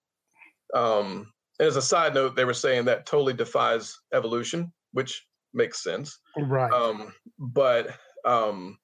Um, 0.74 1.32
and 1.58 1.68
as 1.68 1.76
a 1.76 1.82
side 1.82 2.14
note, 2.14 2.36
they 2.36 2.44
were 2.44 2.54
saying 2.54 2.84
that 2.84 3.06
totally 3.06 3.32
defies 3.32 3.96
evolution, 4.14 4.72
which 4.92 5.24
makes 5.52 5.82
sense. 5.82 6.16
Right. 6.36 6.72
Um, 6.72 7.12
but 7.38 7.88
um, 8.24 8.78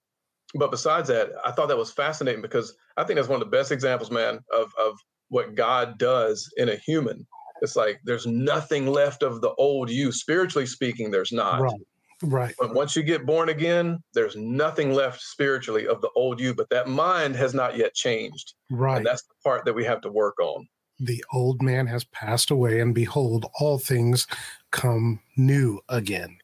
but 0.59 0.71
besides 0.71 1.09
that, 1.09 1.31
I 1.45 1.53
thought 1.53 1.69
that 1.69 1.79
was 1.79 1.93
fascinating 1.93 2.43
because 2.43 2.75
I 2.97 3.05
think 3.05 3.17
that's 3.17 3.29
one 3.29 3.41
of 3.41 3.51
the 3.51 3.57
best 3.57 3.73
examples, 3.73 4.11
man, 4.11 4.41
of 4.53 4.73
of 4.79 4.99
what 5.29 5.55
God 5.55 5.99
does 5.99 6.53
in 6.57 6.69
a 6.69 6.77
human. 6.77 7.27
It's 7.63 7.77
like 7.77 8.01
there's 8.05 8.27
nothing 8.27 8.87
left 8.87 9.23
of 9.23 9.41
the 9.41 9.55
old 9.55 9.91
you. 9.91 10.13
Spiritually 10.13 10.67
speaking, 10.67 11.11
there's 11.11 11.33
not. 11.33 11.61
Right. 11.61 11.81
Right. 12.23 12.55
But 12.59 12.75
once 12.75 12.97
you 12.97 13.03
get 13.03 13.27
born 13.27 13.51
again, 13.51 14.03
there's 14.15 14.37
nothing 14.37 14.93
left 14.93 15.21
spiritually 15.21 15.87
of 15.87 16.01
the 16.01 16.09
old 16.17 16.41
you, 16.41 16.55
but 16.55 16.71
that 16.71 16.89
mind 16.89 17.37
has 17.37 17.53
not 17.53 17.77
yet 17.77 17.95
changed. 17.95 18.55
Right. 18.71 18.97
And 18.97 19.07
that's 19.07 19.23
the 19.23 19.35
part 19.45 19.67
that 19.67 19.75
we 19.75 19.85
have 19.85 20.01
to 20.01 20.11
work 20.11 20.41
on. 20.41 20.67
The 20.99 21.23
old 21.31 21.61
man 21.61 21.87
has 21.89 22.05
passed 22.05 22.51
away, 22.51 22.81
and 22.81 22.95
behold, 22.95 23.45
all 23.61 23.79
things 23.79 24.27
come 24.71 25.21
new 25.37 25.81
again. 25.91 26.39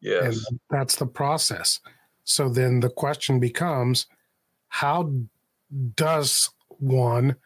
Yes. 0.00 0.46
And 0.48 0.60
that's 0.70 0.96
the 0.96 1.06
process. 1.06 1.80
So 2.24 2.48
then 2.48 2.80
the 2.80 2.90
question 2.90 3.38
becomes 3.38 4.06
how 4.68 5.12
does 5.94 6.50
one 6.68 7.36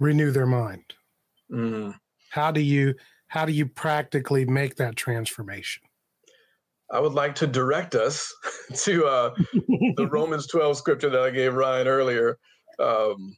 renew 0.00 0.30
their 0.30 0.46
mind? 0.46 0.94
Mm. 1.50 1.94
How 2.30 2.50
do 2.50 2.60
you 2.60 2.94
how 3.28 3.44
do 3.44 3.52
you 3.52 3.66
practically 3.66 4.44
make 4.44 4.76
that 4.76 4.96
transformation? 4.96 5.82
I 6.90 7.00
would 7.00 7.14
like 7.14 7.34
to 7.36 7.46
direct 7.46 7.94
us 7.94 8.32
to 8.84 9.06
uh, 9.06 9.34
the 9.96 10.08
Romans 10.12 10.46
12 10.46 10.76
scripture 10.76 11.10
that 11.10 11.20
I 11.20 11.30
gave 11.30 11.54
Ryan 11.54 11.88
earlier, 11.88 12.38
um, 12.78 13.36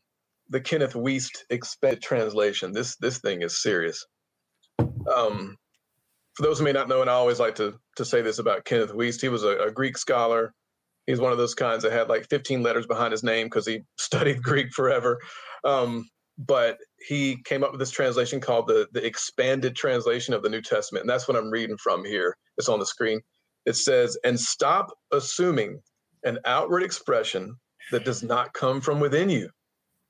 the 0.51 0.61
Kenneth 0.61 0.93
Wuest 0.93 1.45
expanded 1.51 2.03
translation. 2.03 2.73
This 2.73 2.97
this 2.97 3.19
thing 3.19 3.43
is 3.43 3.63
serious. 3.63 4.07
Um, 4.79 5.57
for 6.35 6.43
those 6.43 6.59
who 6.59 6.65
may 6.65 6.73
not 6.73 6.89
know, 6.89 7.01
and 7.01 7.11
I 7.11 7.15
always 7.15 7.41
like 7.41 7.57
to 7.57 7.79
to 7.97 8.05
say 8.05 8.23
this 8.23 8.39
about 8.39 8.65
Kenneth 8.65 8.93
Wuest, 8.93 9.21
he 9.21 9.29
was 9.29 9.45
a, 9.45 9.59
a 9.59 9.71
Greek 9.71 9.99
scholar. 9.99 10.55
He's 11.09 11.21
one 11.21 11.33
of 11.33 11.39
those 11.39 11.55
kinds 11.55 11.85
that 11.85 11.93
had 11.93 12.11
like 12.11 12.29
15 12.29 12.63
letters 12.63 12.87
behind 12.87 13.13
his 13.13 13.23
name 13.23 13.47
because 13.47 13.67
he 13.67 13.81
studied 13.99 14.43
Greek 14.43 14.73
forever. 14.73 15.19
Um, 15.65 16.07
but 16.37 16.77
he 17.09 17.39
came 17.45 17.65
up 17.65 17.73
with 17.73 17.81
this 17.81 17.91
translation 17.91 18.41
called 18.41 18.69
the 18.69 18.87
the 18.93 19.05
expanded 19.05 19.75
translation 19.75 20.35
of 20.35 20.43
the 20.43 20.51
New 20.51 20.61
Testament, 20.61 21.03
and 21.03 21.11
that's 21.11 21.27
what 21.27 21.37
I'm 21.37 21.51
reading 21.51 21.79
from 21.79 22.05
here. 22.05 22.37
It's 22.59 22.69
on 22.69 22.79
the 22.79 22.87
screen. 22.87 23.21
It 23.67 23.75
says, 23.75 24.17
and 24.23 24.39
stop 24.39 24.93
assuming 25.11 25.81
an 26.25 26.39
outward 26.45 26.83
expression 26.83 27.57
that 27.91 28.05
does 28.05 28.23
not 28.23 28.53
come 28.53 28.81
from 28.81 29.01
within 29.01 29.31
you 29.31 29.49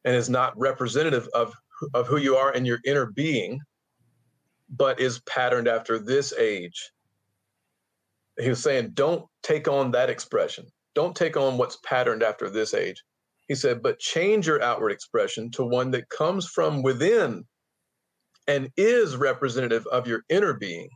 and 0.05 0.17
is 0.17 0.29
not 0.29 0.59
representative 0.59 1.29
of, 1.33 1.55
of 1.95 2.07
who 2.07 2.19
you 2.19 2.37
are 2.37 2.53
in 2.53 2.65
your 2.65 2.79
inner 2.85 3.07
being, 3.07 3.61
but 4.69 5.01
is 5.01 5.21
patterned 5.21 5.69
after 5.69 5.99
this 5.99 6.33
age. 6.33 6.91
He 8.39 8.49
was 8.49 8.63
saying, 8.63 8.91
don't 8.95 9.25
take 9.43 9.67
on 9.69 9.93
that 9.93 10.11
expression. 10.11 10.67
Don't 10.99 11.15
take 11.15 11.37
on 11.37 11.59
what's 11.59 11.79
patterned 11.85 12.25
after 12.25 12.51
this 12.51 12.75
age. 12.75 13.05
He 13.47 13.55
said, 13.55 13.85
but 13.85 14.01
change 14.01 14.49
your 14.49 14.61
outward 14.61 14.91
expression 14.91 15.49
to 15.53 15.63
one 15.63 15.93
that 15.93 16.09
comes 16.09 16.49
from 16.49 16.83
within 16.83 17.45
and 18.49 18.69
is 18.77 19.15
representative 19.15 19.87
of 19.93 20.09
your 20.09 20.23
inner 20.29 20.55
being 20.55 20.89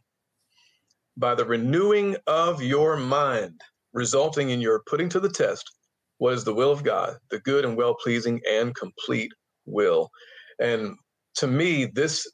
by 1.16 1.36
the 1.36 1.44
renewing 1.44 2.16
of 2.26 2.60
your 2.60 2.96
mind, 2.96 3.60
resulting 3.92 4.50
in 4.50 4.60
your 4.60 4.82
putting 4.88 5.08
to 5.10 5.20
the 5.20 5.28
test 5.28 5.70
what 6.18 6.34
is 6.34 6.42
the 6.42 6.52
will 6.52 6.72
of 6.72 6.82
God, 6.82 7.16
the 7.30 7.38
good 7.38 7.64
and 7.64 7.76
well 7.76 7.94
pleasing 7.94 8.40
and 8.50 8.74
complete 8.74 9.30
will. 9.66 10.10
And 10.58 10.96
to 11.36 11.46
me, 11.46 11.84
this, 11.84 12.28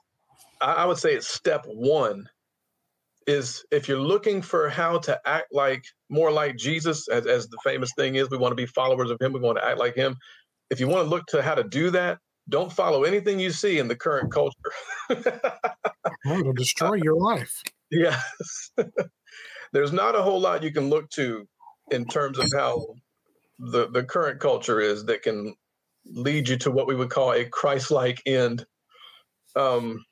I 0.63 0.87
would 0.87 0.97
say 0.97 1.13
it's 1.15 1.29
step 1.29 1.67
one 1.67 2.27
is 3.29 3.63
if 3.71 3.87
you're 3.87 4.01
looking 4.01 4.41
for 4.41 4.69
how 4.71 4.99
to 4.99 5.21
act 5.27 5.49
like 5.53 5.85
more 6.09 6.33
like 6.33 6.57
Jesus, 6.57 7.09
as, 7.09 7.27
as 7.27 7.47
the 7.49 7.59
famous 7.63 7.93
thing 7.95 8.15
is, 8.15 8.31
we 8.31 8.39
want 8.39 8.53
to 8.53 8.57
be 8.57 8.67
followers 8.67 9.11
of 9.11 9.21
him, 9.21 9.33
we 9.33 9.41
want 9.41 9.59
to 9.59 9.65
act 9.65 9.79
like 9.79 9.95
him. 9.95 10.17
If 10.71 10.81
you 10.81 10.89
want 10.89 11.05
to 11.05 11.11
look 11.11 11.27
to 11.27 11.43
how 11.43 11.55
to 11.55 11.65
do 11.65 11.91
that, 11.91 12.19
don't 12.49 12.73
follow 12.73 13.05
anything 13.05 13.39
you 13.39 13.51
see 13.51 13.79
in 13.79 13.87
the 13.87 13.95
current 13.95 14.33
culture. 14.33 14.55
it'll 15.11 16.53
destroy 16.55 16.95
your 16.95 17.17
life. 17.17 17.63
Yes. 17.91 18.71
There's 19.73 19.95
not 19.95 20.15
a 20.15 20.21
whole 20.21 20.39
lot 20.39 20.63
you 20.63 20.71
can 20.71 20.91
look 20.91 21.09
to 21.13 21.49
in 21.91 22.05
terms 22.05 22.39
of 22.39 22.51
how 22.55 22.85
the, 23.59 23.89
the 23.89 24.05
current 24.05 24.41
culture 24.41 24.79
is 24.79 25.07
that 25.07 25.23
can 25.23 25.55
lead 26.05 26.51
you 26.51 26.59
to 26.59 26.71
what 26.71 26.87
we 26.87 26.95
would 26.95 27.09
call 27.09 27.33
a 27.33 27.47
Christ-like 27.47 28.21
end. 28.27 28.67
Um, 29.57 30.05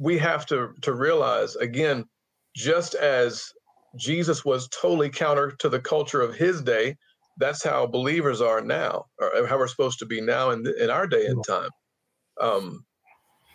we 0.00 0.18
have 0.18 0.46
to 0.46 0.70
to 0.82 0.94
realize 0.94 1.54
again, 1.54 2.06
just 2.54 2.94
as 2.94 3.52
Jesus 3.98 4.44
was 4.44 4.68
totally 4.68 5.10
counter 5.10 5.52
to 5.58 5.68
the 5.68 5.80
culture 5.80 6.20
of 6.20 6.34
his 6.34 6.62
day, 6.62 6.96
that's 7.38 7.64
how 7.64 7.86
believers 7.86 8.40
are 8.40 8.60
now, 8.60 9.06
or 9.18 9.46
how 9.46 9.58
we're 9.58 9.68
supposed 9.68 9.98
to 10.00 10.06
be 10.06 10.20
now 10.20 10.50
in 10.50 10.66
in 10.78 10.90
our 10.90 11.06
day 11.06 11.26
and 11.26 11.42
time. 11.46 11.70
Um, 12.40 12.84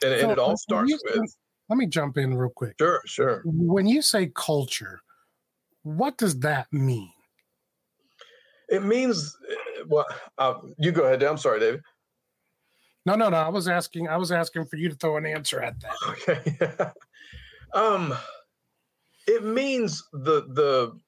and, 0.03 0.19
so, 0.19 0.23
and 0.23 0.31
it 0.31 0.39
all 0.39 0.57
starts 0.57 0.91
with 0.91 1.35
let 1.69 1.77
me 1.77 1.87
jump 1.87 2.17
in 2.17 2.35
real 2.35 2.51
quick. 2.55 2.75
Sure, 2.79 3.01
sure. 3.05 3.41
When 3.45 3.87
you 3.87 4.01
say 4.01 4.31
culture, 4.33 5.01
what 5.83 6.17
does 6.17 6.39
that 6.39 6.67
mean? 6.71 7.11
It 8.69 8.83
means, 8.83 9.35
well, 9.87 10.05
uh, 10.37 10.55
you 10.77 10.91
go 10.91 11.03
ahead. 11.03 11.23
I'm 11.23 11.37
sorry, 11.37 11.59
David. 11.59 11.81
No, 13.05 13.15
no, 13.15 13.29
no. 13.29 13.37
I 13.37 13.49
was 13.49 13.67
asking. 13.67 14.07
I 14.07 14.17
was 14.17 14.31
asking 14.31 14.65
for 14.65 14.77
you 14.77 14.89
to 14.89 14.95
throw 14.95 15.17
an 15.17 15.25
answer 15.25 15.61
at 15.61 15.75
that. 15.81 15.95
Okay. 16.09 16.91
um, 17.79 18.15
it 19.27 19.43
means 19.43 20.03
the 20.13 20.45
the 20.53 20.99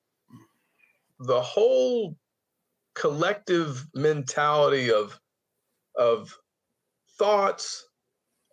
the 1.19 1.41
whole 1.41 2.15
collective 2.95 3.85
mentality 3.93 4.91
of 4.91 5.19
of 5.97 6.35
thoughts, 7.17 7.87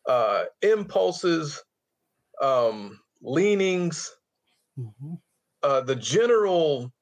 uh, 0.09 0.45
impulses, 0.63 1.63
um, 2.41 2.99
leanings, 3.23 4.11
mm-hmm. 4.79 5.15
uh, 5.63 5.81
the 5.83 5.97
general 5.97 6.93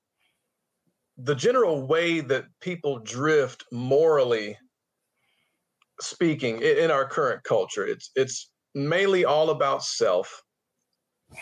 the 1.19 1.35
general 1.35 1.87
way 1.87 2.21
that 2.21 2.47
people 2.61 2.99
drift 3.01 3.65
morally 3.71 4.57
speaking 6.01 6.61
in 6.63 6.91
our 6.91 7.07
current 7.07 7.43
culture, 7.45 7.87
it's 7.87 8.11
it's 8.17 8.51
mainly 8.75 9.25
all 9.25 9.51
about 9.51 9.85
self. 9.85 10.43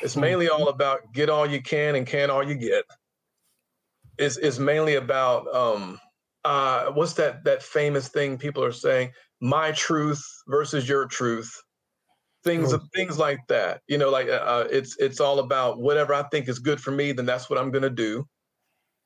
It's 0.03 0.16
mainly 0.16 0.49
all 0.49 0.68
about 0.68 1.12
get 1.12 1.28
all 1.28 1.47
you 1.47 1.62
can 1.62 1.95
and 1.95 2.07
can 2.07 2.30
all 2.30 2.47
you 2.47 2.55
get. 2.55 2.84
It's, 4.18 4.36
it's 4.36 4.59
mainly 4.59 4.97
about 4.97 5.53
um, 5.55 5.99
uh, 6.45 6.91
what's 6.93 7.14
that 7.14 7.45
that 7.45 7.62
famous 7.62 8.09
thing 8.09 8.38
people 8.38 8.64
are 8.64 8.72
saying? 8.72 9.11
My 9.41 9.72
truth 9.72 10.22
versus 10.49 10.88
your 10.88 11.07
truth. 11.07 11.53
Things 12.45 12.72
oh. 12.72 12.80
things 12.95 13.18
like 13.18 13.41
that. 13.49 13.82
You 13.88 13.99
know, 13.99 14.11
like 14.11 14.28
uh, 14.28 14.43
uh, 14.45 14.68
it's 14.70 14.97
it's 14.99 15.20
all 15.20 15.38
about 15.38 15.80
whatever 15.80 16.14
I 16.14 16.22
think 16.24 16.49
is 16.49 16.59
good 16.59 16.80
for 16.80 16.91
me. 16.91 17.12
Then 17.12 17.26
that's 17.26 17.51
what 17.51 17.59
I'm 17.59 17.70
going 17.70 17.82
to 17.82 17.91
do. 17.91 18.24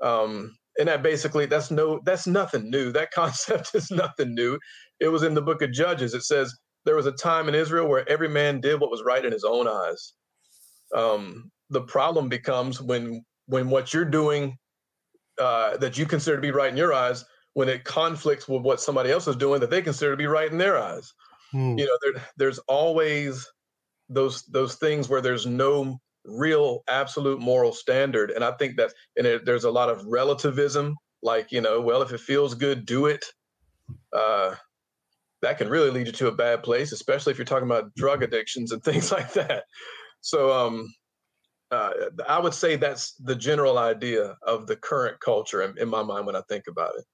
Um, 0.03 0.57
and 0.79 0.89
that 0.89 1.03
basically 1.03 1.47
that's 1.47 1.71
no 1.71 2.01
that's 2.05 2.27
nothing 2.27 2.71
new. 2.71 2.93
That 2.93 3.11
concept 3.15 3.75
is 3.75 3.91
nothing 3.91 4.35
new. 4.35 4.59
It 5.01 5.09
was 5.09 5.23
in 5.23 5.35
the 5.35 5.43
book 5.43 5.63
of 5.63 5.73
Judges. 5.73 6.15
It 6.15 6.23
says 6.23 6.57
there 6.85 6.97
was 6.97 7.07
a 7.07 7.13
time 7.13 7.49
in 7.49 7.55
Israel 7.55 7.89
where 7.89 8.09
every 8.09 8.29
man 8.29 8.61
did 8.61 8.81
what 8.81 8.91
was 8.91 9.03
right 9.05 9.25
in 9.25 9.33
his 9.33 9.45
own 9.45 9.67
eyes. 9.67 10.13
Um, 10.95 11.51
the 11.71 11.83
problem 11.83 12.29
becomes 12.29 12.81
when 12.81 13.25
when 13.47 13.69
what 13.71 13.93
you're 13.93 14.05
doing 14.05 14.57
uh, 15.41 15.77
that 15.79 15.99
you 15.99 16.07
consider 16.07 16.37
to 16.37 16.43
be 16.43 16.51
right 16.51 16.71
in 16.71 16.77
your 16.77 16.93
eyes, 16.93 17.25
when 17.55 17.69
it 17.69 17.85
conflicts 17.85 18.49
with 18.49 18.63
what 18.63 18.81
somebody 18.81 19.11
else 19.11 19.27
is 19.27 19.37
doing 19.37 19.61
that 19.61 19.71
they 19.71 19.83
consider 19.83 20.11
to 20.11 20.17
be 20.17 20.27
right 20.27 20.51
in 20.51 20.59
their 20.59 20.79
eyes. 20.79 21.13
Hmm. 21.53 21.79
You 21.79 21.87
know, 21.87 21.99
there, 22.03 22.23
there's 22.37 22.59
always 22.61 23.49
those 24.09 24.43
those 24.45 24.75
things 24.77 25.09
where 25.09 25.21
there's 25.21 25.47
no 25.47 25.99
real 26.25 26.83
absolute 26.89 27.41
moral 27.41 27.73
standard, 27.73 28.31
and 28.31 28.45
I 28.45 28.53
think 28.53 28.77
that 28.77 28.93
and 29.17 29.27
it, 29.27 29.45
there's 29.45 29.65
a 29.65 29.71
lot 29.71 29.89
of 29.89 30.05
relativism. 30.05 30.97
Like 31.23 31.53
you 31.53 31.61
know, 31.61 31.81
well, 31.81 32.03
if 32.03 32.13
it 32.13 32.21
feels 32.21 32.55
good, 32.55 32.85
do 32.85 33.07
it. 33.07 33.25
Uh, 34.13 34.55
that 35.43 35.59
can 35.59 35.69
really 35.69 35.91
lead 35.91 36.07
you 36.07 36.13
to 36.13 36.29
a 36.29 36.33
bad 36.33 36.63
place, 36.63 36.91
especially 36.93 37.31
if 37.31 37.39
you're 37.39 37.45
talking 37.45 37.69
about 37.69 37.95
drug 37.95 38.23
addictions 38.23 38.73
and 38.73 38.83
things 38.85 39.13
like 39.13 39.33
that. 39.35 39.65
So, 40.25 40.51
um, 40.51 40.95
uh, 41.71 41.91
I 42.27 42.39
would 42.39 42.55
say 42.55 42.77
that's 42.77 43.13
the 43.13 43.35
general 43.37 43.77
idea 43.77 44.39
of 44.47 44.67
the 44.67 44.75
current 44.75 45.21
culture 45.21 45.61
in, 45.61 45.77
in 45.79 45.87
my 45.87 46.03
mind 46.03 46.25
when 46.25 46.35
I 46.35 46.41
think 46.49 46.65
about 46.67 46.93
it. 46.97 47.05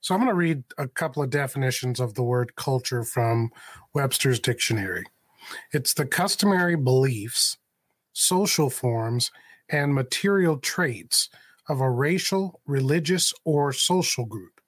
So, 0.00 0.14
I'm 0.14 0.22
going 0.22 0.30
to 0.30 0.34
read 0.34 0.64
a 0.78 0.88
couple 0.88 1.22
of 1.22 1.28
definitions 1.28 2.00
of 2.00 2.14
the 2.14 2.22
word 2.22 2.56
culture 2.56 3.04
from 3.04 3.50
Webster's 3.92 4.40
dictionary. 4.40 5.04
It's 5.72 5.92
the 5.92 6.06
customary 6.06 6.76
beliefs, 6.76 7.58
social 8.14 8.70
forms, 8.70 9.30
and 9.68 9.94
material 9.94 10.56
traits 10.56 11.28
of 11.68 11.82
a 11.82 11.90
racial, 11.90 12.58
religious, 12.66 13.34
or 13.44 13.70
social 13.74 14.24
group. 14.24 14.62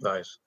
Nice. 0.00 0.38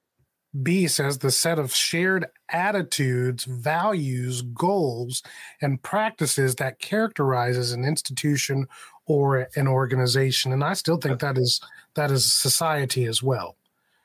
B 0.61 0.87
says 0.87 1.17
the 1.17 1.31
set 1.31 1.57
of 1.57 1.73
shared 1.73 2.27
attitudes, 2.49 3.45
values, 3.45 4.43
goals, 4.43 5.23
and 5.61 5.81
practices 5.81 6.55
that 6.55 6.79
characterizes 6.79 7.71
an 7.71 7.83
institution 7.83 8.67
or 9.07 9.47
an 9.55 9.67
organization. 9.67 10.51
And 10.51 10.63
I 10.63 10.73
still 10.73 10.97
think 10.97 11.19
that 11.21 11.37
is 11.37 11.59
that 11.95 12.11
is 12.11 12.31
society 12.31 13.05
as 13.05 13.23
well. 13.23 13.55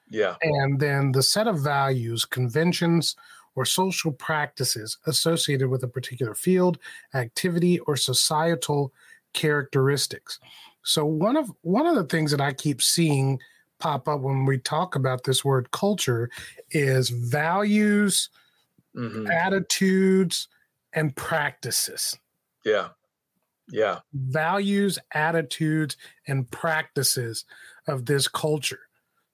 Yeah. 0.09 0.37
And 0.41 0.81
then 0.81 1.13
the 1.13 1.23
set 1.23 1.47
of 1.47 1.61
values, 1.61 2.25
conventions, 2.25 3.15
or 3.55 3.65
social 3.65 4.13
practices 4.13 4.97
associated 5.07 5.69
with 5.69 5.83
a 5.83 5.89
particular 5.89 6.35
field, 6.35 6.79
activity, 7.13 7.79
or 7.81 7.97
societal 7.97 8.93
characteristics. 9.33 10.39
So 10.83 11.05
one 11.05 11.37
of 11.37 11.53
one 11.63 11.87
of 11.87 11.95
the 11.95 12.05
things 12.05 12.31
that 12.31 12.41
I 12.41 12.53
keep 12.53 12.81
seeing 12.81 13.39
pop 13.79 14.09
up 14.09 14.21
when 14.21 14.45
we 14.45 14.59
talk 14.59 14.95
about 14.95 15.25
this 15.25 15.45
word 15.45 15.71
culture 15.71 16.31
is 16.71 17.11
values, 17.11 18.31
mm-hmm. 18.97 19.31
attitudes, 19.31 20.49
and 20.93 21.15
practices. 21.15 22.17
Yeah. 22.65 22.89
Yeah. 23.71 24.01
Values, 24.13 24.99
attitudes, 25.13 25.97
and 26.27 26.51
practices 26.51 27.45
of 27.87 28.07
this 28.07 28.29
culture. 28.29 28.81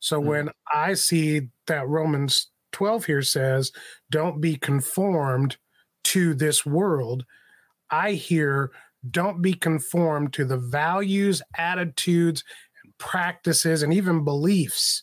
So 0.00 0.18
mm-hmm. 0.18 0.28
when 0.28 0.48
I 0.72 0.94
see 0.94 1.48
that 1.66 1.88
Romans 1.88 2.48
12 2.72 3.04
here 3.06 3.22
says, 3.22 3.72
don't 4.10 4.40
be 4.40 4.56
conformed 4.56 5.56
to 6.04 6.34
this 6.34 6.66
world, 6.66 7.24
I 7.90 8.12
hear, 8.12 8.72
don't 9.10 9.40
be 9.40 9.54
conformed 9.54 10.32
to 10.34 10.44
the 10.44 10.58
values, 10.58 11.40
attitudes, 11.56 12.42
practices 12.98 13.82
and 13.82 13.92
even 13.92 14.24
beliefs 14.24 15.02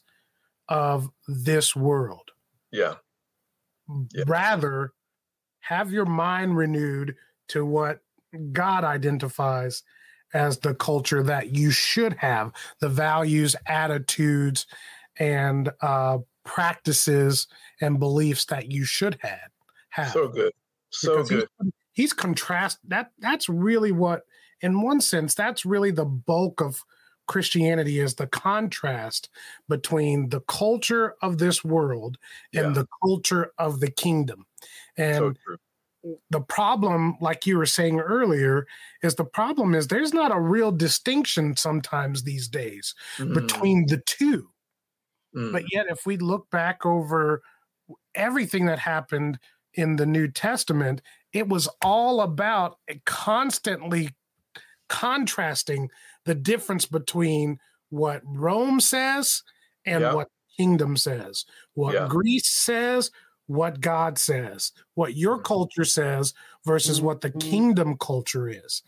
of 0.70 1.10
this 1.28 1.76
world. 1.76 2.32
Yeah. 2.72 2.96
yeah. 4.14 4.24
Rather, 4.28 4.94
have 5.62 5.92
your 5.92 6.06
mind 6.06 6.58
renewed 6.58 7.16
to 7.50 7.66
what 7.66 8.00
God 8.52 8.84
identifies 8.84 9.84
as 10.34 10.60
the 10.60 10.74
culture 10.74 11.24
that 11.24 11.54
you 11.56 11.72
should 11.72 12.14
have, 12.14 12.54
the 12.80 12.90
values, 12.90 13.56
attitudes, 13.68 14.66
and 15.20 15.70
uh, 15.82 16.20
practices 16.46 17.48
and 17.82 18.00
beliefs 18.00 18.46
that 18.46 18.72
you 18.72 18.86
should 18.86 19.18
have. 19.22 19.50
have. 19.90 20.12
So 20.12 20.28
good. 20.30 20.54
So 20.90 21.16
because 21.18 21.30
good. 21.30 21.48
He's, 21.62 21.72
he's 21.94 22.14
contrast 22.14 22.80
that 22.88 23.12
that's 23.20 23.50
really 23.50 23.92
what 23.92 24.22
in 24.62 24.82
one 24.82 25.02
sense 25.02 25.34
that's 25.34 25.66
really 25.66 25.92
the 25.92 26.06
bulk 26.06 26.62
of 26.62 26.82
Christianity 27.32 28.00
is 28.00 28.16
the 28.16 28.28
contrast 28.28 29.30
between 29.70 30.28
the 30.28 30.42
culture 30.42 31.16
of 31.22 31.38
this 31.38 31.64
world 31.64 32.18
and 32.54 32.76
yeah. 32.76 32.82
the 32.82 32.88
culture 33.02 33.54
of 33.58 33.80
the 33.80 33.90
kingdom. 33.90 34.46
And 34.98 35.38
so 35.48 35.56
the 36.30 36.42
problem, 36.42 37.16
like 37.22 37.46
you 37.46 37.58
were 37.58 37.66
saying 37.66 38.02
earlier, 38.02 38.68
is 39.02 39.16
the 39.16 39.24
problem 39.24 39.74
is 39.74 39.88
there's 39.88 40.14
not 40.14 40.36
a 40.36 40.42
real 40.42 40.74
distinction 40.74 41.56
sometimes 41.56 42.24
these 42.24 42.50
days 42.50 42.94
mm. 43.18 43.34
between 43.34 43.86
the 43.86 44.04
two. 44.06 44.50
Mm. 45.34 45.54
But 45.54 45.64
yet, 45.72 45.86
if 45.88 46.06
we 46.06 46.18
look 46.18 46.50
back 46.50 46.86
over 46.86 47.42
everything 48.14 48.66
that 48.66 48.80
happened 48.80 49.40
in 49.76 49.96
the 49.96 50.06
New 50.06 50.28
Testament, 50.28 51.02
it 51.32 51.48
was 51.48 51.70
all 51.82 52.20
about 52.20 52.78
constantly 53.06 54.10
contrasting 54.90 55.90
the 56.26 56.36
difference 56.36 56.86
between 56.86 57.60
what 57.90 58.22
Rome 58.26 58.80
says 58.80 59.44
and 59.86 60.02
yeah. 60.02 60.14
what 60.14 60.30
kingdom 60.58 60.98
says, 60.98 61.46
what. 61.74 62.10
Greece 62.10 62.48
says, 62.48 63.12
what 63.52 63.82
God 63.82 64.18
says, 64.18 64.72
what 64.96 65.16
your 65.16 65.36
mm-hmm. 65.36 65.44
culture 65.44 65.86
says 65.86 66.34
versus 66.66 67.02
what 67.02 67.22
the 67.22 67.30
mm-hmm. 67.30 67.50
kingdom 67.50 67.98
culture 67.98 68.48
is. 68.48 68.82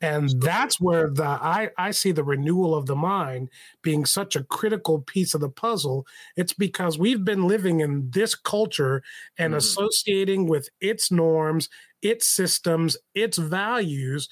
And 0.00 0.28
that's 0.40 0.80
where 0.80 1.08
the 1.08 1.24
I, 1.24 1.70
I 1.78 1.90
see 1.92 2.12
the 2.12 2.24
renewal 2.24 2.74
of 2.74 2.86
the 2.86 2.96
mind 2.96 3.48
being 3.82 4.04
such 4.04 4.36
a 4.36 4.44
critical 4.44 5.00
piece 5.00 5.34
of 5.34 5.40
the 5.40 5.48
puzzle. 5.48 6.06
It's 6.36 6.52
because 6.52 6.98
we've 6.98 7.24
been 7.24 7.46
living 7.46 7.80
in 7.80 8.10
this 8.10 8.34
culture 8.34 9.02
and 9.38 9.52
mm-hmm. 9.52 9.58
associating 9.58 10.46
with 10.46 10.68
its 10.80 11.10
norms, 11.10 11.68
its 12.02 12.26
systems, 12.26 12.96
its 13.14 13.38
values, 13.38 14.28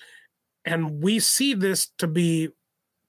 and 0.64 1.02
we 1.02 1.18
see 1.18 1.54
this 1.54 1.88
to 1.98 2.06
be 2.06 2.50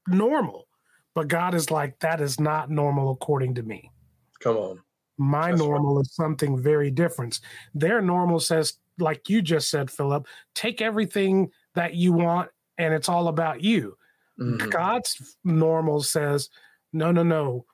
normal. 0.07 0.67
But 1.15 1.27
God 1.27 1.53
is 1.53 1.69
like, 1.69 1.99
that 1.99 2.21
is 2.21 2.39
not 2.39 2.71
normal 2.71 3.11
according 3.11 3.55
to 3.55 3.63
me. 3.63 3.91
Come 4.39 4.57
on. 4.57 4.79
My 5.17 5.51
That's 5.51 5.61
normal 5.61 5.97
right. 5.97 6.01
is 6.01 6.15
something 6.15 6.61
very 6.61 6.89
different. 6.89 7.39
Their 7.75 8.01
normal 8.01 8.39
says, 8.39 8.73
like 8.97 9.29
you 9.29 9.41
just 9.41 9.69
said, 9.69 9.91
Philip, 9.91 10.27
take 10.55 10.81
everything 10.81 11.51
that 11.75 11.93
you 11.93 12.13
want 12.13 12.49
and 12.77 12.93
it's 12.93 13.09
all 13.09 13.27
about 13.27 13.61
you. 13.61 13.95
Mm-hmm. 14.39 14.69
God's 14.69 15.37
normal 15.43 16.01
says, 16.01 16.49
no, 16.91 17.11
no, 17.11 17.21
no. 17.23 17.65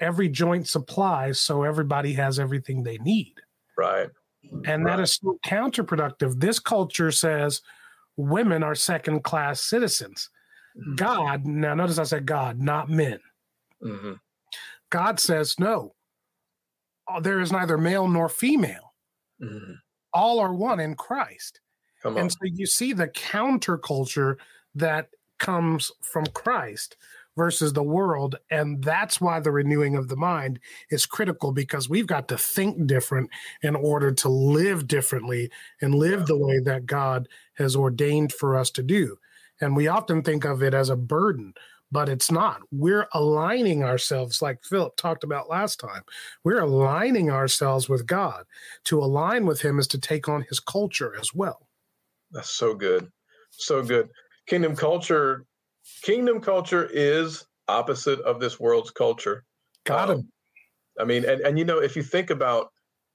Every 0.00 0.28
joint 0.28 0.66
supplies, 0.66 1.40
so 1.40 1.62
everybody 1.62 2.12
has 2.14 2.40
everything 2.40 2.82
they 2.82 2.98
need. 2.98 3.34
Right. 3.76 4.08
And 4.64 4.84
right. 4.84 4.96
that 4.96 5.02
is 5.02 5.14
so 5.14 5.38
counterproductive. 5.44 6.40
This 6.40 6.58
culture 6.58 7.12
says, 7.12 7.62
women 8.20 8.62
are 8.62 8.74
second 8.74 9.24
class 9.24 9.60
citizens. 9.60 10.30
Mm-hmm. 10.76 10.94
God, 10.96 11.46
now 11.46 11.74
notice 11.74 11.98
I 11.98 12.04
said 12.04 12.26
God, 12.26 12.60
not 12.60 12.88
men. 12.88 13.18
Mm-hmm. 13.82 14.12
God 14.90 15.20
says, 15.20 15.56
no, 15.58 15.94
uh, 17.08 17.20
there 17.20 17.40
is 17.40 17.52
neither 17.52 17.78
male 17.78 18.08
nor 18.08 18.28
female. 18.28 18.94
Mm-hmm. 19.42 19.72
All 20.12 20.40
are 20.40 20.54
one 20.54 20.80
in 20.80 20.94
Christ. 20.94 21.60
And 22.02 22.32
so 22.32 22.38
you 22.42 22.66
see 22.66 22.92
the 22.92 23.08
counterculture 23.08 24.36
that 24.74 25.10
comes 25.38 25.92
from 26.02 26.24
Christ 26.26 26.96
versus 27.36 27.72
the 27.72 27.82
world. 27.82 28.36
And 28.50 28.82
that's 28.82 29.20
why 29.20 29.40
the 29.40 29.52
renewing 29.52 29.96
of 29.96 30.08
the 30.08 30.16
mind 30.16 30.60
is 30.90 31.06
critical 31.06 31.52
because 31.52 31.88
we've 31.88 32.06
got 32.06 32.28
to 32.28 32.38
think 32.38 32.86
different 32.86 33.30
in 33.62 33.76
order 33.76 34.12
to 34.12 34.28
live 34.28 34.86
differently 34.86 35.50
and 35.80 35.94
live 35.94 36.26
the 36.26 36.36
way 36.36 36.60
that 36.60 36.86
God 36.86 37.28
has 37.54 37.76
ordained 37.76 38.32
for 38.32 38.56
us 38.56 38.70
to 38.72 38.82
do. 38.82 39.16
And 39.60 39.76
we 39.76 39.88
often 39.88 40.22
think 40.22 40.44
of 40.44 40.62
it 40.62 40.74
as 40.74 40.88
a 40.88 40.96
burden, 40.96 41.54
but 41.92 42.08
it's 42.08 42.30
not. 42.30 42.60
We're 42.70 43.08
aligning 43.12 43.84
ourselves, 43.84 44.40
like 44.40 44.64
Philip 44.64 44.96
talked 44.96 45.24
about 45.24 45.50
last 45.50 45.78
time. 45.78 46.02
We're 46.44 46.60
aligning 46.60 47.30
ourselves 47.30 47.88
with 47.88 48.06
God. 48.06 48.44
To 48.84 48.98
align 49.00 49.46
with 49.46 49.60
Him 49.60 49.78
is 49.78 49.86
to 49.88 49.98
take 49.98 50.28
on 50.28 50.46
His 50.48 50.60
culture 50.60 51.14
as 51.20 51.34
well. 51.34 51.68
That's 52.30 52.50
so 52.50 52.74
good. 52.74 53.10
So 53.50 53.82
good. 53.82 54.08
Kingdom 54.46 54.76
culture, 54.76 55.44
kingdom 56.02 56.40
culture 56.40 56.88
is 56.92 57.44
opposite 57.68 58.20
of 58.20 58.40
this 58.40 58.58
world's 58.58 58.90
culture. 58.90 59.44
Got 59.84 60.10
him. 60.10 60.18
Um, 60.18 60.28
I 60.98 61.04
mean, 61.04 61.24
and, 61.24 61.40
and 61.40 61.58
you 61.58 61.64
know, 61.64 61.78
if 61.78 61.96
you 61.96 62.02
think 62.02 62.30
about, 62.30 62.70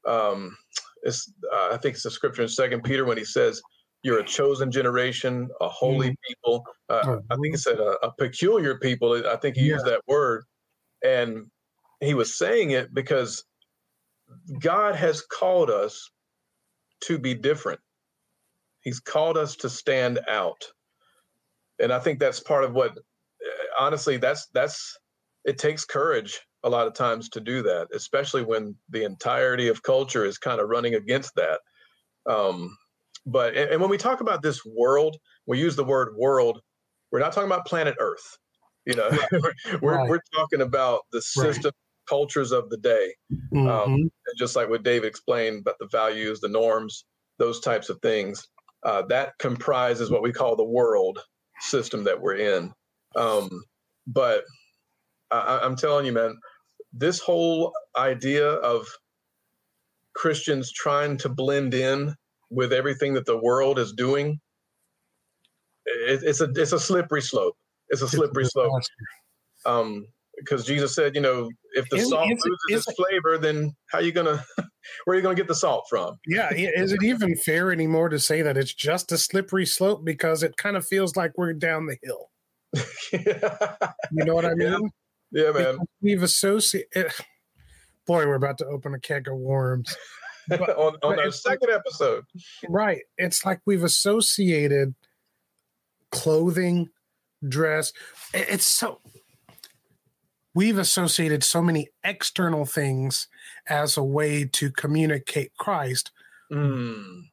um, 0.07 0.57
it's, 1.03 1.31
uh, 1.53 1.69
I 1.71 1.77
think 1.77 1.95
it's 1.95 2.05
a 2.05 2.11
scripture 2.11 2.41
in 2.41 2.47
Second 2.47 2.83
Peter 2.83 3.05
when 3.05 3.17
he 3.17 3.25
says, 3.25 3.61
"You're 4.01 4.19
a 4.19 4.25
chosen 4.25 4.71
generation, 4.71 5.49
a 5.61 5.67
holy 5.69 6.11
Mm. 6.11 6.15
people." 6.27 6.65
Uh, 6.89 7.01
Oh, 7.05 7.21
I 7.29 7.35
think 7.35 7.47
he 7.53 7.57
said 7.57 7.79
a, 7.79 7.97
a 8.05 8.11
peculiar 8.17 8.79
people. 8.79 9.27
I 9.27 9.35
think 9.35 9.55
he 9.55 9.65
used 9.65 9.85
that 9.85 10.01
word, 10.07 10.45
and 11.03 11.51
he 12.01 12.13
was 12.13 12.37
saying 12.37 12.71
it 12.71 12.93
because 12.93 13.43
God 14.59 14.95
has 14.95 15.21
called 15.21 15.69
us 15.69 16.09
to 17.01 17.19
be 17.19 17.35
different. 17.35 17.79
He's 18.81 18.99
called 18.99 19.37
us 19.37 19.55
to 19.57 19.69
stand 19.69 20.19
out, 20.27 20.71
and 21.79 21.91
I 21.93 21.99
think 21.99 22.19
that's 22.19 22.39
part 22.39 22.63
of 22.63 22.73
what. 22.73 22.91
uh, 22.91 23.01
Honestly, 23.79 24.17
that's 24.17 24.47
that's 24.53 24.97
it 25.45 25.57
takes 25.57 25.85
courage 25.85 26.39
a 26.63 26.69
lot 26.69 26.87
of 26.87 26.93
times 26.93 27.29
to 27.29 27.41
do 27.41 27.61
that, 27.63 27.87
especially 27.93 28.43
when 28.43 28.75
the 28.89 29.03
entirety 29.03 29.67
of 29.67 29.83
culture 29.83 30.25
is 30.25 30.37
kind 30.37 30.61
of 30.61 30.69
running 30.69 30.95
against 30.95 31.35
that. 31.35 31.59
Um, 32.27 32.75
but 33.25 33.55
and, 33.55 33.71
and 33.71 33.81
when 33.81 33.89
we 33.89 33.97
talk 33.97 34.21
about 34.21 34.41
this 34.41 34.61
world, 34.65 35.17
we 35.47 35.59
use 35.59 35.75
the 35.75 35.83
word 35.83 36.15
world. 36.17 36.61
We're 37.11 37.19
not 37.19 37.33
talking 37.33 37.51
about 37.51 37.65
planet 37.67 37.95
Earth. 37.99 38.37
You 38.85 38.95
know, 38.95 39.09
we're 39.81 39.97
Right. 39.97 40.09
we're 40.09 40.21
talking 40.33 40.61
about 40.61 41.01
the 41.11 41.21
Right. 41.37 41.53
system 41.53 41.71
cultures 42.07 42.51
of 42.51 42.69
the 42.69 42.77
day 42.77 43.13
Mhm. 43.53 43.93
and 44.27 44.37
just 44.37 44.55
like 44.55 44.69
what 44.69 44.83
David 44.83 45.07
explained 45.07 45.61
about 45.61 45.75
the 45.79 45.87
values, 45.91 46.39
the 46.39 46.47
norms, 46.49 47.05
those 47.39 47.59
types 47.61 47.89
of 47.89 47.99
things, 48.01 48.47
uh, 48.83 49.01
that 49.09 49.33
comprises 49.39 50.11
what 50.11 50.21
we 50.23 50.31
call 50.31 50.55
the 50.55 50.63
world 50.63 51.19
system 51.61 52.05
that 52.05 52.21
we're 52.21 52.35
in. 52.35 52.73
Um, 53.15 53.49
but 54.07 54.43
I, 55.31 55.39
I- 55.39 55.65
I'm 55.65 55.75
telling 55.75 56.05
you, 56.05 56.11
man, 56.13 56.37
this 56.93 57.19
whole 57.19 57.73
idea 57.97 58.47
of 58.49 58.87
Christians 60.15 60.71
trying 60.71 61.17
to 61.19 61.29
blend 61.29 61.73
in 61.73 62.15
with 62.49 62.73
everything 62.73 63.13
that 63.15 63.25
the 63.25 63.37
world 63.37 63.79
is 63.79 63.93
doing, 63.93 64.39
it, 65.85 66.21
it's 66.23 66.41
a 66.41 66.49
it's 66.55 66.71
a 66.73 66.79
slippery 66.79 67.21
slope. 67.21 67.55
It's 67.89 68.01
a 68.01 68.07
slippery 68.07 68.45
slope 68.45 68.73
um 69.65 70.07
because 70.39 70.65
jesus 70.65 70.93
said 70.95 71.15
you 71.15 71.21
know 71.21 71.49
if 71.73 71.87
the 71.89 71.97
Is- 71.97 72.09
salt 72.09 72.29
is 72.31 72.39
loses 72.69 72.87
its 72.87 72.95
flavor 72.97 73.37
then 73.37 73.73
how 73.91 73.99
you 73.99 74.11
gonna 74.11 74.43
where 75.05 75.13
are 75.13 75.15
you 75.15 75.21
gonna 75.23 75.35
get 75.35 75.47
the 75.47 75.55
salt 75.55 75.85
from 75.89 76.17
Yeah, 76.27 76.51
is 76.53 76.91
it 76.91 77.03
even 77.03 77.35
fair 77.35 77.71
anymore 77.71 78.09
to 78.09 78.19
say 78.19 78.41
that 78.41 78.57
it's 78.57 78.73
just 78.73 79.11
a 79.11 79.17
slippery 79.17 79.65
slope 79.65 80.03
because 80.05 80.43
it 80.43 80.57
kind 80.57 80.75
of 80.77 80.85
feels 80.85 81.15
like 81.15 81.31
we're 81.37 81.53
down 81.53 81.87
the 81.87 81.97
hill? 82.03 82.29
You 84.11 84.25
know 84.25 84.35
what 84.35 84.45
I 84.45 84.53
mean? 84.53 84.89
yeah 85.31 85.51
man 85.51 85.53
Because 85.53 85.77
We've 86.01 86.23
associated. 86.23 86.87
Eh, 86.95 87.09
boy, 88.05 88.25
we're 88.27 88.35
about 88.35 88.57
to 88.59 88.65
open 88.67 88.93
a 88.93 88.99
keg 88.99 89.27
of 89.27 89.37
worms. 89.37 89.95
But- 90.47 90.77
on, 90.77 90.95
on 91.01 91.17
our 91.19 91.25
it's 91.25 91.43
like- 91.45 91.59
second 91.59 91.73
episode 91.75 92.23
Right. 92.69 93.01
It's 93.17 93.43
like 93.45 93.61
we've 93.65 93.83
associated 93.83 94.93
clothing, 96.11 96.89
dress. 97.49 97.91
It's 98.33 98.67
so. 98.67 99.01
We've 100.55 100.77
associated 100.79 101.43
so 101.43 101.61
many 101.61 101.89
external 102.03 102.65
things 102.65 103.27
as 103.67 103.97
a 103.97 104.03
way 104.03 104.45
to 104.45 104.71
communicate 104.71 105.55
Christ, 105.57 106.11
Mm, 106.51 107.29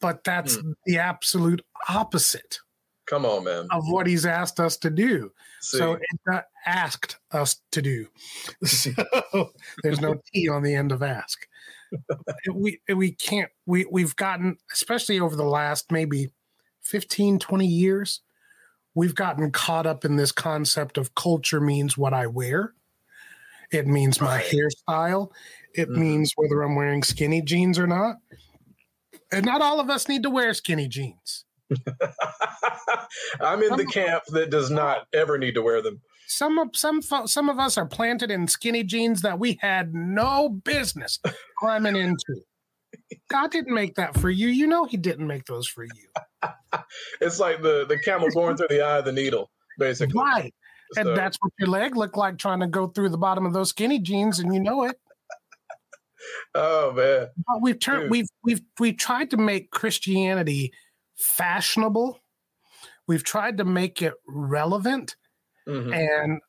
but 0.00 0.24
that's 0.24 0.56
Hmm. 0.56 0.72
the 0.86 0.98
absolute 0.98 1.62
opposite 1.88 2.58
come 3.06 3.26
on 3.26 3.44
man 3.44 3.66
of 3.70 3.84
what 3.88 4.06
he's 4.06 4.24
asked 4.24 4.58
us 4.60 4.76
to 4.78 4.88
do. 4.88 5.30
See, 5.60 5.76
So 5.78 5.94
it's 5.94 6.22
not 6.26 6.44
asked 6.66 7.18
us 7.32 7.60
to 7.72 7.82
do. 7.82 8.06
So 8.66 8.90
there's 9.82 10.00
no 10.00 10.14
T 10.32 10.48
on 10.48 10.62
the 10.62 10.74
end 10.74 10.90
of 10.92 11.02
ask. 11.02 11.46
we 12.54 12.80
we 12.88 13.12
can't 13.12 13.50
we 13.66 13.84
we've 13.90 14.16
gotten 14.16 14.56
especially 14.72 15.20
over 15.20 15.36
the 15.36 15.44
last 15.44 15.92
maybe 15.92 16.30
15 16.82 17.38
20 17.38 17.66
years 17.66 18.20
we've 18.94 19.14
gotten 19.14 19.50
caught 19.50 19.86
up 19.86 20.04
in 20.04 20.16
this 20.16 20.32
concept 20.32 20.98
of 20.98 21.14
culture 21.14 21.60
means 21.60 21.98
what 21.98 22.12
I 22.14 22.26
wear. 22.26 22.74
It 23.70 23.86
means 23.86 24.20
my 24.20 24.40
hairstyle. 24.40 25.30
It 25.74 25.88
Mhm. 25.88 25.96
means 25.96 26.32
whether 26.36 26.62
I'm 26.62 26.76
wearing 26.76 27.02
skinny 27.02 27.42
jeans 27.42 27.78
or 27.78 27.86
not. 27.86 28.16
And 29.32 29.44
not 29.44 29.62
all 29.62 29.80
of 29.80 29.90
us 29.90 30.08
need 30.08 30.22
to 30.22 30.30
wear 30.30 30.54
skinny 30.54 30.86
jeans. 30.86 31.44
i'm 33.40 33.62
in 33.62 33.70
the 33.70 33.78
I'm- 33.84 33.86
camp 33.90 34.22
that 34.28 34.50
does 34.50 34.70
not 34.70 35.06
ever 35.14 35.38
need 35.38 35.54
to 35.54 35.62
wear 35.62 35.80
them 35.80 36.00
some 36.26 36.58
of 36.58 36.68
some 36.74 37.00
some 37.02 37.48
of 37.48 37.58
us 37.58 37.78
are 37.78 37.86
planted 37.86 38.30
in 38.30 38.46
skinny 38.48 38.84
jeans 38.84 39.22
that 39.22 39.38
we 39.38 39.58
had 39.62 39.94
no 39.94 40.48
business 40.50 41.18
climbing 41.58 41.96
into. 41.96 42.42
God 43.30 43.50
didn't 43.50 43.74
make 43.74 43.94
that 43.96 44.18
for 44.18 44.30
you. 44.30 44.48
You 44.48 44.66
know 44.66 44.84
He 44.84 44.96
didn't 44.96 45.26
make 45.26 45.44
those 45.46 45.66
for 45.66 45.84
you, 45.84 46.08
it's 47.20 47.40
like 47.40 47.62
the 47.62 47.84
the 47.86 47.98
camel 47.98 48.28
going 48.30 48.56
through 48.56 48.68
the 48.68 48.82
eye 48.84 48.98
of 48.98 49.04
the 49.04 49.12
needle 49.12 49.50
basically 49.78 50.20
right? 50.20 50.54
And 50.96 51.16
that's 51.16 51.36
what 51.40 51.52
your 51.58 51.68
leg 51.68 51.96
looked 51.96 52.16
like 52.16 52.38
trying 52.38 52.60
to 52.60 52.66
go 52.66 52.86
through 52.86 53.08
the 53.08 53.18
bottom 53.18 53.46
of 53.46 53.52
those 53.52 53.70
skinny 53.70 53.98
jeans, 53.98 54.38
and 54.38 54.54
you 54.54 54.60
know 54.60 54.84
it. 54.84 54.96
oh 56.54 56.92
man 56.92 57.28
But 57.46 57.62
we've 57.62 57.78
turned 57.78 58.02
Dude. 58.02 58.10
we've 58.10 58.28
we've 58.44 58.60
we've 58.78 58.96
tried 58.96 59.30
to 59.30 59.36
make 59.36 59.70
Christianity 59.70 60.72
fashionable. 61.16 62.20
We've 63.06 63.24
tried 63.24 63.58
to 63.58 63.64
make 63.64 64.00
it 64.02 64.14
relevant. 64.26 65.16
Mhm. 65.68 65.94
And 65.94 66.40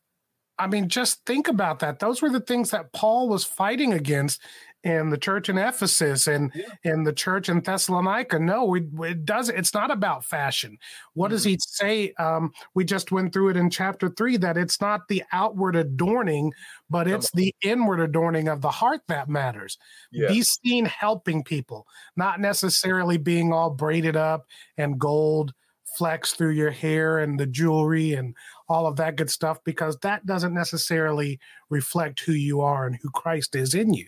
I 0.57 0.67
mean, 0.67 0.87
just 0.87 1.25
think 1.25 1.47
about 1.47 1.79
that. 1.79 1.99
Those 1.99 2.21
were 2.21 2.29
the 2.29 2.39
things 2.39 2.71
that 2.71 2.93
Paul 2.93 3.27
was 3.27 3.43
fighting 3.43 3.91
against 3.91 4.41
in 4.85 5.09
the 5.09 5.17
church 5.17 5.49
in 5.49 5.57
Ephesus 5.57 6.27
and 6.27 6.51
Yeah. 6.55 6.67
in 6.83 7.03
the 7.03 7.11
church 7.11 7.49
in 7.49 7.59
Thessalonica. 7.61 8.37
No, 8.39 8.75
it, 8.75 8.83
it 8.99 9.25
does. 9.25 9.49
It's 9.49 9.73
not 9.73 9.89
about 9.89 10.23
fashion. 10.23 10.77
What 11.15 11.29
does 11.31 11.43
he 11.43 11.57
say? 11.59 12.13
Um, 12.19 12.51
we 12.75 12.85
just 12.85 13.11
went 13.11 13.33
through 13.33 13.49
it 13.49 13.57
in 13.57 13.71
chapter 13.71 14.09
three 14.09 14.37
that 14.37 14.57
it's 14.57 14.79
not 14.79 15.07
the 15.09 15.23
outward 15.31 15.75
adorning, 15.75 16.53
but 16.89 17.07
it's 17.07 17.31
the 17.31 17.53
inward 17.63 17.99
adorning 17.99 18.47
of 18.47 18.61
the 18.61 18.69
heart 18.71 19.01
that 19.07 19.27
matters. 19.27 19.77
yeah 20.11 20.27
Be 20.29 20.43
seen 20.43 20.85
helping 20.85 21.43
people, 21.43 21.87
not 22.15 22.39
necessarily 22.39 23.17
being 23.17 23.51
all 23.51 23.71
braided 23.71 24.15
up 24.15 24.45
and 24.77 24.99
gold 24.99 25.51
flecks 25.97 26.33
through 26.33 26.51
your 26.51 26.71
hair 26.71 27.19
and 27.19 27.39
the 27.39 27.45
jewelry 27.47 28.13
and 28.13 28.35
all 28.69 28.85
of 28.85 28.97
that 28.97 29.15
good 29.15 29.31
stuff, 29.31 29.57
because 29.63 29.97
that 30.01 30.25
doesn't 30.27 30.53
necessarily 30.53 31.39
reflect 31.69 32.19
who 32.19 32.33
you 32.33 32.61
are 32.61 32.85
and 32.85 32.97
who 33.01 33.09
Christ 33.09 33.55
is 33.55 33.73
in 33.73 33.93
you. 33.93 34.07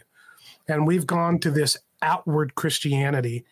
And 0.68 0.86
we've 0.86 1.08
gone 1.08 1.40
to 1.40 1.52
this 1.52 1.78
outward 2.02 2.56
Christianity 2.56 3.46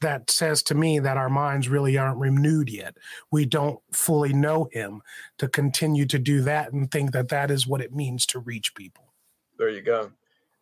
that 0.00 0.30
says 0.30 0.62
to 0.64 0.74
me 0.74 0.98
that 1.00 1.16
our 1.16 1.28
minds 1.28 1.68
really 1.68 1.98
aren't 1.98 2.18
renewed 2.18 2.70
yet. 2.70 2.96
We 3.32 3.46
don't 3.46 3.80
fully 3.92 4.32
know 4.32 4.68
Him 4.72 5.02
to 5.38 5.48
continue 5.48 6.06
to 6.06 6.18
do 6.18 6.42
that 6.42 6.72
and 6.72 6.90
think 6.90 7.12
that 7.12 7.28
that 7.28 7.50
is 7.50 7.66
what 7.66 7.80
it 7.80 7.92
means 7.92 8.24
to 8.26 8.38
reach 8.38 8.74
people. 8.74 9.12
There 9.58 9.70
you 9.70 9.82
go. 9.82 10.12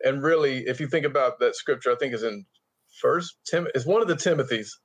And 0.03 0.23
really, 0.23 0.67
if 0.67 0.79
you 0.79 0.87
think 0.87 1.05
about 1.05 1.39
that 1.39 1.55
scripture, 1.55 1.91
I 1.91 1.95
think 1.95 2.13
is 2.13 2.23
in 2.23 2.45
First 2.99 3.37
Tim. 3.45 3.67
It's 3.75 3.85
one 3.85 4.01
of 4.01 4.07
the 4.07 4.15
Timothy's. 4.15 4.79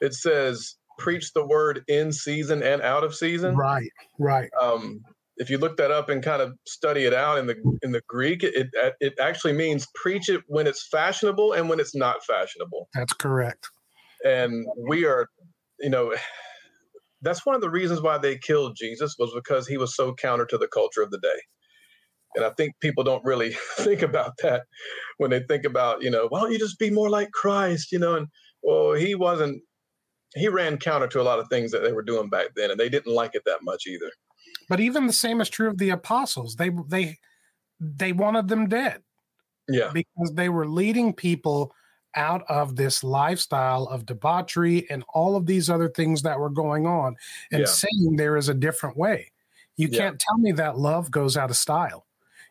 It 0.00 0.14
says, 0.14 0.76
"Preach 0.98 1.32
the 1.32 1.46
word 1.46 1.84
in 1.86 2.12
season 2.12 2.62
and 2.62 2.82
out 2.82 3.04
of 3.04 3.14
season." 3.14 3.56
Right, 3.56 3.90
right. 4.18 4.50
Um, 4.60 5.04
if 5.36 5.50
you 5.50 5.58
look 5.58 5.76
that 5.78 5.90
up 5.90 6.08
and 6.08 6.22
kind 6.22 6.42
of 6.42 6.52
study 6.66 7.04
it 7.04 7.14
out 7.14 7.38
in 7.38 7.46
the 7.46 7.56
in 7.82 7.92
the 7.92 8.02
Greek, 8.08 8.42
it 8.42 8.68
it 9.00 9.14
actually 9.20 9.52
means 9.52 9.86
preach 9.94 10.28
it 10.28 10.42
when 10.46 10.66
it's 10.66 10.86
fashionable 10.90 11.52
and 11.52 11.68
when 11.68 11.80
it's 11.80 11.94
not 11.94 12.24
fashionable. 12.24 12.88
That's 12.94 13.12
correct. 13.14 13.68
And 14.24 14.66
we 14.88 15.04
are, 15.04 15.28
you 15.80 15.90
know, 15.90 16.14
that's 17.22 17.46
one 17.46 17.54
of 17.54 17.60
the 17.60 17.70
reasons 17.70 18.02
why 18.02 18.18
they 18.18 18.36
killed 18.38 18.76
Jesus 18.76 19.16
was 19.18 19.32
because 19.34 19.66
he 19.66 19.76
was 19.76 19.96
so 19.96 20.14
counter 20.14 20.46
to 20.46 20.58
the 20.58 20.68
culture 20.68 21.02
of 21.02 21.10
the 21.10 21.18
day. 21.18 21.40
And 22.34 22.44
I 22.44 22.50
think 22.50 22.74
people 22.80 23.04
don't 23.04 23.24
really 23.24 23.50
think 23.76 24.02
about 24.02 24.32
that 24.42 24.62
when 25.18 25.30
they 25.30 25.40
think 25.40 25.64
about, 25.64 26.02
you 26.02 26.10
know, 26.10 26.26
why 26.28 26.40
don't 26.40 26.52
you 26.52 26.58
just 26.58 26.78
be 26.78 26.90
more 26.90 27.10
like 27.10 27.30
Christ, 27.32 27.92
you 27.92 27.98
know? 27.98 28.14
And 28.14 28.28
well, 28.62 28.92
he 28.92 29.14
wasn't. 29.14 29.62
He 30.34 30.48
ran 30.48 30.78
counter 30.78 31.08
to 31.08 31.20
a 31.20 31.22
lot 31.22 31.40
of 31.40 31.48
things 31.48 31.72
that 31.72 31.82
they 31.82 31.92
were 31.92 32.02
doing 32.02 32.30
back 32.30 32.48
then, 32.56 32.70
and 32.70 32.80
they 32.80 32.88
didn't 32.88 33.14
like 33.14 33.34
it 33.34 33.42
that 33.44 33.58
much 33.62 33.82
either. 33.86 34.10
But 34.68 34.80
even 34.80 35.06
the 35.06 35.12
same 35.12 35.40
is 35.40 35.48
true 35.48 35.68
of 35.68 35.78
the 35.78 35.90
apostles. 35.90 36.56
They 36.56 36.70
they 36.88 37.18
they 37.80 38.12
wanted 38.12 38.48
them 38.48 38.68
dead 38.68 39.02
Yeah, 39.68 39.90
because 39.92 40.32
they 40.34 40.48
were 40.48 40.66
leading 40.68 41.12
people 41.12 41.74
out 42.14 42.44
of 42.48 42.76
this 42.76 43.02
lifestyle 43.02 43.84
of 43.84 44.04
debauchery 44.06 44.88
and 44.90 45.02
all 45.14 45.34
of 45.34 45.46
these 45.46 45.70
other 45.70 45.88
things 45.88 46.22
that 46.22 46.38
were 46.38 46.50
going 46.50 46.86
on 46.86 47.16
and 47.50 47.60
Yeah. 47.62 47.66
saying 47.66 48.16
there 48.16 48.36
is 48.36 48.48
a 48.48 48.54
different 48.54 48.96
way. 48.96 49.32
You 49.76 49.88
Yeah. 49.88 49.98
can't 49.98 50.20
tell 50.20 50.38
me 50.38 50.52
that 50.52 50.78
love 50.78 51.10
goes 51.10 51.36
out 51.36 51.50
of 51.50 51.56
style. 51.56 52.06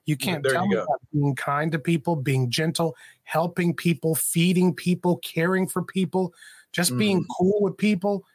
You 0.06 0.18
can't 0.18 0.42
There 0.44 0.54
tell 0.54 0.64
you 0.66 0.70
me 0.70 0.76
that 0.78 1.00
being 1.14 1.36
kind 1.36 1.72
to 1.72 1.80
people, 1.80 2.16
being 2.16 2.50
gentle, 2.50 2.96
helping 3.24 3.76
people, 3.76 4.16
feeding 4.16 4.74
people, 4.74 5.18
caring 5.18 5.68
for 5.68 5.84
people, 5.84 6.34
just 6.72 6.98
being 6.98 7.20
Mm-hmm. 7.20 7.34
cool 7.38 7.62
with 7.62 7.78
people 7.78 8.26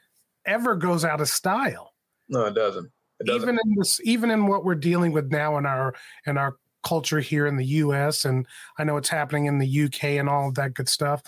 ever 0.44 0.76
goes 0.76 1.04
out 1.04 1.20
of 1.20 1.28
style. 1.28 1.92
No, 2.28 2.44
it 2.44 2.54
doesn't. 2.54 2.90
Even 3.26 3.58
in 3.64 3.74
this, 3.78 4.00
even 4.04 4.30
in 4.30 4.46
what 4.46 4.64
we're 4.64 4.74
dealing 4.74 5.12
with 5.12 5.30
now 5.30 5.56
in 5.56 5.64
our 5.66 5.94
in 6.26 6.36
our 6.36 6.56
culture 6.84 7.20
here 7.20 7.46
in 7.46 7.56
the 7.56 7.64
U.S. 7.64 8.24
and 8.24 8.46
I 8.78 8.84
know 8.84 8.96
it's 8.96 9.08
happening 9.08 9.46
in 9.46 9.58
the 9.58 9.66
U.K. 9.66 10.18
and 10.18 10.28
all 10.28 10.48
of 10.48 10.54
that 10.56 10.74
good 10.74 10.88
stuff. 10.88 11.22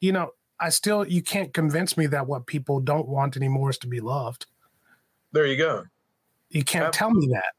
You 0.00 0.12
know, 0.12 0.30
I 0.58 0.70
still 0.70 1.06
you 1.06 1.22
can't 1.22 1.52
convince 1.52 1.96
me 1.96 2.06
that 2.06 2.26
what 2.26 2.46
people 2.46 2.80
don't 2.80 3.08
want 3.08 3.36
anymore 3.36 3.70
is 3.70 3.78
to 3.78 3.86
be 3.86 4.00
loved. 4.00 4.46
there 5.32 5.46
you 5.46 5.56
go. 5.56 5.84
You 6.50 6.64
can't 6.64 6.92
tell 6.92 7.10
me 7.10 7.28
that. 7.32 7.52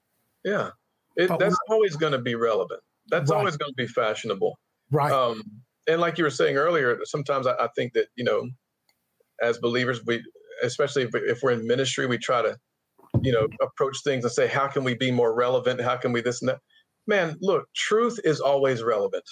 Yeah. 0.43 0.69
It, 1.17 1.31
that's 1.39 1.57
always 1.69 1.95
going 1.95 2.11
to 2.13 2.19
be 2.19 2.35
relevant. 2.35 2.81
That's 3.09 3.29
Right. 3.31 3.37
always 3.37 3.55
going 3.57 3.71
to 3.71 3.75
be 3.75 3.87
fashionable. 3.87 4.57
Right. 4.91 5.11
Um, 5.11 5.41
and 5.87 5.99
like 6.01 6.17
you 6.17 6.23
were 6.23 6.29
saying 6.29 6.55
earlier, 6.57 6.97
sometimes 7.03 7.45
I, 7.47 7.53
I 7.53 7.67
think 7.75 7.93
that, 7.93 8.07
you 8.15 8.23
know, 8.23 8.47
as 9.41 9.57
believers, 9.57 10.05
we, 10.05 10.23
especially 10.63 11.03
if, 11.03 11.13
if 11.15 11.41
we're 11.43 11.51
in 11.51 11.67
ministry, 11.67 12.05
we 12.05 12.17
try 12.17 12.41
to, 12.41 12.57
you 13.21 13.31
know, 13.31 13.47
approach 13.61 13.97
things 14.03 14.23
and 14.23 14.31
say, 14.31 14.47
how 14.47 14.67
can 14.67 14.83
we 14.83 14.93
be 14.93 15.11
more 15.11 15.33
relevant? 15.33 15.81
How 15.81 15.97
can 15.97 16.11
we 16.11 16.21
this 16.21 16.41
and 16.41 16.49
that? 16.49 16.59
Man, 17.07 17.37
look, 17.41 17.67
truth 17.75 18.19
is 18.23 18.39
always 18.39 18.83
relevant. 18.83 19.23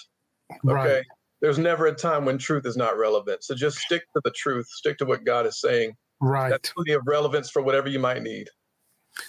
Okay. 0.66 0.74
Right. 0.74 1.04
There's 1.42 1.60
never 1.60 1.88
a 1.88 1.96
time 1.96 2.26
when 2.26 2.38
truth 2.38 2.66
is 2.66 2.78
not 2.78 2.98
relevant. 2.98 3.44
So 3.44 3.56
just 3.56 3.78
stick 3.80 4.04
to 4.16 4.22
the 4.24 4.32
truth, 4.32 4.68
stick 4.70 4.98
to 5.00 5.06
what 5.06 5.26
God 5.26 5.46
is 5.46 5.60
saying. 5.60 5.94
Right. 6.22 6.50
That's 6.50 6.72
plenty 6.72 6.94
of 6.94 7.02
relevance 7.06 7.50
for 7.50 7.62
whatever 7.62 7.90
you 7.90 8.00
might 8.00 8.22
need. 8.22 8.48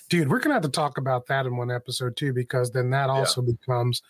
Dude, 0.09 0.31
we're 0.31 0.39
gonna 0.39 0.55
have 0.55 0.63
to 0.63 0.69
talk 0.69 0.97
about 0.97 1.27
that 1.27 1.47
in 1.47 1.57
one 1.57 1.71
episode 1.71 2.17
too, 2.17 2.33
because 2.33 2.71
then 2.71 2.91
that 2.91 3.11
also 3.11 3.43
becomes 3.43 4.03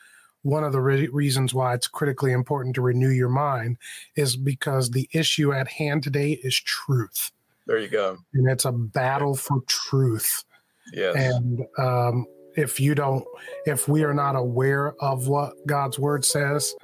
one 0.42 0.62
of 0.62 0.72
the 0.72 0.80
re- 0.80 1.08
reasons 1.08 1.54
why 1.54 1.74
it's 1.74 1.88
critically 1.88 2.30
important 2.30 2.74
to 2.74 2.82
renew 2.82 3.08
your 3.08 3.30
mind 3.30 3.78
is 4.14 4.36
because 4.36 4.90
the 4.90 5.08
issue 5.12 5.52
at 5.52 5.66
hand 5.66 6.02
today 6.02 6.32
is 6.42 6.54
truth, 6.54 7.32
There 7.66 7.78
you 7.78 7.88
go. 7.88 8.16
and 8.34 8.48
it's 8.50 8.64
a 8.66 8.72
battle 8.72 9.34
for 9.34 9.58
truth. 9.68 10.44
Yes. 10.92 11.16
And 11.16 11.60
um, 11.78 12.26
if 12.56 12.78
you 12.78 12.94
don't, 12.94 13.24
if 13.66 13.88
we 13.88 14.04
are 14.04 14.12
not 14.14 14.36
aware 14.36 14.94
of 15.02 15.28
what 15.28 15.54
God's 15.66 15.98
word 15.98 16.24
says, 16.24 16.74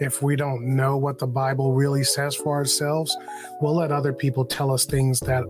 if 0.00 0.22
we 0.22 0.36
don't 0.36 0.76
know 0.76 0.96
what 0.96 1.18
the 1.18 1.26
Bible 1.26 1.72
really 1.74 2.04
says 2.04 2.36
for 2.36 2.54
ourselves, 2.54 3.16
we'll 3.60 3.74
let 3.74 3.90
other 3.90 4.12
people 4.12 4.44
tell 4.44 4.70
us 4.72 4.84
things 4.84 5.18
that 5.20 5.42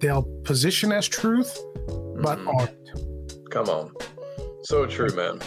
they'll 0.00 0.22
position 0.44 0.92
as 0.92 1.08
truth, 1.08 1.58
but 2.22 2.38
Mhm. 2.38 2.54
aren't. 2.54 3.50
Come 3.50 3.68
on. 3.68 3.92
So 4.62 4.86
true, 4.86 5.10
man. 5.16 5.40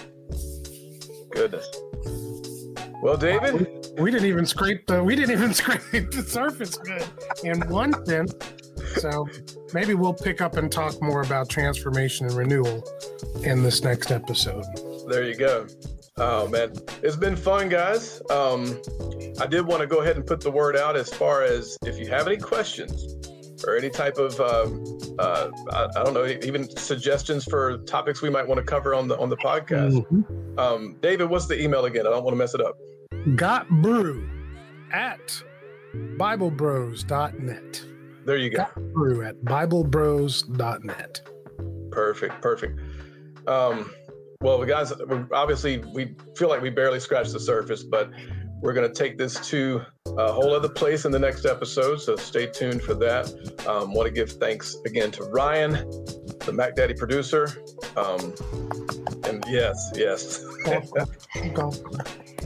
Goodness. 1.32 1.66
Well, 3.02 3.18
David, 3.18 3.88
We 4.00 4.12
didn't 4.12 4.28
even 4.28 4.46
scrape 4.46 4.86
the 4.88 5.02
we 5.02 5.16
didn't 5.16 5.32
even 5.32 5.54
scrape 5.62 6.12
the 6.12 6.24
surface 6.28 6.76
good 6.78 7.04
in 7.44 7.62
one 7.70 8.06
sense. 8.06 8.34
So 8.98 9.28
maybe 9.74 9.94
we'll 9.94 10.14
pick 10.14 10.42
up 10.42 10.58
and 10.58 10.72
talk 10.72 11.02
more 11.02 11.22
about 11.22 11.50
transformation 11.50 12.26
and 12.28 12.36
renewal 12.36 12.84
in 13.44 13.64
this 13.64 13.82
next 13.84 14.12
episode. 14.12 14.64
there 15.08 15.24
you 15.24 15.36
go. 15.36 15.68
Oh 16.18 16.48
man, 16.48 16.72
it's 17.04 17.18
been 17.18 17.36
fun, 17.36 17.68
guys. 17.70 18.22
Um, 18.30 18.82
I 19.42 19.46
did 19.48 19.66
want 19.68 19.82
to 19.82 19.88
go 19.88 19.98
ahead 20.02 20.16
and 20.16 20.26
put 20.26 20.40
the 20.40 20.50
word 20.52 20.78
out 20.78 20.96
as 20.96 21.14
far 21.14 21.44
as 21.44 21.78
if 21.86 21.98
you 22.00 22.08
have 22.08 22.26
any 22.28 22.38
questions 22.38 23.16
or 23.68 23.76
any 23.76 23.90
type 23.90 24.18
of 24.18 24.40
um, 24.40 24.84
uh, 25.20 25.50
I, 25.74 25.88
I 26.00 26.04
don't 26.04 26.14
know, 26.14 26.26
even 26.26 26.70
suggestions 26.78 27.44
for 27.44 27.80
topics 27.80 28.22
we 28.22 28.30
might 28.30 28.48
want 28.48 28.60
to 28.60 28.64
cover 28.66 28.96
on 28.96 29.08
the 29.10 29.18
on 29.20 29.30
the 29.30 29.38
podcast. 29.38 30.06
Mhm. 30.08 30.58
Um, 30.60 30.96
David, 31.02 31.30
what's 31.30 31.48
the 31.48 31.62
email 31.62 31.84
again? 31.84 32.08
I 32.08 32.12
don't 32.12 32.24
want 32.24 32.34
to 32.34 32.38
mess 32.38 32.54
it 32.54 32.62
up. 32.62 32.78
Got 33.36 33.68
brew 33.82 34.30
at 34.94 35.20
biblebros.net. 36.18 37.82
There 38.26 38.38
you 38.38 38.50
go. 38.50 38.66
Brew 38.94 39.24
at 39.24 39.36
biblebros.net. 39.44 41.22
Perfect, 41.92 42.42
perfect. 42.42 42.80
Um, 43.48 43.94
well, 44.42 44.64
guys, 44.66 44.92
obviously, 45.32 45.78
we 45.78 46.16
feel 46.36 46.50
like 46.50 46.62
we 46.62 46.70
barely 46.70 47.00
scratched 47.00 47.34
the 47.34 47.40
surface, 47.40 47.84
but 47.84 48.10
we're 48.62 48.74
going 48.74 48.92
to 48.92 48.94
take 48.94 49.18
this 49.18 49.40
to 49.50 49.82
a 50.18 50.32
whole 50.32 50.54
other 50.54 50.70
place 50.70 51.06
in 51.06 51.12
the 51.12 51.20
next 51.20 51.46
episode. 51.46 52.02
So 52.02 52.16
stay 52.16 52.48
tuned 52.48 52.82
for 52.82 52.96
that. 52.96 53.28
Um, 53.68 53.94
Want 53.94 54.08
to 54.08 54.12
give 54.12 54.32
thanks 54.32 54.76
again 54.86 55.12
to 55.12 55.24
Ryan, 55.26 55.74
the 56.46 56.52
Mac 56.54 56.76
Daddy 56.76 56.96
producer. 56.96 57.48
Um, 57.96 58.34
and 59.24 59.44
yes, 59.48 59.92
yes, 59.96 60.44
Golf. 61.54 61.80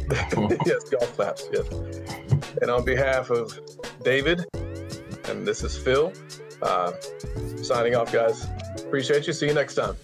yes, 0.65 0.89
golf 0.89 1.15
claps. 1.15 1.47
Yes. 1.53 1.67
And 2.61 2.71
on 2.71 2.83
behalf 2.83 3.29
of 3.29 3.57
David, 4.03 4.45
and 5.29 5.47
this 5.47 5.63
is 5.63 5.77
Phil, 5.77 6.11
uh, 6.61 6.91
signing 7.61 7.95
off, 7.95 8.11
guys. 8.11 8.47
Appreciate 8.79 9.27
you. 9.27 9.33
See 9.33 9.47
you 9.47 9.53
next 9.53 9.75
time. 9.75 9.95